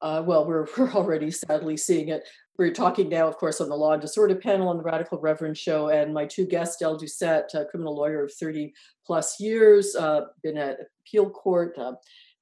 Uh, 0.00 0.22
well, 0.24 0.46
we're, 0.46 0.66
we're 0.78 0.92
already 0.92 1.30
sadly 1.30 1.76
seeing 1.76 2.08
it. 2.08 2.22
We're 2.58 2.72
talking 2.72 3.08
now, 3.08 3.26
of 3.26 3.36
course, 3.36 3.60
on 3.60 3.68
the 3.68 3.74
Law 3.74 3.94
and 3.94 4.02
Disorder 4.02 4.36
panel 4.36 4.68
on 4.68 4.76
the 4.76 4.84
Radical 4.84 5.18
Reverend 5.18 5.58
Show, 5.58 5.88
and 5.88 6.14
my 6.14 6.24
two 6.24 6.46
guests, 6.46 6.76
Del 6.76 6.98
Doucette, 6.98 7.52
a 7.54 7.64
criminal 7.64 7.96
lawyer 7.96 8.22
of 8.22 8.32
30 8.32 8.72
plus 9.04 9.40
years, 9.40 9.96
uh, 9.96 10.26
been 10.42 10.56
at 10.56 10.78
appeal 11.00 11.30
court, 11.30 11.76
uh, 11.78 11.94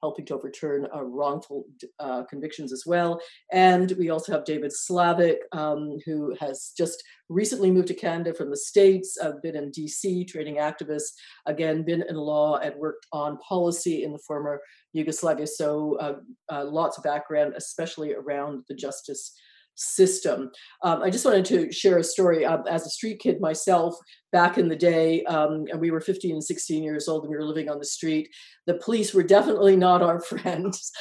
helping 0.03 0.25
to 0.25 0.35
overturn 0.35 0.85
uh, 0.93 1.01
wrongful 1.01 1.63
uh, 1.99 2.23
convictions 2.29 2.73
as 2.73 2.83
well. 2.85 3.21
And 3.53 3.93
we 3.97 4.09
also 4.09 4.33
have 4.33 4.43
David 4.43 4.71
Slavick, 4.71 5.37
um, 5.53 5.97
who 6.05 6.35
has 6.41 6.73
just 6.77 7.01
recently 7.29 7.71
moved 7.71 7.87
to 7.87 7.93
Canada 7.93 8.33
from 8.33 8.49
the 8.49 8.57
States, 8.57 9.17
uh, 9.23 9.31
been 9.41 9.55
in 9.55 9.71
DC, 9.71 10.27
training 10.27 10.57
activist, 10.57 11.13
again, 11.45 11.83
been 11.83 12.03
in 12.09 12.17
law 12.17 12.57
and 12.57 12.75
worked 12.75 13.07
on 13.13 13.37
policy 13.37 14.03
in 14.03 14.11
the 14.11 14.19
former 14.27 14.59
Yugoslavia. 14.91 15.47
So 15.47 15.97
uh, 16.01 16.15
uh, 16.53 16.65
lots 16.65 16.97
of 16.97 17.05
background, 17.05 17.53
especially 17.55 18.13
around 18.13 18.65
the 18.67 18.75
justice 18.75 19.33
system. 19.75 20.51
Um, 20.83 21.01
I 21.01 21.09
just 21.09 21.25
wanted 21.25 21.45
to 21.45 21.71
share 21.71 21.97
a 21.97 22.03
story. 22.03 22.45
Um, 22.45 22.63
as 22.69 22.85
a 22.85 22.89
street 22.89 23.19
kid 23.19 23.41
myself, 23.41 23.95
back 24.31 24.57
in 24.57 24.67
the 24.67 24.75
day, 24.75 25.23
um, 25.25 25.65
and 25.71 25.79
we 25.79 25.91
were 25.91 26.01
15 26.01 26.31
and 26.31 26.43
16 26.43 26.83
years 26.83 27.07
old, 27.07 27.23
and 27.23 27.29
we 27.29 27.37
were 27.37 27.45
living 27.45 27.69
on 27.69 27.77
the 27.77 27.85
street. 27.85 28.29
The 28.65 28.75
police 28.75 29.13
were 29.13 29.23
definitely 29.23 29.75
not 29.75 30.01
our 30.01 30.19
friends. 30.29 30.91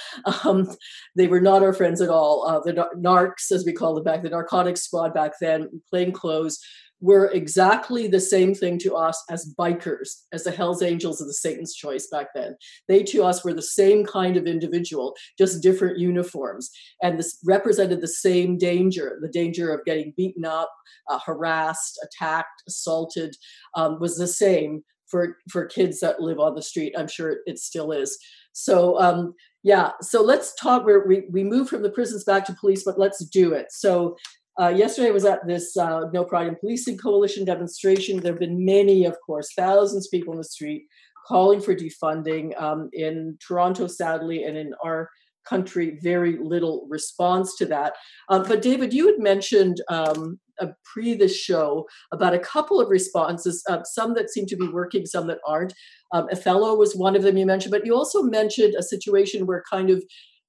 Um, 0.45 0.69
they 1.17 1.27
were 1.27 1.41
not 1.41 1.63
our 1.63 1.73
friends 1.73 2.01
at 2.01 2.11
all. 2.11 2.47
Uh, 2.47 2.61
the 2.61 2.89
narcs, 2.97 3.51
as 3.51 3.65
we 3.65 3.73
called 3.73 3.99
it 3.99 4.05
back, 4.05 4.23
the 4.23 4.31
narcotics 4.31 4.83
squad 4.83 5.15
back 5.15 5.33
then, 5.41 5.69
plain 5.91 6.13
clothes, 6.13 6.59
were 7.03 7.27
exactly 7.33 8.07
the 8.07 8.21
same 8.21 8.55
thing 8.55 8.79
to 8.79 8.95
us 8.95 9.23
as 9.29 9.53
bikers, 9.59 10.23
as 10.33 10.45
the 10.45 10.53
Hells 10.53 10.83
Angels 10.83 11.21
of 11.21 11.27
the 11.27 11.35
Satan's 11.35 11.75
Choice 11.75 12.07
back 12.07 12.29
then. 12.35 12.57
They 12.89 13.03
to 13.03 13.25
us 13.25 13.45
were 13.45 13.53
the 13.53 13.61
same 13.61 14.07
kind 14.07 14.37
of 14.37 14.47
individual, 14.47 15.15
just 15.37 15.63
different 15.63 15.99
uniforms. 15.99 16.71
And 17.03 17.19
this 17.19 17.39
represented 17.45 18.01
the 18.01 18.09
same 18.09 18.57
danger 18.57 19.19
the 19.21 19.29
danger 19.29 19.73
of 19.73 19.85
getting 19.85 20.15
beaten 20.17 20.45
up, 20.45 20.73
uh, 21.11 21.19
harassed, 21.25 21.99
attacked, 22.03 22.63
assaulted 22.69 23.37
um, 23.75 23.99
was 24.01 24.17
the 24.17 24.27
same 24.27 24.83
for, 25.09 25.37
for 25.51 25.67
kids 25.67 26.01
that 26.01 26.21
live 26.21 26.39
on 26.39 26.55
the 26.55 26.63
street. 26.63 26.95
I'm 26.97 27.09
sure 27.09 27.39
it 27.47 27.59
still 27.59 27.93
is. 27.93 28.19
So, 28.53 28.99
um, 29.01 29.35
yeah, 29.63 29.93
so 30.01 30.23
let's 30.23 30.55
talk. 30.55 30.85
Where 30.85 31.07
we, 31.07 31.25
we 31.31 31.45
move 31.45 31.69
from 31.69 31.83
the 31.83 31.91
prisons 31.91 32.25
back 32.25 32.45
to 32.47 32.55
police, 32.55 32.83
but 32.85 32.99
let's 32.99 33.25
do 33.27 33.53
it. 33.53 33.67
So, 33.71 34.17
uh, 34.61 34.69
yesterday 34.69 35.09
I 35.09 35.13
was 35.13 35.25
at 35.25 35.47
this 35.47 35.77
uh, 35.77 36.03
No 36.13 36.25
Pride 36.25 36.49
in 36.49 36.57
Policing 36.57 36.99
Coalition 36.99 37.45
demonstration. 37.45 38.21
There 38.21 38.33
have 38.33 38.41
been 38.41 38.65
many, 38.65 39.05
of 39.05 39.17
course, 39.25 39.53
thousands 39.57 40.07
of 40.07 40.11
people 40.11 40.33
in 40.33 40.39
the 40.39 40.45
street 40.45 40.87
calling 41.27 41.61
for 41.61 41.75
defunding. 41.75 42.61
Um, 42.61 42.91
in 42.93 43.39
Toronto, 43.47 43.87
sadly, 43.87 44.45
and 44.45 44.57
in 44.57 44.73
our 44.85 45.09
country, 45.49 45.99
very 46.03 46.39
little 46.39 46.87
response 46.89 47.57
to 47.57 47.67
that. 47.67 47.95
Um, 48.29 48.45
but 48.47 48.63
David, 48.63 48.93
you 48.93 49.07
had 49.07 49.19
mentioned 49.19 49.81
um, 49.89 50.39
pre 50.85 51.15
this 51.15 51.37
show 51.37 51.87
about 52.13 52.35
a 52.35 52.39
couple 52.39 52.81
of 52.81 52.89
responses, 52.89 53.63
uh, 53.69 53.83
some 53.85 54.15
that 54.15 54.31
seem 54.31 54.47
to 54.47 54.57
be 54.57 54.69
working, 54.69 55.07
some 55.07 55.27
that 55.29 55.39
aren't. 55.47 55.73
Um, 56.13 56.29
Othello 56.31 56.77
was 56.77 56.95
one 56.95 57.17
of 57.17 57.23
them 57.23 57.37
you 57.37 57.47
mentioned, 57.47 57.73
but 57.73 57.87
you 57.87 57.95
also 57.95 58.23
mentioned 58.23 58.75
a 58.75 58.83
situation 58.83 59.47
where 59.47 59.63
kind 59.71 59.91
of 59.91 60.03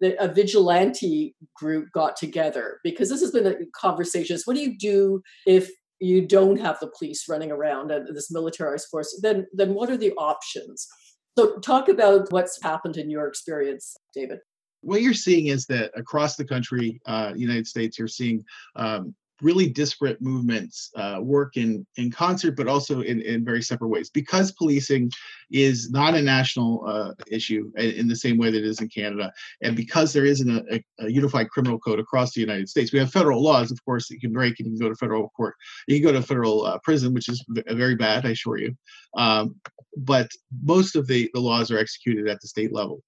the, 0.03 0.21
a 0.21 0.27
vigilante 0.27 1.33
group 1.55 1.89
got 1.93 2.17
together 2.17 2.79
because 2.83 3.09
this 3.09 3.21
has 3.21 3.31
been 3.31 3.47
a 3.47 3.55
conversation. 3.73 4.37
What 4.43 4.55
do 4.55 4.61
you 4.61 4.77
do 4.77 5.21
if 5.47 5.71
you 5.99 6.27
don't 6.27 6.59
have 6.59 6.77
the 6.81 6.91
police 6.97 7.29
running 7.29 7.51
around 7.51 7.89
and 7.89 8.13
this 8.13 8.29
militarized 8.29 8.87
force? 8.91 9.17
Then, 9.21 9.47
then 9.53 9.73
what 9.73 9.89
are 9.89 9.95
the 9.95 10.11
options? 10.17 10.85
So, 11.37 11.57
talk 11.59 11.87
about 11.87 12.31
what's 12.31 12.61
happened 12.61 12.97
in 12.97 13.09
your 13.09 13.27
experience, 13.27 13.95
David. 14.13 14.39
What 14.81 15.01
you're 15.01 15.13
seeing 15.13 15.47
is 15.47 15.65
that 15.67 15.91
across 15.95 16.35
the 16.35 16.45
country, 16.45 16.99
uh, 17.05 17.31
United 17.33 17.65
States, 17.65 17.97
you're 17.97 18.09
seeing 18.09 18.43
um, 18.75 19.15
really 19.43 19.69
disparate 19.69 20.21
movements 20.21 20.89
uh, 20.95 21.19
work 21.21 21.57
in 21.57 21.85
in 21.97 22.09
concert, 22.09 22.55
but 22.55 22.67
also 22.67 23.01
in, 23.01 23.21
in 23.21 23.43
very 23.43 23.61
separate 23.61 23.89
ways. 23.89 24.09
Because 24.09 24.51
policing 24.51 25.11
is 25.51 25.91
not 25.91 26.15
a 26.15 26.21
national 26.21 26.83
uh, 26.87 27.11
issue 27.27 27.71
in 27.77 28.07
the 28.07 28.15
same 28.15 28.37
way 28.37 28.49
that 28.49 28.57
it 28.57 28.65
is 28.65 28.81
in 28.81 28.87
Canada, 28.87 29.31
and 29.61 29.75
because 29.75 30.13
there 30.13 30.25
isn't 30.25 30.49
a, 30.49 30.83
a, 30.99 31.09
unified 31.09 31.49
criminal 31.49 31.77
code 31.77 31.99
across 31.99 32.33
the 32.33 32.41
United 32.41 32.69
States, 32.69 32.91
we 32.91 32.99
have 32.99 33.11
federal 33.11 33.43
laws, 33.43 33.71
of 33.71 33.83
course, 33.85 34.07
that 34.07 34.15
you 34.15 34.21
can 34.21 34.33
break 34.33 34.59
and 34.59 34.67
you 34.67 34.77
can 34.77 34.79
go 34.79 34.89
to 34.89 34.95
federal 34.95 35.29
court. 35.29 35.55
You 35.87 35.99
can 35.99 36.11
go 36.11 36.17
to 36.17 36.25
federal 36.25 36.65
uh, 36.65 36.79
prison, 36.79 37.13
which 37.13 37.29
is 37.29 37.43
very 37.67 37.95
bad, 37.95 38.25
I 38.25 38.29
assure 38.29 38.57
you. 38.57 38.75
Um, 39.15 39.55
but 39.97 40.29
most 40.63 40.95
of 40.95 41.05
the, 41.07 41.29
the 41.33 41.39
laws 41.39 41.69
are 41.69 41.77
executed 41.77 42.27
at 42.27 42.41
the 42.41 42.47
state 42.47 42.73
level 42.73 43.03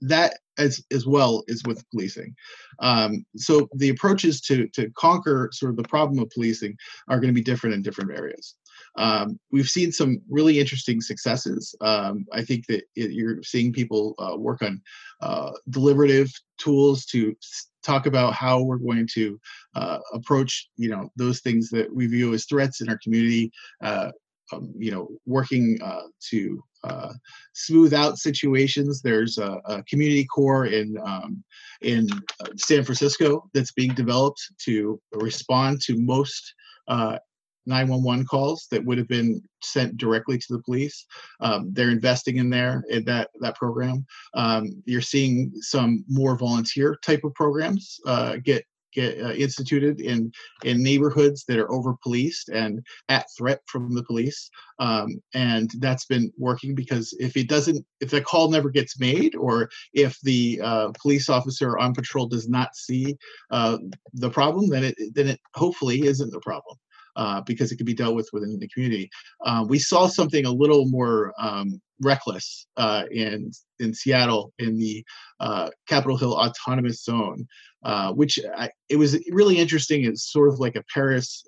that 0.00 0.38
as 0.58 0.82
as 0.90 1.06
well 1.06 1.42
is 1.48 1.62
with 1.66 1.88
policing. 1.90 2.34
Um, 2.80 3.24
so 3.36 3.68
the 3.74 3.90
approaches 3.90 4.40
to 4.42 4.68
to 4.68 4.90
conquer 4.96 5.50
sort 5.52 5.70
of 5.70 5.76
the 5.76 5.88
problem 5.88 6.18
of 6.18 6.30
policing 6.30 6.76
are 7.08 7.20
going 7.20 7.32
to 7.32 7.40
be 7.40 7.42
different 7.42 7.74
in 7.74 7.82
different 7.82 8.16
areas. 8.16 8.54
Um, 8.96 9.38
we've 9.52 9.68
seen 9.68 9.92
some 9.92 10.20
really 10.28 10.58
interesting 10.58 11.00
successes. 11.00 11.74
Um, 11.80 12.26
I 12.32 12.42
think 12.42 12.66
that 12.66 12.84
it, 12.94 13.12
you're 13.12 13.42
seeing 13.42 13.72
people 13.72 14.14
uh, 14.18 14.36
work 14.36 14.62
on 14.62 14.80
uh, 15.20 15.52
deliberative 15.70 16.30
tools 16.58 17.04
to 17.06 17.34
talk 17.82 18.06
about 18.06 18.32
how 18.32 18.62
we're 18.62 18.78
going 18.78 19.08
to 19.14 19.38
uh, 19.74 19.98
approach, 20.12 20.68
you 20.76 20.88
know, 20.88 21.10
those 21.16 21.40
things 21.40 21.68
that 21.70 21.94
we 21.94 22.06
view 22.06 22.34
as 22.34 22.46
threats 22.46 22.80
in 22.80 22.88
our 22.88 22.98
community. 23.02 23.50
Uh, 23.82 24.10
um, 24.52 24.72
you 24.78 24.92
know, 24.92 25.08
working 25.26 25.76
uh, 25.82 26.02
to 26.30 26.62
uh, 26.86 27.12
smooth 27.54 27.94
out 27.94 28.18
situations. 28.18 29.02
There's 29.02 29.38
a, 29.38 29.60
a 29.64 29.82
community 29.84 30.24
core 30.24 30.66
in 30.66 30.96
um, 31.04 31.42
in 31.82 32.08
uh, 32.40 32.48
San 32.56 32.84
Francisco 32.84 33.48
that's 33.54 33.72
being 33.72 33.94
developed 33.94 34.40
to 34.64 35.00
respond 35.12 35.80
to 35.82 35.98
most 35.98 36.54
uh, 36.88 37.18
911 37.66 38.26
calls 38.26 38.66
that 38.70 38.84
would 38.84 38.98
have 38.98 39.08
been 39.08 39.42
sent 39.62 39.96
directly 39.96 40.38
to 40.38 40.46
the 40.50 40.62
police. 40.62 41.04
Um, 41.40 41.70
they're 41.72 41.90
investing 41.90 42.36
in 42.36 42.48
there 42.48 42.84
in 42.88 43.04
that 43.04 43.30
that 43.40 43.56
program. 43.56 44.06
Um, 44.34 44.82
you're 44.84 45.00
seeing 45.00 45.52
some 45.60 46.04
more 46.08 46.36
volunteer 46.36 46.96
type 47.04 47.24
of 47.24 47.34
programs 47.34 47.98
uh, 48.06 48.36
get 48.42 48.64
get 48.96 49.20
uh, 49.20 49.32
instituted 49.32 50.00
in 50.00 50.32
in 50.64 50.82
neighborhoods 50.82 51.44
that 51.44 51.58
are 51.58 51.70
over 51.70 51.94
policed 52.02 52.48
and 52.48 52.84
at 53.08 53.26
threat 53.36 53.60
from 53.66 53.94
the 53.94 54.02
police 54.02 54.50
um, 54.78 55.20
and 55.34 55.70
that's 55.78 56.06
been 56.06 56.32
working 56.38 56.74
because 56.74 57.14
if 57.20 57.36
it 57.36 57.48
doesn't 57.48 57.84
if 58.00 58.10
the 58.10 58.20
call 58.20 58.50
never 58.50 58.70
gets 58.70 58.98
made 58.98 59.36
or 59.36 59.68
if 59.92 60.18
the 60.22 60.60
uh, 60.62 60.88
police 61.00 61.28
officer 61.28 61.78
on 61.78 61.94
patrol 61.94 62.26
does 62.26 62.48
not 62.48 62.74
see 62.74 63.16
uh, 63.50 63.76
the 64.14 64.30
problem 64.30 64.68
then 64.68 64.84
it 64.84 64.96
then 65.14 65.28
it 65.28 65.40
hopefully 65.54 66.06
isn't 66.06 66.32
the 66.32 66.40
problem 66.40 66.76
uh, 67.16 67.40
because 67.42 67.72
it 67.72 67.76
can 67.76 67.86
be 67.86 67.94
dealt 67.94 68.14
with 68.14 68.28
within 68.32 68.58
the 68.58 68.68
community. 68.68 69.10
Uh, 69.44 69.64
we 69.68 69.78
saw 69.78 70.06
something 70.06 70.46
a 70.46 70.50
little 70.50 70.86
more 70.86 71.32
um, 71.38 71.80
reckless 72.00 72.66
uh, 72.76 73.04
in 73.10 73.50
in 73.78 73.92
Seattle 73.94 74.52
in 74.58 74.78
the 74.78 75.04
uh, 75.40 75.70
Capitol 75.88 76.16
Hill 76.16 76.34
Autonomous 76.34 77.02
Zone, 77.02 77.46
uh, 77.84 78.12
which 78.12 78.38
I, 78.56 78.70
it 78.88 78.96
was 78.96 79.18
really 79.30 79.58
interesting. 79.58 80.04
It's 80.04 80.30
sort 80.30 80.48
of 80.48 80.60
like 80.60 80.76
a 80.76 80.84
Paris, 80.94 81.44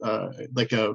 like 0.55 0.73
a 0.73 0.95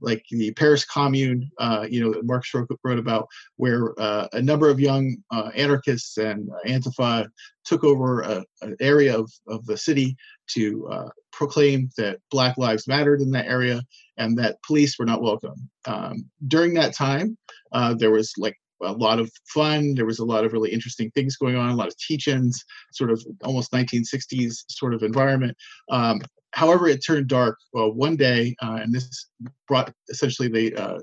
like 0.00 0.24
the 0.30 0.52
Paris 0.52 0.84
Commune, 0.84 1.50
uh, 1.58 1.86
you 1.88 2.00
know, 2.00 2.20
Marx 2.22 2.52
wrote, 2.54 2.68
wrote 2.84 2.98
about, 2.98 3.28
where 3.56 3.98
uh, 4.00 4.28
a 4.32 4.42
number 4.42 4.68
of 4.68 4.80
young 4.80 5.16
uh, 5.30 5.50
anarchists 5.54 6.16
and 6.18 6.48
Antifa 6.66 7.28
took 7.64 7.84
over 7.84 8.22
a, 8.22 8.44
an 8.62 8.76
area 8.80 9.18
of, 9.18 9.30
of 9.48 9.64
the 9.66 9.76
city 9.76 10.16
to 10.48 10.88
uh, 10.88 11.08
proclaim 11.32 11.90
that 11.96 12.18
Black 12.30 12.56
Lives 12.56 12.88
mattered 12.88 13.20
in 13.20 13.30
that 13.32 13.46
area 13.46 13.82
and 14.16 14.38
that 14.38 14.62
police 14.66 14.98
were 14.98 15.04
not 15.04 15.22
welcome. 15.22 15.68
Um, 15.86 16.24
during 16.46 16.74
that 16.74 16.94
time, 16.94 17.36
uh, 17.72 17.94
there 17.94 18.10
was 18.10 18.32
like 18.38 18.56
a 18.82 18.92
lot 18.92 19.18
of 19.18 19.30
fun. 19.52 19.94
There 19.94 20.06
was 20.06 20.18
a 20.18 20.24
lot 20.24 20.44
of 20.44 20.52
really 20.52 20.70
interesting 20.70 21.10
things 21.12 21.36
going 21.36 21.56
on, 21.56 21.70
a 21.70 21.74
lot 21.74 21.88
of 21.88 21.96
teach-ins, 21.98 22.64
sort 22.92 23.10
of 23.10 23.24
almost 23.42 23.72
1960s 23.72 24.64
sort 24.68 24.94
of 24.94 25.02
environment. 25.02 25.56
Um, 25.90 26.20
however, 26.52 26.88
it 26.88 27.04
turned 27.04 27.28
dark 27.28 27.58
well, 27.72 27.92
one 27.92 28.16
day, 28.16 28.54
uh, 28.62 28.78
and 28.82 28.92
this 28.92 29.26
brought 29.66 29.92
essentially 30.08 30.48
the 30.48 30.74
uh, 30.76 30.98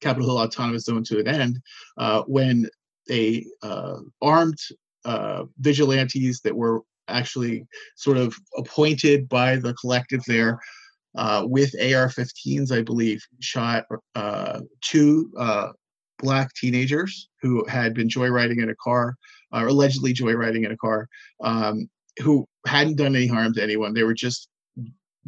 Capitol 0.00 0.28
Hill 0.28 0.38
Autonomous 0.38 0.84
Zone 0.84 1.04
to 1.04 1.20
an 1.20 1.28
end 1.28 1.58
uh, 1.96 2.22
when 2.26 2.68
a 3.10 3.44
uh, 3.62 3.98
armed 4.22 4.58
uh, 5.04 5.44
vigilantes 5.58 6.40
that 6.42 6.54
were 6.54 6.82
actually 7.08 7.66
sort 7.96 8.16
of 8.16 8.34
appointed 8.56 9.28
by 9.28 9.56
the 9.56 9.74
collective 9.74 10.22
there 10.26 10.60
uh, 11.16 11.42
with 11.46 11.74
AR-15s, 11.80 12.70
I 12.70 12.82
believe, 12.82 13.24
shot 13.40 13.86
two 14.82 15.32
black 16.18 16.52
teenagers 16.54 17.28
who 17.40 17.64
had 17.66 17.94
been 17.94 18.08
joyriding 18.08 18.62
in 18.62 18.70
a 18.70 18.74
car, 18.76 19.16
or 19.52 19.68
allegedly 19.68 20.12
joyriding 20.12 20.64
in 20.64 20.72
a 20.72 20.76
car, 20.76 21.08
um, 21.42 21.88
who 22.18 22.46
hadn't 22.66 22.96
done 22.96 23.14
any 23.14 23.26
harm 23.26 23.54
to 23.54 23.62
anyone. 23.62 23.94
They 23.94 24.02
were 24.02 24.14
just 24.14 24.48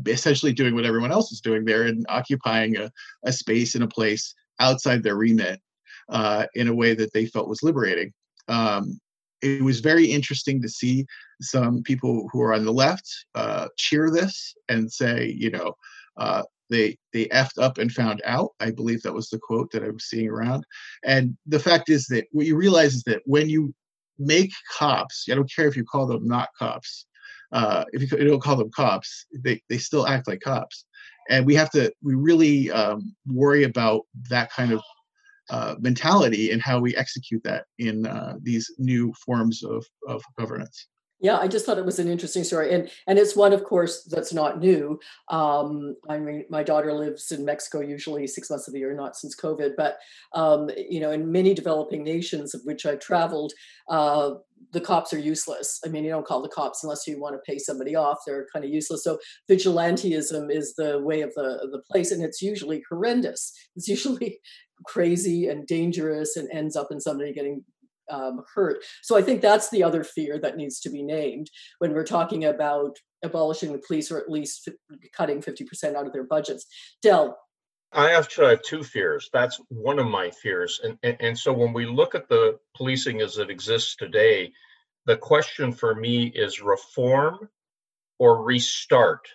essentially 0.06 0.52
doing 0.52 0.74
what 0.74 0.84
everyone 0.84 1.12
else 1.12 1.32
is 1.32 1.40
doing 1.40 1.64
there 1.64 1.84
and 1.84 2.06
occupying 2.08 2.76
a, 2.76 2.90
a 3.24 3.32
space 3.32 3.74
in 3.74 3.82
a 3.82 3.88
place 3.88 4.34
outside 4.58 5.02
their 5.02 5.16
remit 5.16 5.60
uh, 6.08 6.46
in 6.54 6.68
a 6.68 6.74
way 6.74 6.94
that 6.94 7.12
they 7.12 7.26
felt 7.26 7.48
was 7.48 7.62
liberating. 7.62 8.12
Um, 8.48 8.98
it 9.42 9.62
was 9.62 9.80
very 9.80 10.06
interesting 10.06 10.60
to 10.60 10.68
see 10.68 11.06
some 11.40 11.82
people 11.82 12.28
who 12.30 12.42
are 12.42 12.52
on 12.52 12.64
the 12.64 12.72
left 12.72 13.08
uh, 13.34 13.68
cheer 13.78 14.10
this 14.10 14.54
and 14.68 14.92
say, 14.92 15.34
you 15.36 15.50
know, 15.50 15.74
uh, 16.18 16.42
they 16.70 16.96
they 17.12 17.26
effed 17.26 17.58
up 17.58 17.78
and 17.78 17.92
found 17.92 18.22
out. 18.24 18.50
I 18.60 18.70
believe 18.70 19.02
that 19.02 19.12
was 19.12 19.28
the 19.28 19.38
quote 19.38 19.70
that 19.72 19.84
I 19.84 19.90
was 19.90 20.04
seeing 20.04 20.28
around. 20.28 20.64
And 21.04 21.36
the 21.46 21.58
fact 21.58 21.90
is 21.90 22.06
that 22.06 22.26
what 22.32 22.46
you 22.46 22.56
realize 22.56 22.94
is 22.94 23.02
that 23.04 23.22
when 23.26 23.48
you 23.48 23.74
make 24.18 24.52
cops, 24.72 25.26
I 25.30 25.34
don't 25.34 25.52
care 25.52 25.66
if 25.66 25.76
you 25.76 25.84
call 25.84 26.06
them 26.06 26.26
not 26.26 26.48
cops, 26.58 27.06
uh, 27.52 27.84
if 27.92 28.00
you, 28.02 28.28
don't 28.28 28.42
call 28.42 28.56
them 28.56 28.70
cops, 28.70 29.26
they, 29.32 29.60
they 29.68 29.78
still 29.78 30.06
act 30.06 30.28
like 30.28 30.40
cops. 30.40 30.84
And 31.28 31.46
we 31.46 31.54
have 31.54 31.70
to, 31.70 31.92
we 32.02 32.14
really 32.14 32.70
um, 32.70 33.14
worry 33.26 33.64
about 33.64 34.02
that 34.28 34.50
kind 34.52 34.72
of 34.72 34.82
uh, 35.48 35.74
mentality 35.80 36.52
and 36.52 36.62
how 36.62 36.78
we 36.78 36.94
execute 36.96 37.42
that 37.44 37.64
in 37.78 38.06
uh, 38.06 38.36
these 38.42 38.70
new 38.78 39.12
forms 39.14 39.64
of, 39.64 39.84
of 40.06 40.22
governance. 40.38 40.86
Yeah, 41.22 41.36
I 41.36 41.48
just 41.48 41.66
thought 41.66 41.76
it 41.76 41.84
was 41.84 41.98
an 41.98 42.08
interesting 42.08 42.44
story, 42.44 42.72
and 42.72 42.90
and 43.06 43.18
it's 43.18 43.36
one, 43.36 43.52
of 43.52 43.64
course, 43.64 44.04
that's 44.04 44.32
not 44.32 44.58
new. 44.58 44.98
Um, 45.28 45.96
I 46.08 46.18
mean, 46.18 46.46
my 46.48 46.62
daughter 46.62 46.94
lives 46.94 47.30
in 47.30 47.44
Mexico 47.44 47.80
usually 47.80 48.26
six 48.26 48.48
months 48.48 48.66
of 48.66 48.72
the 48.72 48.80
year, 48.80 48.94
not 48.94 49.16
since 49.16 49.36
COVID, 49.36 49.72
but 49.76 49.98
um, 50.34 50.70
you 50.76 50.98
know, 50.98 51.10
in 51.10 51.30
many 51.30 51.52
developing 51.52 52.02
nations 52.02 52.54
of 52.54 52.62
which 52.64 52.86
I've 52.86 53.00
traveled, 53.00 53.52
uh, 53.90 54.30
the 54.72 54.80
cops 54.80 55.12
are 55.12 55.18
useless. 55.18 55.78
I 55.84 55.88
mean, 55.88 56.04
you 56.04 56.10
don't 56.10 56.26
call 56.26 56.40
the 56.40 56.48
cops 56.48 56.82
unless 56.82 57.06
you 57.06 57.20
want 57.20 57.34
to 57.34 57.52
pay 57.52 57.58
somebody 57.58 57.94
off. 57.94 58.20
They're 58.26 58.46
kind 58.50 58.64
of 58.64 58.70
useless. 58.70 59.04
So 59.04 59.18
vigilantism 59.50 60.50
is 60.50 60.74
the 60.76 61.00
way 61.02 61.20
of 61.20 61.34
the 61.34 61.60
of 61.62 61.70
the 61.70 61.82
place, 61.90 62.12
and 62.12 62.24
it's 62.24 62.40
usually 62.40 62.82
horrendous. 62.88 63.52
It's 63.76 63.88
usually 63.88 64.38
crazy 64.86 65.48
and 65.48 65.66
dangerous, 65.66 66.36
and 66.36 66.48
ends 66.50 66.76
up 66.76 66.88
in 66.90 66.98
somebody 66.98 67.34
getting 67.34 67.62
um, 68.10 68.42
hurt. 68.54 68.84
So 69.02 69.16
I 69.16 69.22
think 69.22 69.40
that's 69.40 69.70
the 69.70 69.82
other 69.82 70.04
fear 70.04 70.38
that 70.38 70.56
needs 70.56 70.80
to 70.80 70.90
be 70.90 71.02
named 71.02 71.50
when 71.78 71.92
we're 71.92 72.04
talking 72.04 72.44
about 72.44 72.98
abolishing 73.24 73.72
the 73.72 73.82
police 73.86 74.10
or 74.10 74.18
at 74.18 74.30
least 74.30 74.68
f- 74.68 74.98
cutting 75.12 75.42
50% 75.42 75.94
out 75.94 76.06
of 76.06 76.12
their 76.12 76.24
budgets. 76.24 76.66
Del. 77.02 77.38
I 77.92 78.12
actually 78.12 78.48
have 78.48 78.62
two 78.62 78.84
fears. 78.84 79.28
That's 79.32 79.60
one 79.68 79.98
of 79.98 80.06
my 80.06 80.30
fears. 80.30 80.80
And, 80.82 80.96
and, 81.02 81.16
and 81.20 81.38
so 81.38 81.52
when 81.52 81.72
we 81.72 81.86
look 81.86 82.14
at 82.14 82.28
the 82.28 82.58
policing 82.76 83.20
as 83.20 83.38
it 83.38 83.50
exists 83.50 83.96
today, 83.96 84.52
the 85.06 85.16
question 85.16 85.72
for 85.72 85.94
me 85.94 86.26
is 86.26 86.62
reform 86.62 87.48
or 88.18 88.44
restart. 88.44 89.26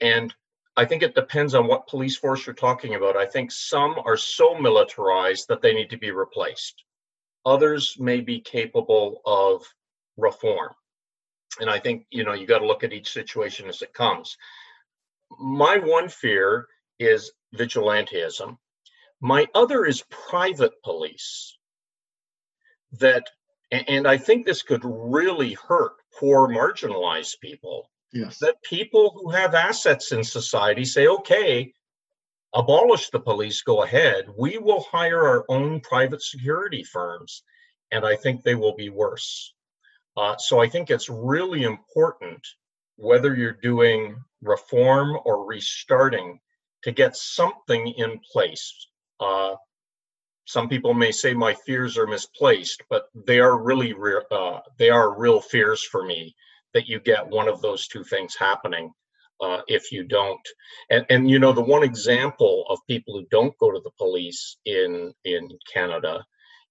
And 0.00 0.34
I 0.76 0.84
think 0.84 1.02
it 1.02 1.14
depends 1.14 1.54
on 1.54 1.66
what 1.66 1.86
police 1.86 2.16
force 2.16 2.46
you're 2.46 2.54
talking 2.54 2.94
about. 2.96 3.16
I 3.16 3.26
think 3.26 3.50
some 3.50 3.94
are 4.04 4.16
so 4.16 4.58
militarized 4.58 5.48
that 5.48 5.62
they 5.62 5.72
need 5.72 5.90
to 5.90 5.98
be 5.98 6.10
replaced. 6.10 6.82
Others 7.46 7.96
may 7.98 8.20
be 8.20 8.40
capable 8.40 9.22
of 9.24 9.62
reform. 10.18 10.74
And 11.60 11.70
I 11.70 11.78
think, 11.78 12.06
you 12.10 12.24
know, 12.24 12.34
you 12.34 12.46
got 12.46 12.58
to 12.58 12.66
look 12.66 12.84
at 12.84 12.92
each 12.92 13.12
situation 13.12 13.68
as 13.68 13.80
it 13.80 13.94
comes. 13.94 14.36
My 15.38 15.78
one 15.78 16.08
fear 16.08 16.66
is 16.98 17.32
vigilantism. 17.54 18.58
My 19.20 19.46
other 19.54 19.86
is 19.86 20.02
private 20.10 20.82
police. 20.82 21.56
That, 23.00 23.24
and 23.70 24.06
I 24.06 24.18
think 24.18 24.44
this 24.44 24.62
could 24.62 24.82
really 24.84 25.54
hurt 25.54 25.92
poor, 26.18 26.48
marginalized 26.48 27.40
people. 27.40 27.90
Yes. 28.12 28.38
That 28.38 28.62
people 28.62 29.12
who 29.14 29.30
have 29.30 29.54
assets 29.54 30.12
in 30.12 30.24
society 30.24 30.84
say, 30.84 31.06
okay, 31.06 31.72
abolish 32.56 33.10
the 33.10 33.20
police, 33.20 33.62
go 33.62 33.82
ahead. 33.82 34.24
We 34.36 34.56
will 34.56 34.82
hire 34.90 35.22
our 35.28 35.44
own 35.48 35.80
private 35.80 36.22
security 36.22 36.82
firms, 36.82 37.42
and 37.92 38.04
I 38.04 38.16
think 38.16 38.42
they 38.42 38.54
will 38.54 38.74
be 38.74 38.88
worse. 38.88 39.54
Uh, 40.16 40.36
so 40.38 40.58
I 40.58 40.68
think 40.68 40.90
it's 40.90 41.10
really 41.10 41.64
important, 41.64 42.40
whether 42.96 43.34
you're 43.34 43.52
doing 43.52 44.16
reform 44.40 45.18
or 45.26 45.44
restarting, 45.44 46.40
to 46.84 46.92
get 46.92 47.14
something 47.14 47.88
in 47.88 48.20
place. 48.32 48.88
Uh, 49.20 49.56
some 50.46 50.68
people 50.68 50.94
may 50.94 51.12
say 51.12 51.34
my 51.34 51.52
fears 51.52 51.98
are 51.98 52.06
misplaced, 52.06 52.82
but 52.88 53.08
they 53.26 53.38
are 53.38 53.62
really 53.62 53.92
re- 53.92 54.22
uh, 54.30 54.60
they 54.78 54.88
are 54.88 55.18
real 55.18 55.40
fears 55.40 55.82
for 55.82 56.04
me 56.04 56.34
that 56.72 56.88
you 56.88 57.00
get 57.00 57.28
one 57.28 57.48
of 57.48 57.60
those 57.60 57.86
two 57.86 58.04
things 58.04 58.34
happening 58.34 58.92
uh, 59.40 59.60
if 59.66 59.92
you 59.92 60.04
don't. 60.04 60.40
And, 60.90 61.06
and 61.10 61.30
you 61.30 61.38
know, 61.38 61.52
the 61.52 61.62
one 61.62 61.82
example 61.82 62.64
of 62.68 62.78
people 62.88 63.14
who 63.14 63.26
don't 63.30 63.56
go 63.58 63.70
to 63.70 63.80
the 63.82 63.90
police 63.98 64.56
in 64.64 65.12
in 65.24 65.48
Canada 65.72 66.24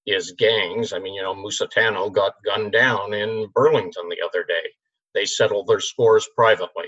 is 0.05 0.35
gangs. 0.37 0.93
I 0.93 0.99
mean, 0.99 1.15
you 1.15 1.21
know, 1.21 1.35
Musitano 1.35 2.13
got 2.13 2.33
gunned 2.43 2.71
down 2.71 3.13
in 3.13 3.47
Burlington 3.53 4.09
the 4.09 4.25
other 4.25 4.43
day. 4.43 4.69
They 5.13 5.25
settled 5.25 5.67
their 5.67 5.79
scores 5.79 6.27
privately. 6.35 6.85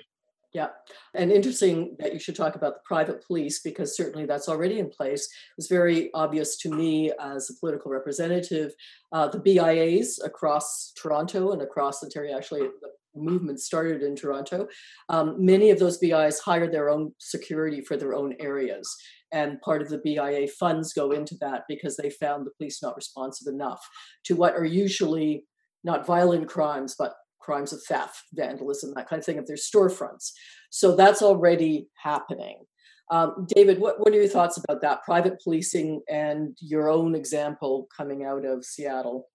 Yeah. 0.53 0.69
And 1.13 1.31
interesting 1.31 1.95
that 1.99 2.13
you 2.13 2.19
should 2.19 2.35
talk 2.35 2.55
about 2.55 2.75
the 2.75 2.79
private 2.85 3.25
police 3.25 3.59
because 3.59 3.95
certainly 3.95 4.25
that's 4.25 4.47
already 4.47 4.79
in 4.79 4.89
place. 4.89 5.25
It 5.25 5.57
was 5.57 5.67
very 5.67 6.09
obvious 6.13 6.57
to 6.59 6.71
me 6.71 7.11
as 7.19 7.49
a 7.49 7.53
political 7.59 7.91
representative. 7.91 8.71
Uh, 9.11 9.27
the 9.27 9.39
BIAs 9.39 10.19
across 10.23 10.93
Toronto 10.99 11.51
and 11.51 11.61
across 11.61 12.03
Ontario, 12.03 12.35
actually, 12.35 12.61
the 12.61 12.89
movement 13.17 13.59
started 13.59 14.01
in 14.01 14.15
Toronto, 14.15 14.67
um, 15.09 15.35
many 15.37 15.69
of 15.69 15.79
those 15.79 15.97
BIs 15.97 16.39
hire 16.39 16.69
their 16.69 16.89
own 16.89 17.13
security 17.19 17.81
for 17.81 17.97
their 17.97 18.13
own 18.13 18.35
areas. 18.39 18.95
And 19.31 19.59
part 19.61 19.81
of 19.81 19.89
the 19.89 19.97
BIA 19.99 20.47
funds 20.47 20.93
go 20.93 21.11
into 21.11 21.35
that 21.41 21.63
because 21.67 21.97
they 21.97 22.09
found 22.09 22.45
the 22.45 22.51
police 22.57 22.81
not 22.81 22.95
responsive 22.95 23.53
enough 23.53 23.85
to 24.25 24.35
what 24.35 24.55
are 24.55 24.65
usually 24.65 25.45
not 25.83 26.05
violent 26.05 26.47
crimes, 26.47 26.95
but 26.97 27.13
crimes 27.39 27.73
of 27.73 27.81
theft, 27.83 28.23
vandalism, 28.33 28.93
that 28.95 29.07
kind 29.07 29.19
of 29.19 29.25
thing 29.25 29.37
of 29.37 29.47
their 29.47 29.57
storefronts. 29.57 30.31
So 30.69 30.95
that's 30.95 31.21
already 31.21 31.87
happening. 32.01 32.59
Um, 33.09 33.47
David, 33.47 33.79
what, 33.79 33.99
what 33.99 34.13
are 34.13 34.17
your 34.17 34.27
thoughts 34.27 34.57
about 34.57 34.81
that? 34.81 35.03
Private 35.03 35.41
policing 35.41 36.01
and 36.09 36.57
your 36.59 36.89
own 36.89 37.15
example 37.15 37.87
coming 37.95 38.25
out 38.25 38.45
of 38.45 38.65
Seattle? 38.65 39.27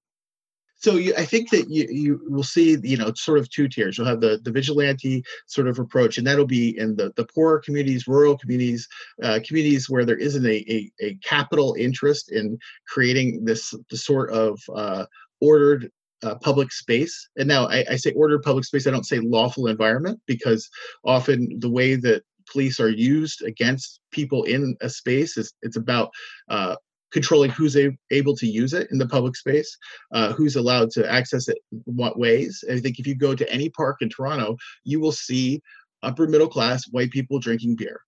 So 0.82 0.96
you, 0.96 1.14
I 1.16 1.24
think 1.24 1.50
that 1.50 1.70
you, 1.70 1.86
you 1.88 2.20
will 2.28 2.42
see, 2.42 2.76
you 2.82 2.96
know, 2.96 3.12
sort 3.14 3.38
of 3.38 3.48
two 3.48 3.68
tiers. 3.68 3.96
You'll 3.96 4.08
have 4.08 4.20
the, 4.20 4.40
the 4.42 4.50
vigilante 4.50 5.22
sort 5.46 5.68
of 5.68 5.78
approach, 5.78 6.18
and 6.18 6.26
that'll 6.26 6.44
be 6.44 6.76
in 6.76 6.96
the, 6.96 7.12
the 7.14 7.24
poorer 7.24 7.60
communities, 7.60 8.08
rural 8.08 8.36
communities, 8.36 8.88
uh, 9.22 9.38
communities 9.46 9.88
where 9.88 10.04
there 10.04 10.16
isn't 10.16 10.44
a, 10.44 10.64
a, 10.68 10.90
a, 11.00 11.14
capital 11.22 11.76
interest 11.78 12.32
in 12.32 12.58
creating 12.88 13.44
this 13.44 13.72
the 13.90 13.96
sort 13.96 14.30
of 14.32 14.60
uh, 14.74 15.06
ordered 15.40 15.88
uh, 16.24 16.34
public 16.36 16.72
space. 16.72 17.28
And 17.36 17.46
now 17.46 17.68
I, 17.68 17.84
I 17.90 17.96
say 17.96 18.12
ordered 18.12 18.42
public 18.42 18.64
space, 18.64 18.86
I 18.86 18.90
don't 18.90 19.06
say 19.06 19.20
lawful 19.20 19.68
environment, 19.68 20.20
because 20.26 20.68
often 21.04 21.60
the 21.60 21.70
way 21.70 21.94
that 21.94 22.24
police 22.50 22.80
are 22.80 22.90
used 22.90 23.42
against 23.42 24.00
people 24.10 24.42
in 24.44 24.76
a 24.80 24.88
space 24.88 25.36
is 25.36 25.54
it's 25.62 25.76
about 25.76 26.10
uh, 26.48 26.74
controlling 27.12 27.50
who's 27.50 27.76
a, 27.76 27.96
able 28.10 28.34
to 28.36 28.46
use 28.46 28.72
it 28.72 28.88
in 28.90 28.98
the 28.98 29.06
public 29.06 29.36
space, 29.36 29.76
uh, 30.12 30.32
who's 30.32 30.56
allowed 30.56 30.90
to 30.90 31.10
access 31.10 31.48
it 31.48 31.58
what 31.84 32.18
ways. 32.18 32.64
I 32.70 32.80
think 32.80 32.98
if 32.98 33.06
you 33.06 33.14
go 33.14 33.34
to 33.34 33.50
any 33.52 33.68
park 33.68 33.98
in 34.00 34.08
Toronto, 34.08 34.56
you 34.84 35.00
will 35.00 35.12
see 35.12 35.60
upper 36.02 36.26
middle 36.26 36.48
class 36.48 36.84
white 36.90 37.10
people 37.10 37.38
drinking 37.38 37.76
beer. 37.76 38.00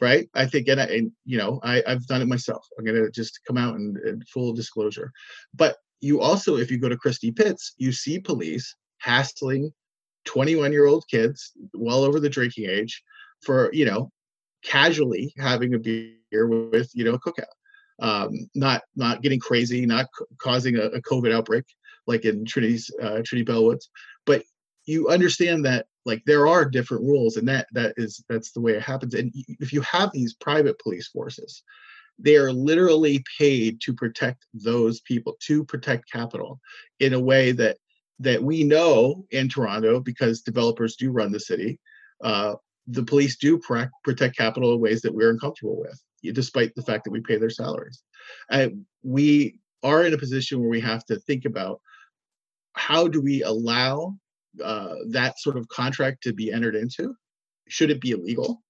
right? 0.00 0.28
I 0.34 0.46
think, 0.46 0.68
and, 0.68 0.80
I, 0.80 0.84
and 0.84 1.12
you 1.24 1.38
know, 1.38 1.60
I, 1.62 1.82
I've 1.86 2.06
done 2.06 2.20
it 2.20 2.28
myself. 2.28 2.66
I'm 2.78 2.84
gonna 2.84 3.10
just 3.10 3.40
come 3.46 3.56
out 3.56 3.76
and, 3.76 3.96
and 3.98 4.28
full 4.28 4.52
disclosure. 4.52 5.12
But 5.54 5.76
you 6.00 6.20
also, 6.20 6.56
if 6.56 6.70
you 6.70 6.78
go 6.78 6.88
to 6.88 6.96
Christie 6.96 7.32
Pitts, 7.32 7.74
you 7.78 7.92
see 7.92 8.18
police 8.18 8.74
hassling 8.98 9.72
21 10.26 10.72
year 10.72 10.86
old 10.86 11.04
kids 11.08 11.52
well 11.72 12.02
over 12.04 12.20
the 12.20 12.28
drinking 12.28 12.68
age 12.68 13.02
for 13.42 13.70
you 13.72 13.84
know 13.84 14.10
casually 14.64 15.32
having 15.38 15.74
a 15.74 15.78
beer 15.78 16.48
with 16.48 16.90
you 16.94 17.04
know 17.04 17.14
a 17.14 17.20
cookout 17.20 17.44
um, 18.00 18.30
not 18.54 18.82
not 18.94 19.22
getting 19.22 19.40
crazy 19.40 19.86
not 19.86 20.06
c- 20.18 20.24
causing 20.38 20.76
a, 20.76 20.82
a, 20.82 21.00
covid 21.00 21.32
outbreak 21.32 21.64
like 22.06 22.24
in 22.24 22.44
trinity's 22.44 22.90
uh, 23.02 23.20
trinity 23.24 23.44
bellwoods. 23.44 23.86
But 24.26 24.42
you 24.84 25.08
understand 25.08 25.64
that 25.64 25.86
like 26.04 26.22
there 26.26 26.46
are 26.46 26.64
different 26.64 27.04
rules 27.04 27.36
and 27.36 27.48
that 27.48 27.66
that 27.72 27.94
is 27.96 28.22
that's 28.28 28.52
the 28.52 28.60
way 28.60 28.72
it 28.72 28.82
happens. 28.82 29.14
And 29.14 29.32
if 29.34 29.72
you 29.72 29.80
have 29.80 30.10
these 30.12 30.34
private 30.34 30.78
police 30.78 31.08
forces 31.08 31.62
they 32.18 32.36
are 32.36 32.52
literally 32.52 33.22
paid 33.38 33.80
to 33.82 33.92
protect 33.92 34.46
those 34.54 35.00
people 35.00 35.36
to 35.40 35.64
protect 35.64 36.10
capital 36.10 36.60
in 37.00 37.12
a 37.12 37.20
way 37.20 37.52
that 37.52 37.76
that 38.18 38.42
we 38.42 38.64
know 38.64 39.26
in 39.30 39.48
toronto 39.48 40.00
because 40.00 40.40
developers 40.40 40.96
do 40.96 41.10
run 41.10 41.30
the 41.30 41.40
city 41.40 41.78
uh, 42.24 42.54
the 42.86 43.02
police 43.02 43.36
do 43.36 43.60
protect 44.04 44.36
capital 44.36 44.74
in 44.74 44.80
ways 44.80 45.02
that 45.02 45.14
we're 45.14 45.30
uncomfortable 45.30 45.78
with 45.78 46.00
despite 46.32 46.74
the 46.74 46.82
fact 46.82 47.04
that 47.04 47.10
we 47.10 47.20
pay 47.20 47.36
their 47.36 47.50
salaries. 47.50 48.02
And 48.50 48.84
we 49.02 49.58
are 49.82 50.04
in 50.04 50.14
a 50.14 50.18
position 50.18 50.60
where 50.60 50.68
we 50.68 50.80
have 50.80 51.04
to 51.06 51.16
think 51.20 51.44
about 51.44 51.80
how 52.74 53.08
do 53.08 53.20
we 53.20 53.42
allow 53.42 54.16
uh, 54.62 54.94
that 55.08 55.38
sort 55.38 55.56
of 55.56 55.68
contract 55.68 56.22
to 56.24 56.32
be 56.32 56.52
entered 56.52 56.74
into? 56.74 57.14
Should 57.68 57.90
it 57.90 58.00
be 58.00 58.10
illegal? 58.10 58.62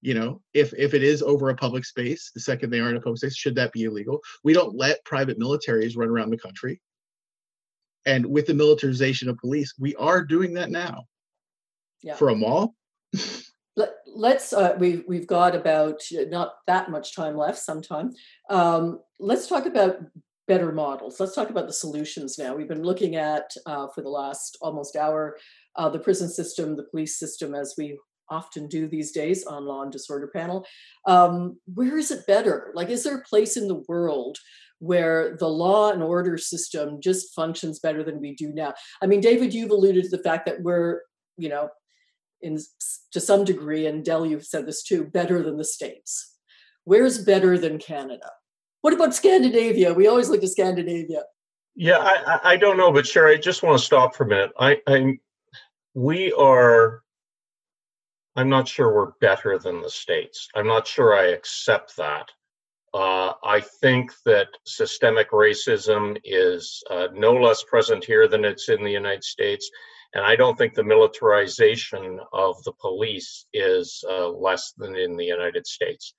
You 0.00 0.14
know 0.14 0.42
if 0.52 0.74
if 0.76 0.94
it 0.94 1.04
is 1.04 1.22
over 1.22 1.48
a 1.48 1.54
public 1.54 1.84
space 1.84 2.32
the 2.34 2.40
second 2.40 2.70
they 2.70 2.80
are 2.80 2.90
in 2.90 2.96
a 2.96 3.00
public 3.00 3.18
space 3.18 3.36
should 3.36 3.54
that 3.54 3.72
be 3.72 3.84
illegal? 3.84 4.20
We 4.42 4.52
don't 4.52 4.76
let 4.76 5.04
private 5.04 5.38
militaries 5.38 5.96
run 5.96 6.08
around 6.08 6.30
the 6.30 6.38
country. 6.38 6.80
And 8.04 8.26
with 8.26 8.46
the 8.46 8.54
militarization 8.54 9.28
of 9.28 9.38
police 9.38 9.74
we 9.78 9.94
are 9.94 10.24
doing 10.24 10.54
that 10.54 10.70
now. 10.70 11.04
Yeah. 12.02 12.16
for 12.16 12.30
a 12.30 12.34
mall 12.34 12.74
Let, 13.76 14.36
us 14.36 14.52
uh, 14.52 14.76
we, 14.78 15.02
we've 15.08 15.26
got 15.26 15.54
about 15.54 16.02
uh, 16.12 16.24
not 16.28 16.56
that 16.66 16.90
much 16.90 17.16
time 17.16 17.36
left 17.36 17.58
sometime 17.58 18.12
um, 18.50 19.00
let's 19.18 19.46
talk 19.46 19.66
about 19.66 19.96
better 20.48 20.72
models. 20.72 21.20
Let's 21.20 21.34
talk 21.34 21.50
about 21.50 21.66
the 21.66 21.72
solutions 21.72 22.36
now. 22.38 22.54
We've 22.54 22.68
been 22.68 22.82
looking 22.82 23.16
at 23.16 23.50
uh, 23.64 23.86
for 23.94 24.02
the 24.02 24.10
last 24.10 24.58
almost 24.60 24.96
hour 24.96 25.38
uh, 25.76 25.88
the 25.88 25.98
prison 25.98 26.28
system 26.28 26.76
the 26.76 26.84
police 26.90 27.18
system 27.18 27.54
as 27.54 27.74
we 27.78 27.98
often 28.28 28.66
do 28.66 28.88
these 28.88 29.12
days 29.12 29.44
on 29.44 29.66
law 29.66 29.82
and 29.82 29.92
disorder 29.92 30.30
panel. 30.34 30.66
Um, 31.06 31.58
where 31.72 31.98
is 31.98 32.10
it 32.10 32.26
better? 32.26 32.72
Like 32.74 32.88
is 32.88 33.04
there 33.04 33.16
a 33.16 33.22
place 33.22 33.56
in 33.56 33.68
the 33.68 33.82
world 33.88 34.38
where 34.78 35.36
the 35.38 35.48
law 35.48 35.92
and 35.92 36.02
order 36.02 36.36
system 36.36 37.00
just 37.00 37.34
functions 37.34 37.78
better 37.78 38.02
than 38.02 38.20
we 38.20 38.34
do 38.34 38.52
now? 38.52 38.74
I 39.02 39.06
mean 39.06 39.20
david 39.20 39.54
you've 39.54 39.70
alluded 39.70 40.04
to 40.04 40.16
the 40.16 40.22
fact 40.22 40.46
that 40.46 40.62
we're 40.62 41.02
you 41.36 41.48
know 41.48 41.68
in 42.42 42.58
to 43.12 43.20
some 43.20 43.44
degree, 43.44 43.86
and 43.86 44.04
Del, 44.04 44.26
you've 44.26 44.44
said 44.44 44.66
this 44.66 44.82
too, 44.82 45.04
better 45.04 45.42
than 45.42 45.56
the 45.56 45.64
states. 45.64 46.36
Where's 46.84 47.24
better 47.24 47.58
than 47.58 47.78
Canada? 47.78 48.30
What 48.80 48.92
about 48.92 49.14
Scandinavia? 49.14 49.94
We 49.94 50.08
always 50.08 50.28
look 50.28 50.40
to 50.40 50.48
Scandinavia. 50.48 51.22
Yeah, 51.74 51.98
I, 51.98 52.40
I 52.44 52.56
don't 52.56 52.76
know, 52.76 52.92
but 52.92 53.04
Cheri, 53.04 53.36
I 53.36 53.40
just 53.40 53.62
want 53.62 53.78
to 53.78 53.84
stop 53.84 54.14
for 54.14 54.24
a 54.24 54.28
minute. 54.28 54.50
I, 54.58 54.80
I 54.86 55.18
we 55.94 56.32
are. 56.32 57.02
I'm 58.34 58.48
not 58.48 58.66
sure 58.66 58.94
we're 58.94 59.12
better 59.20 59.58
than 59.58 59.82
the 59.82 59.90
states. 59.90 60.48
I'm 60.54 60.66
not 60.66 60.86
sure 60.86 61.14
I 61.14 61.28
accept 61.28 61.96
that. 61.96 62.30
Uh, 62.94 63.32
I 63.44 63.60
think 63.80 64.12
that 64.24 64.48
systemic 64.66 65.30
racism 65.30 66.18
is 66.24 66.82
uh, 66.90 67.08
no 67.14 67.32
less 67.34 67.62
present 67.62 68.04
here 68.04 68.28
than 68.28 68.44
it's 68.44 68.68
in 68.68 68.82
the 68.82 68.90
United 68.90 69.24
States. 69.24 69.70
And 70.14 70.24
I 70.24 70.36
don't 70.36 70.58
think 70.58 70.74
the 70.74 70.84
militarization 70.84 72.20
of 72.32 72.62
the 72.64 72.72
police 72.80 73.46
is 73.52 74.04
uh, 74.08 74.28
less 74.28 74.72
than 74.76 74.94
in 74.94 75.16
the 75.16 75.24
United 75.24 75.66
States. 75.66 76.14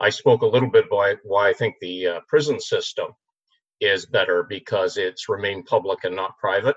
I 0.00 0.10
spoke 0.10 0.42
a 0.42 0.46
little 0.46 0.70
bit 0.70 0.86
about 0.86 1.18
why 1.24 1.50
I 1.50 1.52
think 1.52 1.76
the 1.80 2.06
uh, 2.06 2.20
prison 2.28 2.58
system 2.58 3.08
is 3.80 4.06
better 4.06 4.44
because 4.44 4.96
it's 4.96 5.28
remained 5.28 5.66
public 5.66 6.04
and 6.04 6.16
not 6.16 6.38
private. 6.38 6.76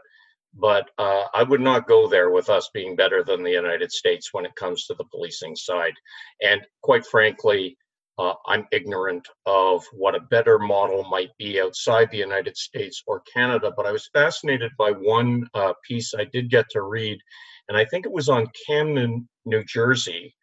But 0.54 0.90
uh, 0.98 1.26
I 1.34 1.44
would 1.44 1.62
not 1.62 1.88
go 1.88 2.08
there 2.08 2.32
with 2.32 2.50
us 2.50 2.70
being 2.74 2.96
better 2.96 3.24
than 3.24 3.44
the 3.44 3.52
United 3.52 3.92
States 3.92 4.34
when 4.34 4.46
it 4.46 4.56
comes 4.56 4.86
to 4.86 4.96
the 4.96 5.06
policing 5.12 5.56
side. 5.56 5.94
And 6.42 6.62
quite 6.82 7.06
frankly, 7.06 7.78
uh, 8.18 8.34
I'm 8.48 8.66
ignorant 8.72 9.28
of 9.46 9.86
what 9.94 10.16
a 10.16 10.22
better 10.22 10.58
model 10.58 11.04
might 11.04 11.30
be 11.38 11.62
outside 11.62 12.10
the 12.10 12.18
United 12.18 12.58
States 12.58 13.04
or 13.06 13.22
Canada, 13.32 13.72
but 13.76 13.86
I 13.86 13.92
was 13.92 14.10
fascinated 14.14 14.72
by 14.78 14.92
one 14.92 15.48
uh, 15.54 15.74
piece 15.88 16.14
I 16.14 16.26
did 16.26 16.50
get 16.50 16.66
to 16.72 16.82
read, 16.82 17.20
and 17.68 17.78
I 17.78 17.86
think 17.86 18.06
it 18.06 18.12
was 18.12 18.30
on 18.30 18.48
Camden, 18.66 19.28
New 19.46 19.64
Jersey, 19.66 20.34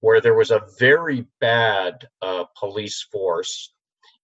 where 0.00 0.20
there 0.20 0.34
was 0.34 0.50
a 0.50 0.66
very 0.78 1.24
bad 1.40 1.94
uh, 2.22 2.44
police 2.58 3.06
force, 3.12 3.72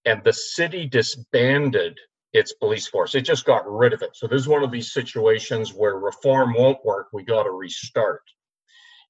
and 0.05 0.23
the 0.25 0.33
city 0.33 0.87
disbanded 0.87 1.97
its 2.33 2.53
police 2.55 2.87
force. 2.89 3.15
It 3.15 3.23
just 3.23 3.45
got 3.45 3.71
rid 3.71 3.93
of 3.93 4.03
it. 4.03 4.11
So 4.15 4.27
this 4.27 4.41
is 4.43 4.49
one 4.49 4.65
of 4.65 4.71
these 4.71 4.93
situations 4.93 5.73
where 5.73 5.99
reform 5.99 6.55
won't 6.55 6.85
work. 6.85 7.09
We 7.13 7.25
got 7.25 7.45
to 7.45 7.51
restart. 7.51 8.23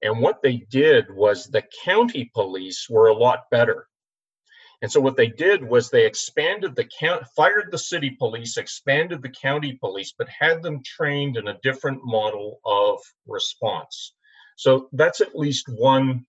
And 0.03 0.21
what 0.21 0.43
they 0.43 0.59
did 0.71 1.07
was 1.11 1.47
the 1.47 1.65
county 1.85 2.31
police 2.35 2.87
were 2.89 3.09
a 3.09 3.15
lot 3.15 3.51
better. 3.51 3.89
And 4.81 4.93
so 4.93 5.01
what 5.01 5.17
they 5.17 5.27
did 5.27 5.65
was 5.65 5.91
they 5.91 6.07
expanded 6.07 6.77
the 6.77 6.89
count, 7.01 7.25
fired 7.35 7.73
the 7.73 7.79
city 7.79 8.11
police, 8.11 8.57
expanded 8.57 9.23
the 9.23 9.29
county 9.29 9.77
police, 9.81 10.15
but 10.17 10.29
had 10.29 10.63
them 10.63 10.83
trained 10.85 11.37
in 11.37 11.49
a 11.49 11.59
different 11.65 12.01
model 12.05 12.61
of 12.65 13.01
response. 13.27 14.15
So 14.57 14.89
that's 14.93 15.21
at 15.21 15.37
least 15.37 15.67
one, 15.69 16.27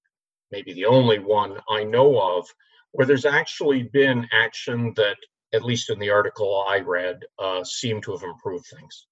maybe 0.51 0.73
the 0.73 0.85
only 0.85 1.19
one 1.19 1.59
I 1.69 1.83
know 1.83 2.19
of, 2.19 2.47
where 2.91 3.05
there's 3.05 3.25
actually 3.25 3.83
been 3.83 4.27
action 4.31 4.93
that, 4.95 5.17
at 5.53 5.63
least 5.63 5.91
in 5.91 5.99
the 5.99 6.09
article 6.09 6.65
I 6.67 6.79
read, 6.79 7.19
uh, 7.37 7.63
seemed 7.63 8.03
to 8.03 8.13
have 8.13 8.23
improved 8.23 8.65
things. 8.65 9.05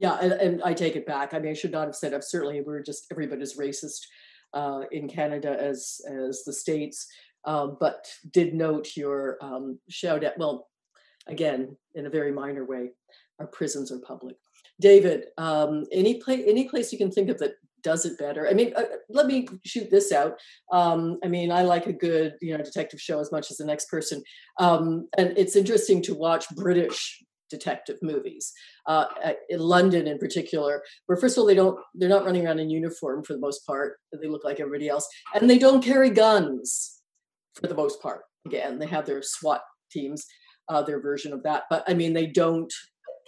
Yeah, 0.00 0.18
and, 0.20 0.32
and, 0.32 0.62
I 0.62 0.72
take 0.72 0.96
it 0.96 1.06
back. 1.06 1.34
I 1.34 1.38
mean, 1.38 1.50
I 1.50 1.54
should 1.54 1.72
not 1.72 1.86
have 1.86 1.94
said. 1.94 2.14
I've 2.14 2.24
certainly 2.24 2.62
we're 2.62 2.82
just 2.82 3.06
everybody's 3.12 3.58
racist 3.58 4.06
uh, 4.54 4.82
in 4.90 5.08
Canada 5.08 5.54
as 5.60 6.00
as 6.10 6.42
the 6.42 6.54
states, 6.54 7.06
um, 7.44 7.76
but 7.78 8.08
did 8.30 8.54
note 8.54 8.96
your 8.96 9.36
um, 9.42 9.78
shout 9.90 10.24
out. 10.24 10.38
Well, 10.38 10.68
again, 11.26 11.76
in 11.94 12.06
a 12.06 12.10
very 12.10 12.32
minor 12.32 12.64
way, 12.64 12.92
our 13.38 13.46
prisons 13.46 13.92
are 13.92 13.98
public. 13.98 14.36
David, 14.80 15.26
um, 15.36 15.84
any 15.92 16.14
place 16.14 16.44
any 16.46 16.66
place 16.66 16.92
you 16.92 16.98
can 16.98 17.10
think 17.10 17.28
of 17.28 17.38
that 17.38 17.56
does 17.82 18.06
it 18.06 18.18
better? 18.18 18.48
I 18.48 18.54
mean, 18.54 18.72
uh, 18.76 18.84
let 19.10 19.26
me 19.26 19.48
shoot 19.64 19.90
this 19.90 20.12
out. 20.12 20.38
Um, 20.72 21.18
I 21.22 21.28
mean, 21.28 21.52
I 21.52 21.62
like 21.62 21.86
a 21.86 21.92
good 21.92 22.36
you 22.40 22.56
know 22.56 22.64
detective 22.64 23.02
show 23.02 23.20
as 23.20 23.30
much 23.30 23.50
as 23.50 23.58
the 23.58 23.66
next 23.66 23.90
person, 23.90 24.22
um, 24.58 25.08
and 25.18 25.36
it's 25.36 25.56
interesting 25.56 26.00
to 26.02 26.14
watch 26.14 26.48
British 26.56 27.22
detective 27.50 27.96
movies 28.02 28.52
uh, 28.86 29.06
in 29.48 29.58
london 29.58 30.06
in 30.06 30.18
particular 30.18 30.82
where 31.06 31.18
first 31.18 31.36
of 31.36 31.42
all 31.42 31.46
they 31.46 31.54
don't 31.54 31.78
they're 31.94 32.08
not 32.08 32.24
running 32.24 32.46
around 32.46 32.58
in 32.58 32.70
uniform 32.70 33.22
for 33.24 33.32
the 33.32 33.40
most 33.40 33.66
part 33.66 33.98
they 34.20 34.28
look 34.28 34.44
like 34.44 34.60
everybody 34.60 34.88
else 34.88 35.08
and 35.34 35.48
they 35.48 35.58
don't 35.58 35.84
carry 35.84 36.10
guns 36.10 37.00
for 37.54 37.66
the 37.66 37.74
most 37.74 38.00
part. 38.02 38.22
Again 38.46 38.78
they 38.78 38.86
have 38.86 39.06
their 39.06 39.22
swat 39.22 39.62
teams 39.90 40.24
uh, 40.68 40.82
their 40.82 41.00
version 41.00 41.32
of 41.32 41.42
that 41.42 41.64
but 41.68 41.82
i 41.88 41.94
mean 41.94 42.12
they 42.12 42.26
don't 42.26 42.72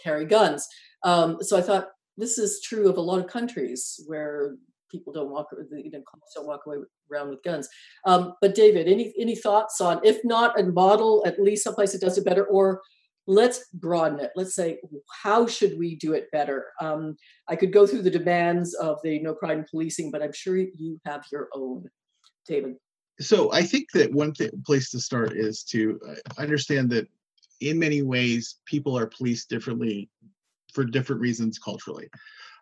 carry 0.03 0.25
guns. 0.25 0.67
Um, 1.05 1.39
so 1.41 1.57
i 1.57 1.61
thought 1.61 1.89
this 2.17 2.39
is 2.39 2.63
true 2.63 2.89
of 2.89 2.97
a 2.97 3.01
lot 3.01 3.19
of 3.19 3.27
countries 3.27 4.01
where 4.07 4.57
people 4.91 5.13
don't 5.13 5.31
walk 5.31 5.49
you 5.53 5.91
know 5.91 6.03
don't 6.35 6.47
walk 6.47 6.61
away 6.67 6.77
around 7.11 7.31
with 7.31 7.43
guns. 7.43 7.69
Um, 8.07 8.35
but 8.41 8.55
david 8.55 8.89
any 8.89 9.13
any 9.19 9.37
thoughts 9.37 9.81
on 9.81 10.01
if 10.03 10.19
not 10.25 10.59
a 10.59 10.65
model 10.65 11.23
at 11.27 11.41
least 11.41 11.65
someplace 11.65 11.93
that 11.93 12.01
does 12.01 12.17
it 12.17 12.25
better 12.25 12.45
or 12.47 12.81
let's 13.27 13.69
broaden 13.75 14.21
it. 14.21 14.33
Let's 14.35 14.55
say 14.55 14.79
how 15.23 15.47
should 15.47 15.79
we 15.79 15.97
do 15.97 16.13
it 16.13 16.31
better? 16.33 16.67
Um, 16.81 17.17
i 17.49 17.57
could 17.57 17.73
go 17.73 17.87
through 17.87 18.03
the 18.03 18.11
demands 18.11 18.75
of 18.75 18.99
the 19.03 19.19
no 19.21 19.35
pride 19.35 19.59
in 19.59 19.65
policing 19.71 20.11
but 20.11 20.23
i'm 20.23 20.33
sure 20.33 20.57
you 20.57 21.01
have 21.05 21.25
your 21.31 21.49
own. 21.55 21.89
David. 22.47 22.77
So 23.21 23.53
i 23.53 23.63
think 23.63 23.91
that 23.93 24.13
one 24.13 24.33
th- 24.33 24.53
place 24.67 24.91
to 24.91 25.01
start 25.01 25.33
is 25.33 25.63
to 25.65 26.01
uh, 26.09 26.41
understand 26.41 26.91
that 26.91 27.07
in 27.61 27.79
many 27.79 28.03
ways 28.03 28.57
people 28.67 28.99
are 28.99 29.07
policed 29.07 29.49
differently 29.49 30.11
for 30.75 30.85
different 30.85 31.21
reasons 31.21 31.59
culturally. 31.59 32.09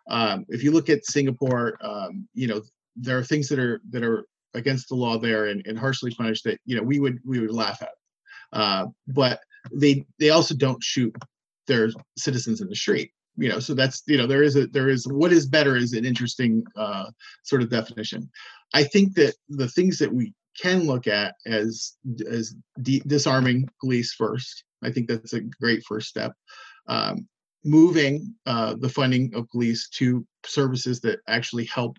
Um, 0.09 0.45
if 0.49 0.63
you 0.63 0.71
look 0.71 0.89
at 0.89 1.05
singapore 1.05 1.77
um, 1.81 2.27
you 2.33 2.47
know 2.47 2.61
there 2.95 3.17
are 3.17 3.23
things 3.23 3.47
that 3.49 3.59
are 3.59 3.81
that 3.89 4.03
are 4.03 4.25
against 4.53 4.89
the 4.89 4.95
law 4.95 5.17
there 5.17 5.45
and, 5.47 5.65
and 5.65 5.79
harshly 5.79 6.13
punished 6.13 6.43
that 6.43 6.59
you 6.65 6.75
know 6.75 6.83
we 6.83 6.99
would 6.99 7.19
we 7.25 7.39
would 7.39 7.51
laugh 7.51 7.81
at. 7.81 7.91
Uh, 8.53 8.87
but 9.07 9.39
they 9.73 10.05
they 10.19 10.29
also 10.29 10.55
don't 10.55 10.83
shoot 10.83 11.15
their 11.67 11.89
citizens 12.17 12.61
in 12.61 12.67
the 12.67 12.75
street 12.75 13.11
you 13.37 13.47
know 13.47 13.59
so 13.59 13.73
that's 13.73 14.03
you 14.07 14.17
know 14.17 14.27
there 14.27 14.43
is 14.43 14.55
a 14.55 14.67
there 14.67 14.89
is 14.89 15.07
what 15.07 15.31
is 15.31 15.47
better 15.47 15.75
is 15.75 15.93
an 15.93 16.05
interesting 16.05 16.63
uh, 16.75 17.05
sort 17.43 17.61
of 17.61 17.69
definition 17.69 18.29
i 18.73 18.83
think 18.83 19.15
that 19.15 19.33
the 19.49 19.69
things 19.69 19.97
that 19.97 20.13
we 20.13 20.33
can 20.59 20.85
look 20.85 21.07
at 21.07 21.35
as 21.45 21.93
as 22.29 22.55
de- 22.81 23.01
disarming 23.07 23.69
police 23.79 24.13
first. 24.13 24.63
I 24.83 24.91
think 24.91 25.07
that's 25.07 25.33
a 25.33 25.41
great 25.41 25.83
first 25.87 26.09
step. 26.09 26.33
Um, 26.87 27.27
moving 27.63 28.33
uh, 28.45 28.75
the 28.79 28.89
funding 28.89 29.33
of 29.35 29.49
police 29.49 29.87
to 29.89 30.25
services 30.45 30.99
that 31.01 31.19
actually 31.27 31.65
help 31.65 31.97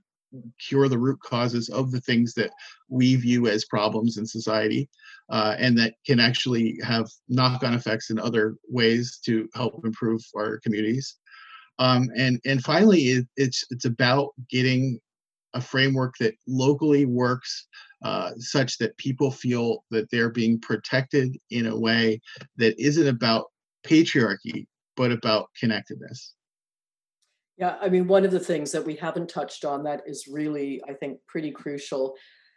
cure 0.59 0.89
the 0.89 0.99
root 0.99 1.21
causes 1.21 1.69
of 1.69 1.91
the 1.93 2.01
things 2.01 2.35
that 2.35 2.51
we 2.89 3.15
view 3.17 3.47
as 3.47 3.65
problems 3.67 4.17
in 4.17 4.27
society 4.27 4.89
uh, 5.31 5.57
and 5.59 5.77
that 5.79 5.95
can 6.07 6.21
actually 6.21 6.79
have 6.83 7.09
knock-on 7.29 7.75
effects 7.75 8.11
in 8.11 8.19
other 8.19 8.57
ways 8.69 9.19
to 9.25 9.49
help 9.55 9.85
improve 9.85 10.21
our 10.37 10.59
communities. 10.61 11.17
Um, 11.79 12.09
and 12.17 12.39
and 12.45 12.63
finally 12.63 13.01
it, 13.01 13.27
it's 13.37 13.65
it's 13.71 13.87
about 13.87 14.31
getting 14.51 15.01
a 15.55 15.61
framework 15.61 16.15
that 16.21 16.35
locally 16.47 17.05
works 17.07 17.67
uh, 18.05 18.31
such 18.39 18.79
that 18.79 18.97
people 18.99 19.31
feel 19.31 19.85
that 19.91 20.11
they're 20.11 20.31
being 20.31 20.61
protected 20.61 21.37
in 21.51 21.67
a 21.67 21.79
way 21.79 22.21
that 22.57 22.79
isn't 22.79 23.07
about 23.07 23.47
patriarchy 23.87 24.67
but 24.97 25.13
about 25.13 25.49
connectedness. 25.59 26.35
Yeah, 27.59 27.77
I 27.81 27.89
mean, 27.89 28.07
one 28.07 28.25
of 28.25 28.31
the 28.31 28.41
things 28.41 28.73
that 28.73 28.85
we 28.85 28.97
haven't 28.97 29.29
touched 29.29 29.65
on 29.65 29.85
that 29.85 30.03
is 30.07 30.27
really, 30.27 30.83
I 30.89 30.95
think, 30.95 31.19
pretty 31.29 31.51
crucial 31.51 32.15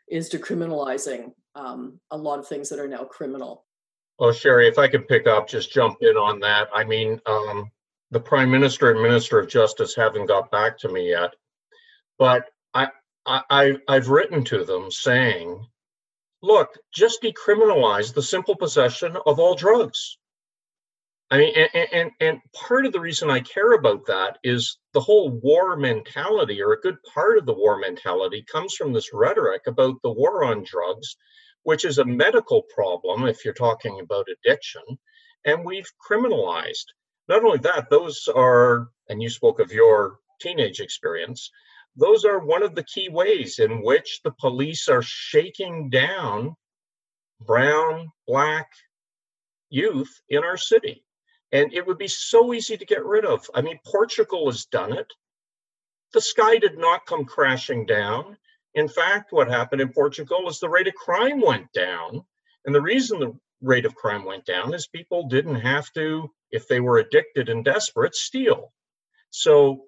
is 0.08 0.30
decriminalizing 0.30 1.32
um, 1.56 2.00
a 2.12 2.18
lot 2.18 2.40
of 2.40 2.48
things 2.48 2.70
that 2.70 2.80
are 2.80 2.88
now 2.88 3.04
criminal. 3.04 3.66
Well, 4.20 4.34
Cheri, 4.34 4.68
if 4.68 4.80
I 4.80 4.88
could 4.88 5.08
pick 5.08 5.28
up, 5.28 5.48
just 5.48 5.74
jump 5.74 5.98
in 6.02 6.16
on 6.16 6.40
that. 6.40 6.70
I 6.74 6.84
mean, 6.84 7.20
um, 7.26 7.70
the 8.12 8.20
Prime 8.20 8.50
Minister 8.50 8.92
and 8.92 9.02
Minister 9.02 9.40
of 9.40 9.50
Justice 9.50 9.96
haven't 9.96 10.28
got 10.28 10.52
back 10.52 10.78
to 10.80 10.90
me 10.90 11.10
yet, 11.10 11.34
but 12.18 12.46
I, 12.74 12.90
I, 13.26 13.78
I've 13.88 14.10
written 14.10 14.44
to 14.46 14.64
them 14.64 14.92
saying, 14.92 15.66
look, 16.42 16.78
just 16.94 17.24
decriminalize 17.24 18.14
the 18.14 18.22
simple 18.22 18.56
possession 18.56 19.18
of 19.26 19.40
all 19.40 19.56
drugs. 19.56 20.18
I 21.36 21.38
mean, 21.38 21.54
and, 21.54 21.88
and, 21.92 22.12
and 22.22 22.40
part 22.54 22.86
of 22.86 22.94
the 22.94 23.02
reason 23.02 23.30
I 23.30 23.42
care 23.42 23.74
about 23.74 24.06
that 24.06 24.38
is 24.42 24.78
the 24.94 25.02
whole 25.02 25.32
war 25.32 25.76
mentality, 25.76 26.62
or 26.62 26.72
a 26.72 26.80
good 26.80 26.96
part 27.14 27.38
of 27.38 27.46
the 27.46 27.54
war 27.54 27.78
mentality, 27.78 28.46
comes 28.50 28.74
from 28.74 28.94
this 28.94 29.12
rhetoric 29.12 29.64
about 29.68 29.96
the 30.02 30.14
war 30.14 30.46
on 30.46 30.64
drugs, 30.64 31.18
which 31.64 31.84
is 31.84 31.98
a 31.98 32.06
mm-hmm. 32.06 32.16
medical 32.16 32.62
problem 32.74 33.26
if 33.26 33.44
you're 33.44 33.54
talking 33.54 34.00
about 34.00 34.30
addiction, 34.30 34.82
and 35.44 35.66
we've 35.66 35.92
criminalized. 36.10 36.86
Not 37.28 37.44
only 37.44 37.58
that, 37.60 37.90
those 37.90 38.30
are, 38.34 38.88
and 39.10 39.22
you 39.22 39.30
spoke 39.30 39.60
of 39.60 39.74
your 39.74 40.20
teenage 40.40 40.80
experience, 40.80 41.52
those 41.98 42.24
are 42.24 42.40
one 42.40 42.64
of 42.64 42.76
the 42.76 42.86
key 42.86 43.10
ways 43.10 43.60
in 43.60 43.84
which 43.84 44.22
the 44.24 44.34
police 44.40 44.88
are 44.88 45.04
shaking 45.04 45.90
down 45.90 46.56
brown, 47.42 48.10
black 48.26 48.70
youth 49.70 50.22
in 50.30 50.46
our 50.46 50.56
city 50.56 51.05
and 51.56 51.74
it 51.74 51.88
would 51.88 51.98
be 51.98 52.08
so 52.08 52.54
easy 52.54 52.76
to 52.76 52.86
get 52.86 53.06
rid 53.06 53.24
of. 53.24 53.50
I 53.56 53.62
mean, 53.62 53.80
Portugal 53.86 54.48
has 54.48 54.66
done 54.66 54.92
it. 54.92 55.08
The 56.14 56.20
sky 56.20 56.58
did 56.58 56.78
not 56.78 57.06
come 57.06 57.24
crashing 57.24 57.86
down. 57.86 58.38
In 58.74 58.90
fact, 58.90 59.32
what 59.32 59.48
happened 59.48 59.82
in 59.82 59.94
Portugal 59.94 60.50
is 60.50 60.60
the 60.60 60.68
rate 60.70 60.88
of 60.88 60.96
crime 60.96 61.40
went 61.40 61.72
down. 61.72 62.26
And 62.66 62.76
the 62.76 62.82
reason 62.82 63.20
the 63.20 63.40
rate 63.62 63.86
of 63.86 63.96
crime 63.96 64.26
went 64.26 64.46
down 64.46 64.74
is 64.74 64.88
people 64.88 65.30
didn't 65.30 65.62
have 65.62 65.90
to, 65.94 66.30
if 66.52 66.68
they 66.68 66.82
were 66.82 66.98
addicted 66.98 67.48
and 67.48 67.64
desperate, 67.64 68.16
steal. 68.16 68.74
So, 69.30 69.86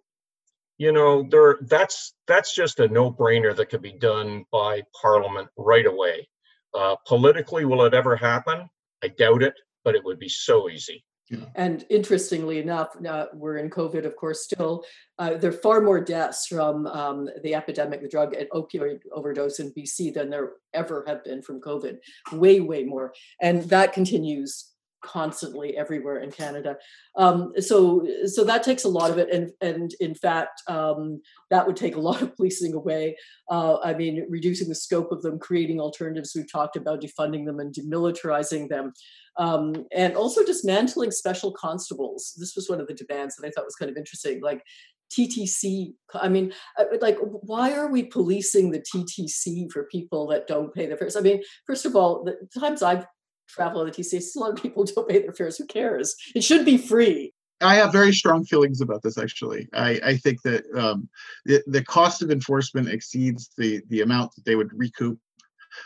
you 0.78 0.94
know, 0.94 1.28
there 1.30 1.58
that's 1.62 2.14
that's 2.28 2.56
just 2.56 2.80
a 2.80 2.88
no-brainer 2.88 3.54
that 3.58 3.70
could 3.70 3.82
be 3.82 3.98
done 3.98 4.46
by 4.54 4.84
Parliament 5.02 5.50
right 5.58 5.86
away. 5.86 6.30
Uh, 6.74 6.96
politically, 7.06 7.66
will 7.66 7.84
it 7.84 7.94
ever 7.94 8.16
happen? 8.16 8.70
I 9.04 9.10
doubt 9.10 9.44
it, 9.44 9.56
but 9.84 9.96
it 9.96 10.04
would 10.06 10.20
be 10.20 10.30
so 10.30 10.70
easy. 10.70 11.04
Yeah. 11.30 11.40
And 11.56 11.86
interestingly 11.90 12.60
enough, 12.60 12.96
we're 13.34 13.58
in 13.58 13.70
COVID, 13.70 14.06
of 14.06 14.16
course, 14.16 14.44
still. 14.44 14.86
Uh, 15.20 15.34
there 15.36 15.50
are 15.50 15.54
far 15.54 15.82
more 15.82 16.00
deaths 16.00 16.48
from 16.48 16.88
um, 16.88 17.30
the 17.44 17.54
epidemic, 17.54 18.02
the 18.02 18.08
drug 18.08 18.34
and 18.34 18.50
opioid 18.52 19.00
overdose 19.12 19.60
in 19.60 19.74
BC 19.74 20.14
than 20.14 20.30
there 20.30 20.54
ever 20.74 21.04
have 21.06 21.24
been 21.26 21.42
from 21.42 21.60
COVID. 21.60 21.98
Way, 22.32 22.62
way 22.62 22.84
more. 22.84 23.14
And 23.42 23.64
that 23.64 23.92
continues 23.92 24.72
constantly 25.08 25.78
everywhere 25.78 26.20
in 26.20 26.32
Canada. 26.32 26.76
Um, 27.16 27.54
so 27.60 28.06
so 28.26 28.44
that 28.44 28.64
takes 28.64 28.84
a 28.84 28.90
lot 28.90 29.10
of 29.10 29.18
it, 29.18 29.30
and 29.32 29.52
and 29.62 29.94
in 30.00 30.14
fact 30.14 30.62
um, 30.68 31.22
that 31.50 31.66
would 31.66 31.78
take 31.78 31.96
a 31.96 32.00
lot 32.00 32.22
of 32.22 32.36
policing 32.36 32.74
away. 32.74 33.16
Uh, 33.50 33.78
I 33.84 33.94
mean, 33.94 34.26
reducing 34.30 34.70
the 34.70 34.76
scope 34.76 35.12
of 35.12 35.22
them, 35.22 35.40
creating 35.40 35.80
alternatives. 35.80 36.34
We've 36.36 36.52
talked 36.52 36.76
about 36.76 37.02
defunding 37.02 37.46
them 37.46 37.60
and 37.60 37.74
demilitarizing 37.74 38.70
them. 38.70 38.94
Um, 39.40 39.86
and 39.96 40.16
also 40.16 40.44
dismantling 40.44 41.12
special 41.12 41.52
constables. 41.52 42.34
This 42.40 42.56
was 42.56 42.68
one 42.70 42.82
of 42.82 42.88
the 42.88 42.96
demands 42.96 43.36
that 43.36 43.46
I 43.46 43.52
thought 43.52 43.66
was 43.66 43.76
kind 43.76 43.92
of 43.92 43.96
interesting. 43.96 44.42
Like 44.42 44.64
TTC. 45.12 45.94
I 46.14 46.30
mean, 46.30 46.54
uh, 46.78 46.86
like, 47.02 47.18
why 47.22 47.74
are 47.74 47.90
we 47.90 48.04
policing 48.04 48.72
the 48.72 48.80
TTC 48.82 49.72
for 49.72 49.84
people 49.86 50.28
that 50.28 50.48
don't 50.48 50.74
pay 50.74 50.86
their 50.86 50.98
fares? 50.98 51.16
I 51.16 51.22
mean, 51.22 51.42
first 51.66 51.86
of 51.86 51.96
all, 51.96 52.24
the 52.24 52.36
times 52.60 52.82
I've 52.82 53.06
travel 53.48 53.82
on 53.82 53.88
the 53.88 53.92
TCA. 53.92 54.36
A 54.36 54.40
lot 54.40 54.52
of 54.52 54.62
people 54.62 54.84
don't 54.84 55.08
pay 55.08 55.20
their 55.20 55.34
fares. 55.34 55.58
Who 55.58 55.66
cares? 55.66 56.16
It 56.36 56.44
should 56.44 56.66
be 56.66 56.78
free. 56.78 57.34
I 57.62 57.76
have 57.76 57.92
very 57.92 58.14
strong 58.14 58.46
feelings 58.46 58.82
about 58.82 59.02
this. 59.02 59.18
Actually, 59.18 59.68
I, 59.74 60.00
I 60.04 60.18
think 60.18 60.42
that 60.44 60.64
um, 60.76 61.10
the, 61.46 61.64
the 61.66 61.84
cost 61.84 62.22
of 62.22 62.30
enforcement 62.30 62.88
exceeds 62.88 63.50
the 63.58 63.82
the 63.90 64.02
amount 64.02 64.36
that 64.36 64.46
they 64.46 64.56
would 64.56 64.72
recoup. 64.74 65.18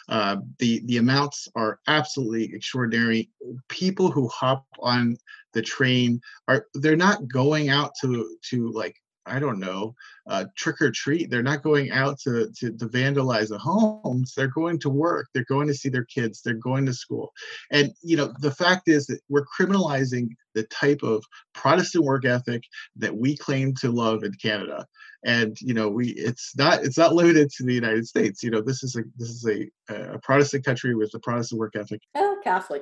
Uh, 0.10 0.38
the 0.60 0.82
the 0.86 0.98
amounts 0.98 1.48
are 1.56 1.80
absolutely 1.88 2.54
extraordinary. 2.54 3.30
People 3.70 4.12
who 4.12 4.28
hop 4.28 4.66
on 4.80 5.16
the 5.54 5.62
train 5.62 6.20
are 6.48 6.68
they're 6.76 6.96
not 6.96 7.28
going 7.28 7.70
out 7.70 7.94
to 8.02 8.38
to 8.50 8.70
like 8.72 8.96
I 9.26 9.40
don't 9.40 9.60
know, 9.60 9.94
uh, 10.28 10.46
trick 10.58 10.82
or 10.82 10.92
treat. 10.92 11.30
They're 11.30 11.44
not 11.44 11.62
going 11.62 11.92
out 11.92 12.20
to, 12.22 12.52
to, 12.60 12.72
to 12.72 12.86
vandalize 12.88 13.50
the 13.50 13.58
homes. 13.58 14.34
They're 14.36 14.48
going 14.48 14.80
to 14.80 14.90
work. 14.90 15.28
They're 15.34 15.46
going 15.46 15.68
to 15.68 15.74
see 15.74 15.90
their 15.90 16.06
kids. 16.06 16.42
They're 16.42 16.56
going 16.56 16.86
to 16.88 16.94
school. 16.94 17.32
And, 17.72 17.92
you 18.02 18.18
know, 18.18 18.34
the 18.40 18.52
fact 18.52 18.88
is 18.88 19.06
that 19.08 19.20
we're 19.30 19.46
criminalizing 19.46 20.30
the 20.56 20.64
type 20.64 21.04
of 21.04 21.24
Protestant 21.54 22.04
work 22.04 22.26
ethic 22.26 22.64
that 22.98 23.16
we 23.16 23.38
claim 23.38 23.74
to 23.76 23.92
love 23.92 24.24
in 24.24 24.34
Canada. 24.42 24.88
And, 25.24 25.56
you 25.62 25.76
know, 25.76 25.88
we, 25.88 26.10
it's 26.10 26.56
not, 26.58 26.84
it's 26.84 26.98
not 26.98 27.14
limited 27.14 27.52
to 27.52 27.64
the 27.64 27.74
United 27.74 28.08
States. 28.08 28.42
You 28.42 28.50
know, 28.50 28.62
this 28.62 28.82
is 28.84 28.96
a, 28.96 29.04
this 29.18 29.30
is 29.30 29.48
a, 29.48 29.94
a 29.94 30.20
Protestant 30.20 30.66
country 30.66 30.96
with 30.96 31.12
a 31.14 31.20
Protestant 31.20 31.60
work 31.60 31.76
ethic. 31.76 32.02
Oh, 32.16 32.38
Catholic. 32.44 32.82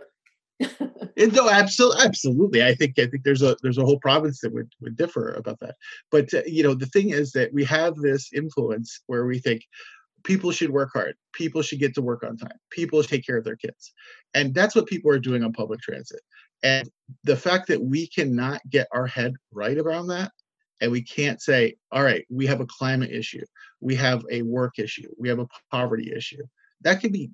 no, 1.18 1.50
absolutely, 1.50 2.06
absolutely. 2.06 2.64
I 2.64 2.76
think 2.76 3.00
I 3.00 3.08
think 3.08 3.24
there's 3.24 3.42
a 3.42 3.56
there's 3.62 3.78
a 3.78 3.86
whole 3.86 4.00
province 4.00 4.42
that 4.42 4.54
would 4.54 4.72
would 4.82 4.98
differ 4.98 5.34
about 5.34 5.60
that. 5.62 5.76
But 6.12 6.34
uh, 6.34 6.42
you 6.46 6.64
know, 6.64 6.74
the 6.74 6.86
thing 6.88 7.12
is 7.12 7.32
that 7.32 7.54
we 7.54 7.64
have 7.66 7.96
this 7.96 8.32
influence 8.34 9.02
where 9.08 9.26
we 9.26 9.40
think 9.40 9.64
people 10.24 10.52
should 10.52 10.70
work 10.72 10.90
hard, 10.94 11.16
people 11.34 11.62
should 11.62 11.80
get 11.80 11.96
to 11.96 12.02
work 12.02 12.24
on 12.24 12.38
time, 12.38 12.58
people 12.72 13.02
take 13.04 13.26
care 13.26 13.38
of 13.38 13.46
their 13.46 13.56
kids, 13.56 13.94
and 14.34 14.54
that's 14.54 14.76
what 14.76 14.86
people 14.86 15.12
are 15.12 15.20
doing 15.20 15.44
on 15.44 15.54
public 15.54 15.80
transit. 15.80 16.22
And 16.62 16.90
the 17.24 17.38
fact 17.38 17.68
that 17.70 17.82
we 17.82 18.08
cannot 18.08 18.62
get 18.70 18.88
our 18.92 19.08
head 19.08 19.34
right 19.54 19.78
around 19.78 20.08
that, 20.08 20.32
and 20.82 20.92
we 20.92 21.02
can't 21.02 21.42
say, 21.42 21.76
all 21.92 22.04
right, 22.04 22.26
we 22.30 22.46
have 22.48 22.60
a 22.60 22.66
climate 22.66 23.12
issue, 23.12 23.46
we 23.80 23.96
have 23.96 24.26
a 24.30 24.42
work 24.42 24.78
issue, 24.78 25.10
we 25.18 25.30
have 25.30 25.40
a 25.40 25.48
poverty 25.72 26.12
issue, 26.14 26.44
that 26.82 27.00
can 27.00 27.12
be 27.14 27.30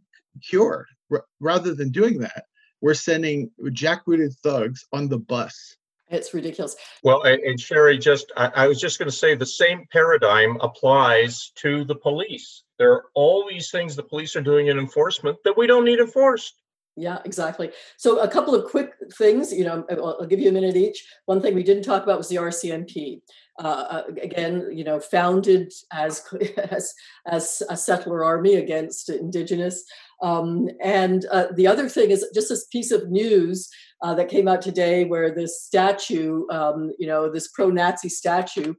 cured. 0.48 0.86
R- 1.12 1.26
rather 1.40 1.74
than 1.74 1.92
doing 1.92 2.20
that, 2.20 2.46
we're 2.86 2.94
sending 2.94 3.50
jackbooted 3.60 4.38
thugs 4.44 4.86
on 4.94 5.10
the 5.10 5.18
bus. 5.18 5.76
It's 6.10 6.36
ridiculous. 6.36 6.76
Well, 7.02 7.24
and, 7.24 7.42
and 7.42 7.58
Cheri, 7.58 7.98
just 7.98 8.32
I, 8.38 8.52
I 8.56 8.68
was 8.68 8.80
just 8.80 9.00
going 9.00 9.10
to 9.10 9.16
say 9.16 9.34
the 9.34 9.44
same 9.44 9.88
paradigm 9.92 10.58
applies 10.62 11.52
to 11.56 11.84
the 11.84 11.96
police. 11.96 12.62
There 12.78 12.94
are 12.94 13.06
all 13.16 13.48
these 13.50 13.72
things 13.72 13.96
the 13.96 14.04
police 14.04 14.36
are 14.36 14.42
doing 14.42 14.68
in 14.68 14.78
enforcement 14.78 15.40
that 15.46 15.58
we 15.58 15.66
don't 15.66 15.84
need 15.84 15.98
enforced. 15.98 16.62
Yeah, 16.96 17.18
exactly. 17.26 17.72
So 17.98 18.20
a 18.20 18.28
couple 18.28 18.54
of 18.54 18.70
quick 18.70 18.94
things, 19.18 19.52
you 19.52 19.66
know, 19.66 19.84
I'll, 19.90 20.18
I'll 20.22 20.28
give 20.28 20.40
you 20.40 20.50
a 20.50 20.54
minute 20.54 20.78
each. 20.78 21.04
One 21.26 21.42
thing 21.42 21.56
we 21.56 21.64
didn't 21.64 21.84
talk 21.84 22.04
about 22.04 22.20
was 22.20 22.30
the 22.30 22.36
RCMP. 22.36 23.22
Uh, 23.58 23.68
uh, 23.68 24.04
again, 24.22 24.70
you 24.72 24.84
know, 24.84 25.00
founded 25.00 25.74
as 25.92 26.24
as 26.72 26.94
as 27.26 27.64
a 27.70 27.76
settler 27.76 28.24
army 28.24 28.56
against 28.56 29.10
indigenous. 29.10 29.84
Um, 30.22 30.70
and 30.82 31.26
uh, 31.32 31.48
the 31.56 31.68
other 31.68 31.90
thing 31.90 32.12
is 32.12 32.26
just 32.34 32.50
this 32.50 32.66
piece 32.68 32.92
of 32.92 33.10
news 33.10 33.70
uh, 34.02 34.16
that 34.16 34.30
came 34.30 34.48
out 34.48 34.62
today, 34.62 35.06
where 35.06 35.34
this 35.34 35.62
statue, 35.62 36.46
um, 36.52 36.92
you 36.98 37.08
know, 37.08 37.32
this 37.32 37.50
pro-Nazi 37.50 38.10
statue 38.10 38.74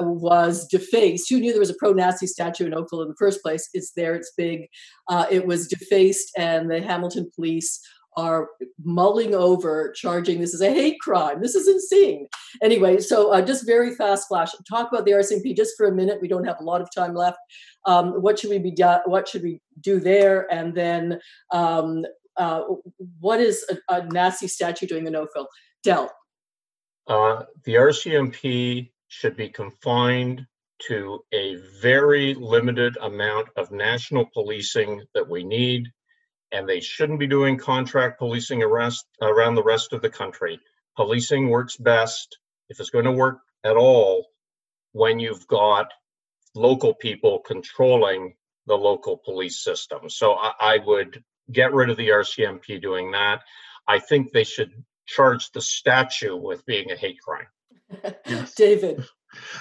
was 0.00 0.66
defaced. 0.68 1.28
Who 1.28 1.40
knew 1.40 1.50
there 1.50 1.60
was 1.60 1.70
a 1.70 1.74
pro-Nazi 1.78 2.26
statue 2.26 2.66
in 2.66 2.74
Oakville 2.74 3.02
in 3.02 3.08
the 3.08 3.16
first 3.18 3.42
place? 3.42 3.68
It's 3.74 3.92
there. 3.96 4.14
It's 4.14 4.32
big. 4.36 4.68
Uh, 5.08 5.26
it 5.30 5.46
was 5.46 5.66
defaced, 5.66 6.30
and 6.36 6.70
the 6.70 6.80
Halton 6.80 7.30
police 7.34 7.80
are 8.18 8.48
mulling 8.82 9.32
over 9.32 9.92
charging 9.92 10.40
this 10.40 10.52
is 10.52 10.60
a 10.60 10.74
hate 10.74 10.98
crime. 11.00 11.40
This 11.40 11.54
is 11.54 11.68
insane. 11.68 12.26
Anyway, 12.60 12.98
so 12.98 13.32
uh, 13.32 13.40
just 13.40 13.64
very 13.64 13.94
fast 13.94 14.26
flash. 14.26 14.50
Talk 14.68 14.90
about 14.90 15.04
the 15.04 15.12
RCMP 15.12 15.56
just 15.56 15.76
for 15.76 15.86
a 15.86 15.94
minute. 15.94 16.20
We 16.20 16.26
don't 16.26 16.44
have 16.44 16.58
a 16.60 16.64
lot 16.64 16.80
of 16.80 16.88
time 16.92 17.14
left. 17.14 17.38
Um, 17.86 18.20
what 18.20 18.36
should 18.36 18.50
we 18.50 18.58
be 18.58 18.72
do- 18.72 19.04
What 19.06 19.28
should 19.28 19.44
we 19.44 19.60
do 19.80 20.00
there? 20.00 20.52
And 20.52 20.74
then 20.74 21.20
um, 21.52 22.04
uh, 22.36 22.62
what 23.20 23.38
is 23.38 23.64
a, 23.70 23.94
a 23.94 24.04
Nazi 24.06 24.48
statue 24.48 24.88
doing 24.88 25.04
the 25.04 25.12
no 25.12 25.28
Phil? 25.32 25.46
Del. 25.84 26.10
Uh, 27.06 27.44
the 27.64 27.74
RCMP 27.74 28.90
should 29.06 29.36
be 29.36 29.48
confined 29.48 30.44
to 30.88 31.20
a 31.32 31.56
very 31.80 32.34
limited 32.34 32.96
amount 33.00 33.48
of 33.56 33.70
national 33.70 34.26
policing 34.34 35.02
that 35.14 35.28
we 35.28 35.44
need, 35.44 35.88
and 36.52 36.68
they 36.68 36.80
shouldn't 36.80 37.18
be 37.18 37.26
doing 37.26 37.58
contract 37.58 38.18
policing 38.18 38.62
arrest, 38.62 39.06
around 39.20 39.54
the 39.54 39.62
rest 39.62 39.92
of 39.92 40.02
the 40.02 40.10
country. 40.10 40.60
Policing 40.96 41.48
works 41.48 41.76
best, 41.76 42.38
if 42.68 42.80
it's 42.80 42.90
going 42.90 43.04
to 43.04 43.12
work 43.12 43.40
at 43.64 43.76
all, 43.76 44.26
when 44.92 45.18
you've 45.18 45.46
got 45.46 45.92
local 46.54 46.94
people 46.94 47.40
controlling 47.40 48.34
the 48.66 48.76
local 48.76 49.16
police 49.16 49.62
system. 49.62 50.08
So 50.08 50.34
I, 50.34 50.52
I 50.60 50.78
would 50.84 51.22
get 51.50 51.72
rid 51.72 51.90
of 51.90 51.96
the 51.96 52.08
RCMP 52.08 52.80
doing 52.80 53.12
that. 53.12 53.42
I 53.86 53.98
think 53.98 54.32
they 54.32 54.44
should 54.44 54.72
charge 55.06 55.50
the 55.52 55.60
statue 55.60 56.36
with 56.36 56.64
being 56.66 56.90
a 56.90 56.96
hate 56.96 57.20
crime. 57.20 57.46
Yes. 58.26 58.54
David. 58.56 59.04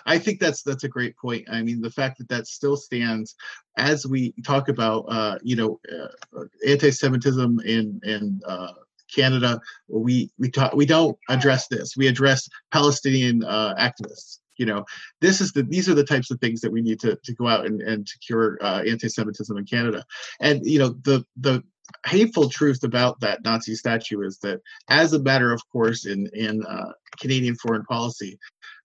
I 0.05 0.17
think 0.17 0.39
that's 0.39 0.63
that's 0.63 0.83
a 0.83 0.89
great 0.89 1.17
point. 1.17 1.47
I 1.49 1.61
mean, 1.61 1.81
the 1.81 1.91
fact 1.91 2.17
that 2.17 2.29
that 2.29 2.47
still 2.47 2.77
stands 2.77 3.35
as 3.77 4.05
we 4.05 4.33
talk 4.45 4.69
about, 4.69 5.05
uh, 5.07 5.37
you 5.41 5.55
know, 5.55 5.79
uh, 5.91 6.43
anti-Semitism 6.67 7.59
in 7.61 7.99
in 8.03 8.41
uh, 8.45 8.73
Canada, 9.13 9.59
we 9.87 10.31
we 10.37 10.49
talk 10.49 10.73
we 10.73 10.85
don't 10.85 11.17
address 11.29 11.67
this. 11.67 11.95
We 11.95 12.07
address 12.07 12.49
Palestinian 12.71 13.43
uh, 13.43 13.75
activists. 13.75 14.39
You 14.57 14.65
know, 14.65 14.85
this 15.21 15.39
is 15.39 15.51
the 15.51 15.63
these 15.63 15.87
are 15.87 15.93
the 15.93 16.03
types 16.03 16.31
of 16.31 16.39
things 16.39 16.61
that 16.61 16.71
we 16.71 16.81
need 16.81 16.99
to 17.01 17.17
to 17.23 17.33
go 17.35 17.47
out 17.47 17.65
and 17.65 17.81
and 17.81 18.07
to 18.07 18.19
cure 18.19 18.57
uh, 18.61 18.81
anti-Semitism 18.87 19.55
in 19.55 19.65
Canada. 19.65 20.03
And 20.39 20.65
you 20.65 20.79
know, 20.79 20.89
the 21.03 21.25
the 21.37 21.63
hateful 22.05 22.49
truth 22.49 22.83
about 22.83 23.19
that 23.21 23.43
Nazi 23.43 23.75
statue 23.75 24.21
is 24.21 24.37
that, 24.39 24.59
as 24.89 25.13
a 25.13 25.19
matter 25.19 25.51
of 25.51 25.61
course, 25.71 26.05
in 26.05 26.29
in 26.33 26.63
uh, 26.65 26.91
Canadian 27.19 27.55
foreign 27.55 27.83
policy, 27.83 28.37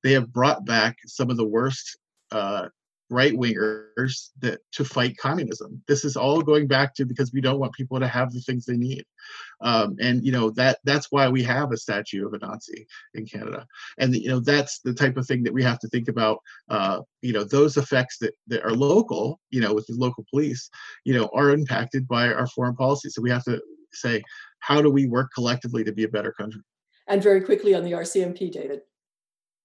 they 0.02 0.12
have 0.12 0.32
brought 0.32 0.64
back 0.64 0.96
some 1.06 1.30
of 1.30 1.36
the 1.36 1.46
worst 1.46 1.98
uh, 2.30 2.68
right 3.12 3.34
wingers 3.34 4.30
that 4.40 4.60
to 4.72 4.84
fight 4.84 5.16
communism. 5.18 5.82
This 5.86 6.04
is 6.04 6.16
all 6.16 6.40
going 6.40 6.66
back 6.66 6.94
to 6.94 7.04
because 7.04 7.32
we 7.32 7.42
don't 7.42 7.60
want 7.60 7.74
people 7.74 8.00
to 8.00 8.08
have 8.08 8.32
the 8.32 8.40
things 8.40 8.64
they 8.64 8.76
need, 8.76 9.04
um, 9.60 9.96
and 10.00 10.24
you 10.24 10.32
know 10.32 10.50
that 10.50 10.78
that's 10.84 11.12
why 11.12 11.28
we 11.28 11.42
have 11.42 11.70
a 11.70 11.76
statue 11.76 12.26
of 12.26 12.32
a 12.32 12.38
Nazi 12.38 12.86
in 13.14 13.26
Canada, 13.26 13.66
and 13.98 14.14
you 14.14 14.28
know 14.28 14.40
that's 14.40 14.80
the 14.80 14.94
type 14.94 15.16
of 15.16 15.26
thing 15.26 15.42
that 15.42 15.52
we 15.52 15.62
have 15.62 15.78
to 15.80 15.88
think 15.88 16.08
about. 16.08 16.38
Uh, 16.68 17.00
you 17.20 17.32
know 17.32 17.44
those 17.44 17.76
effects 17.76 18.18
that 18.18 18.34
that 18.48 18.64
are 18.64 18.72
local, 18.72 19.38
you 19.50 19.60
know, 19.60 19.74
with 19.74 19.86
the 19.86 19.94
local 19.94 20.24
police, 20.30 20.70
you 21.04 21.14
know, 21.14 21.28
are 21.34 21.50
impacted 21.50 22.08
by 22.08 22.32
our 22.32 22.46
foreign 22.46 22.74
policy. 22.74 23.10
So 23.10 23.22
we 23.22 23.30
have 23.30 23.44
to 23.44 23.60
say, 23.92 24.22
how 24.60 24.80
do 24.80 24.90
we 24.90 25.06
work 25.06 25.28
collectively 25.34 25.84
to 25.84 25.92
be 25.92 26.04
a 26.04 26.08
better 26.08 26.32
country? 26.32 26.62
And 27.08 27.22
very 27.22 27.42
quickly 27.42 27.74
on 27.74 27.84
the 27.84 27.92
RCMP, 27.92 28.50
David 28.50 28.80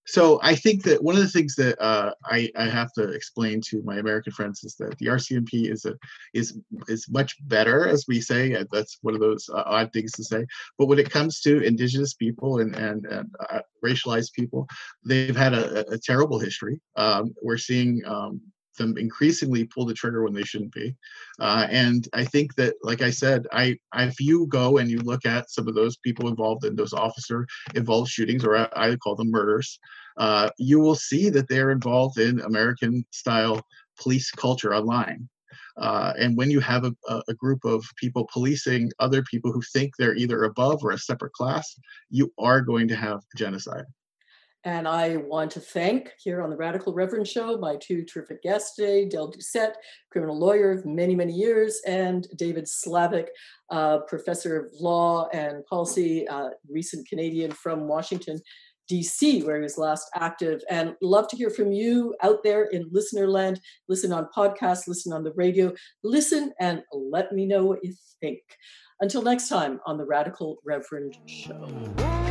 so 0.08 0.40
I 0.42 0.56
think 0.56 0.84
that 0.84 1.04
one 1.04 1.16
of 1.16 1.22
the 1.22 1.28
things 1.28 1.56
that 1.56 1.80
uh, 1.84 2.14
I, 2.26 2.50
I 2.56 2.70
have 2.70 2.94
to 2.94 3.12
explain 3.12 3.60
to 3.68 3.82
my 3.84 3.98
American 3.98 4.32
friends 4.32 4.64
is 4.64 4.76
that 4.76 4.98
the 5.00 5.08
RCMP 5.08 5.70
is 5.70 5.84
a 5.84 5.96
is 6.34 6.58
is 6.88 7.10
much 7.10 7.36
better, 7.48 7.88
as 7.88 8.06
we 8.08 8.22
say. 8.22 8.56
That's 8.72 9.00
one 9.02 9.16
of 9.16 9.20
those 9.20 9.50
uh, 9.54 9.64
odd 9.66 9.92
things 9.92 10.14
to 10.14 10.24
say. 10.24 10.46
But 10.78 10.86
when 10.88 10.98
it 10.98 11.12
comes 11.12 11.42
to 11.42 11.62
Indigenous 11.62 12.14
people 12.14 12.60
and 12.60 12.74
and, 12.76 13.06
and 13.06 13.36
uh, 13.50 13.60
racialized 13.86 14.32
people, 14.32 14.66
they've 15.06 15.36
had 15.36 15.54
a, 15.54 15.90
a 15.92 15.98
terrible 15.98 16.40
history. 16.40 16.80
Um, 16.96 17.36
we're 17.44 17.58
seeing 17.58 18.02
um, 18.06 18.42
them 18.78 18.98
increasingly 18.98 19.66
pull 19.66 19.86
the 19.86 19.94
trigger 19.94 20.24
when 20.24 20.34
they 20.34 20.44
shouldn't 20.44 20.74
be. 20.74 20.96
Uh, 21.40 21.68
and 21.70 22.08
I 22.14 22.24
think 22.24 22.56
that, 22.56 22.76
like 22.84 23.02
I 23.02 23.10
said, 23.10 23.46
I, 23.52 23.78
if 23.96 24.20
you 24.20 24.48
go 24.48 24.78
and 24.78 24.90
you 24.90 25.00
look 25.00 25.26
at 25.26 25.50
some 25.50 25.68
of 25.68 25.76
those 25.76 25.98
people 25.98 26.28
involved 26.28 26.66
in 26.66 26.76
those 26.76 26.94
officer 26.94 27.46
involved 27.76 28.10
shootings, 28.10 28.46
or 28.46 28.58
I, 28.58 28.70
I 28.76 28.96
call 28.96 29.16
them 29.16 29.32
murders, 29.32 29.80
uh, 30.18 30.50
you 30.58 30.80
will 30.80 30.96
see 30.96 31.30
that 31.30 31.48
they're 31.50 31.72
involved 31.72 32.20
in 32.20 32.40
American 32.42 33.06
style 33.12 33.62
police 34.00 34.32
culture 34.32 34.74
online. 34.74 35.28
Uh, 35.78 36.14
and 36.18 36.36
when 36.36 36.50
you 36.50 36.60
have 36.60 36.86
a, 36.86 36.94
a, 37.28 37.34
group 37.36 37.64
of 37.64 37.86
people 37.98 38.28
policing 38.34 38.92
other 39.00 39.22
people 39.24 39.52
who 39.52 39.62
think 39.74 39.96
they're 39.96 40.16
either 40.16 40.46
above 40.46 40.84
or 40.84 40.92
a 40.92 40.98
separate 40.98 41.34
class, 41.34 41.80
you 42.10 42.34
are 42.40 42.62
going 42.62 42.88
to 42.88 42.96
have 42.96 43.22
genocide. 43.36 43.86
And 44.68 44.86
I 44.86 45.16
want 45.16 45.52
to 45.52 45.62
thank 45.62 46.12
here 46.22 46.42
on 46.42 46.50
the 46.50 46.58
Radical 46.58 46.94
Reverend 46.94 47.26
Show 47.26 47.58
my 47.58 47.78
two 47.78 48.04
terrific 48.04 48.44
guests 48.44 48.76
today, 48.76 49.08
Del 49.08 49.32
Doucette, 49.32 49.76
criminal 50.12 50.38
lawyer 50.38 50.72
of 50.72 50.86
many, 50.86 51.16
many 51.16 51.32
years, 51.32 51.80
and 51.88 52.28
David 52.36 52.66
Slavick, 52.66 53.28
uh, 53.70 54.00
professor 54.00 54.60
of 54.60 54.74
law 54.78 55.30
and 55.30 55.66
policy, 55.68 56.28
uh, 56.28 56.50
recent 56.70 57.08
Canadian 57.08 57.50
from 57.52 57.88
Washington, 57.88 58.42
DC, 58.92 59.46
where 59.46 59.56
he 59.56 59.62
was 59.62 59.78
last 59.78 60.10
active. 60.16 60.62
And 60.70 60.96
love 61.02 61.30
to 61.30 61.38
hear 61.38 61.50
from 61.50 61.72
you 61.72 62.14
out 62.22 62.44
there 62.44 62.66
in 62.66 62.90
listener 62.92 63.30
land. 63.30 63.62
Listen 63.88 64.12
on 64.12 64.28
podcasts, 64.36 64.86
listen 64.86 65.14
on 65.14 65.24
the 65.24 65.32
radio, 65.38 65.74
listen 66.04 66.52
and 66.60 66.82
let 66.92 67.32
me 67.32 67.46
know 67.46 67.64
what 67.64 67.86
you 67.86 67.94
think. 68.20 68.42
Until 69.00 69.22
next 69.22 69.48
time 69.48 69.80
on 69.86 69.98
the 69.98 70.06
Radical 70.06 70.58
Reverend 70.66 71.16
Show. 71.26 72.27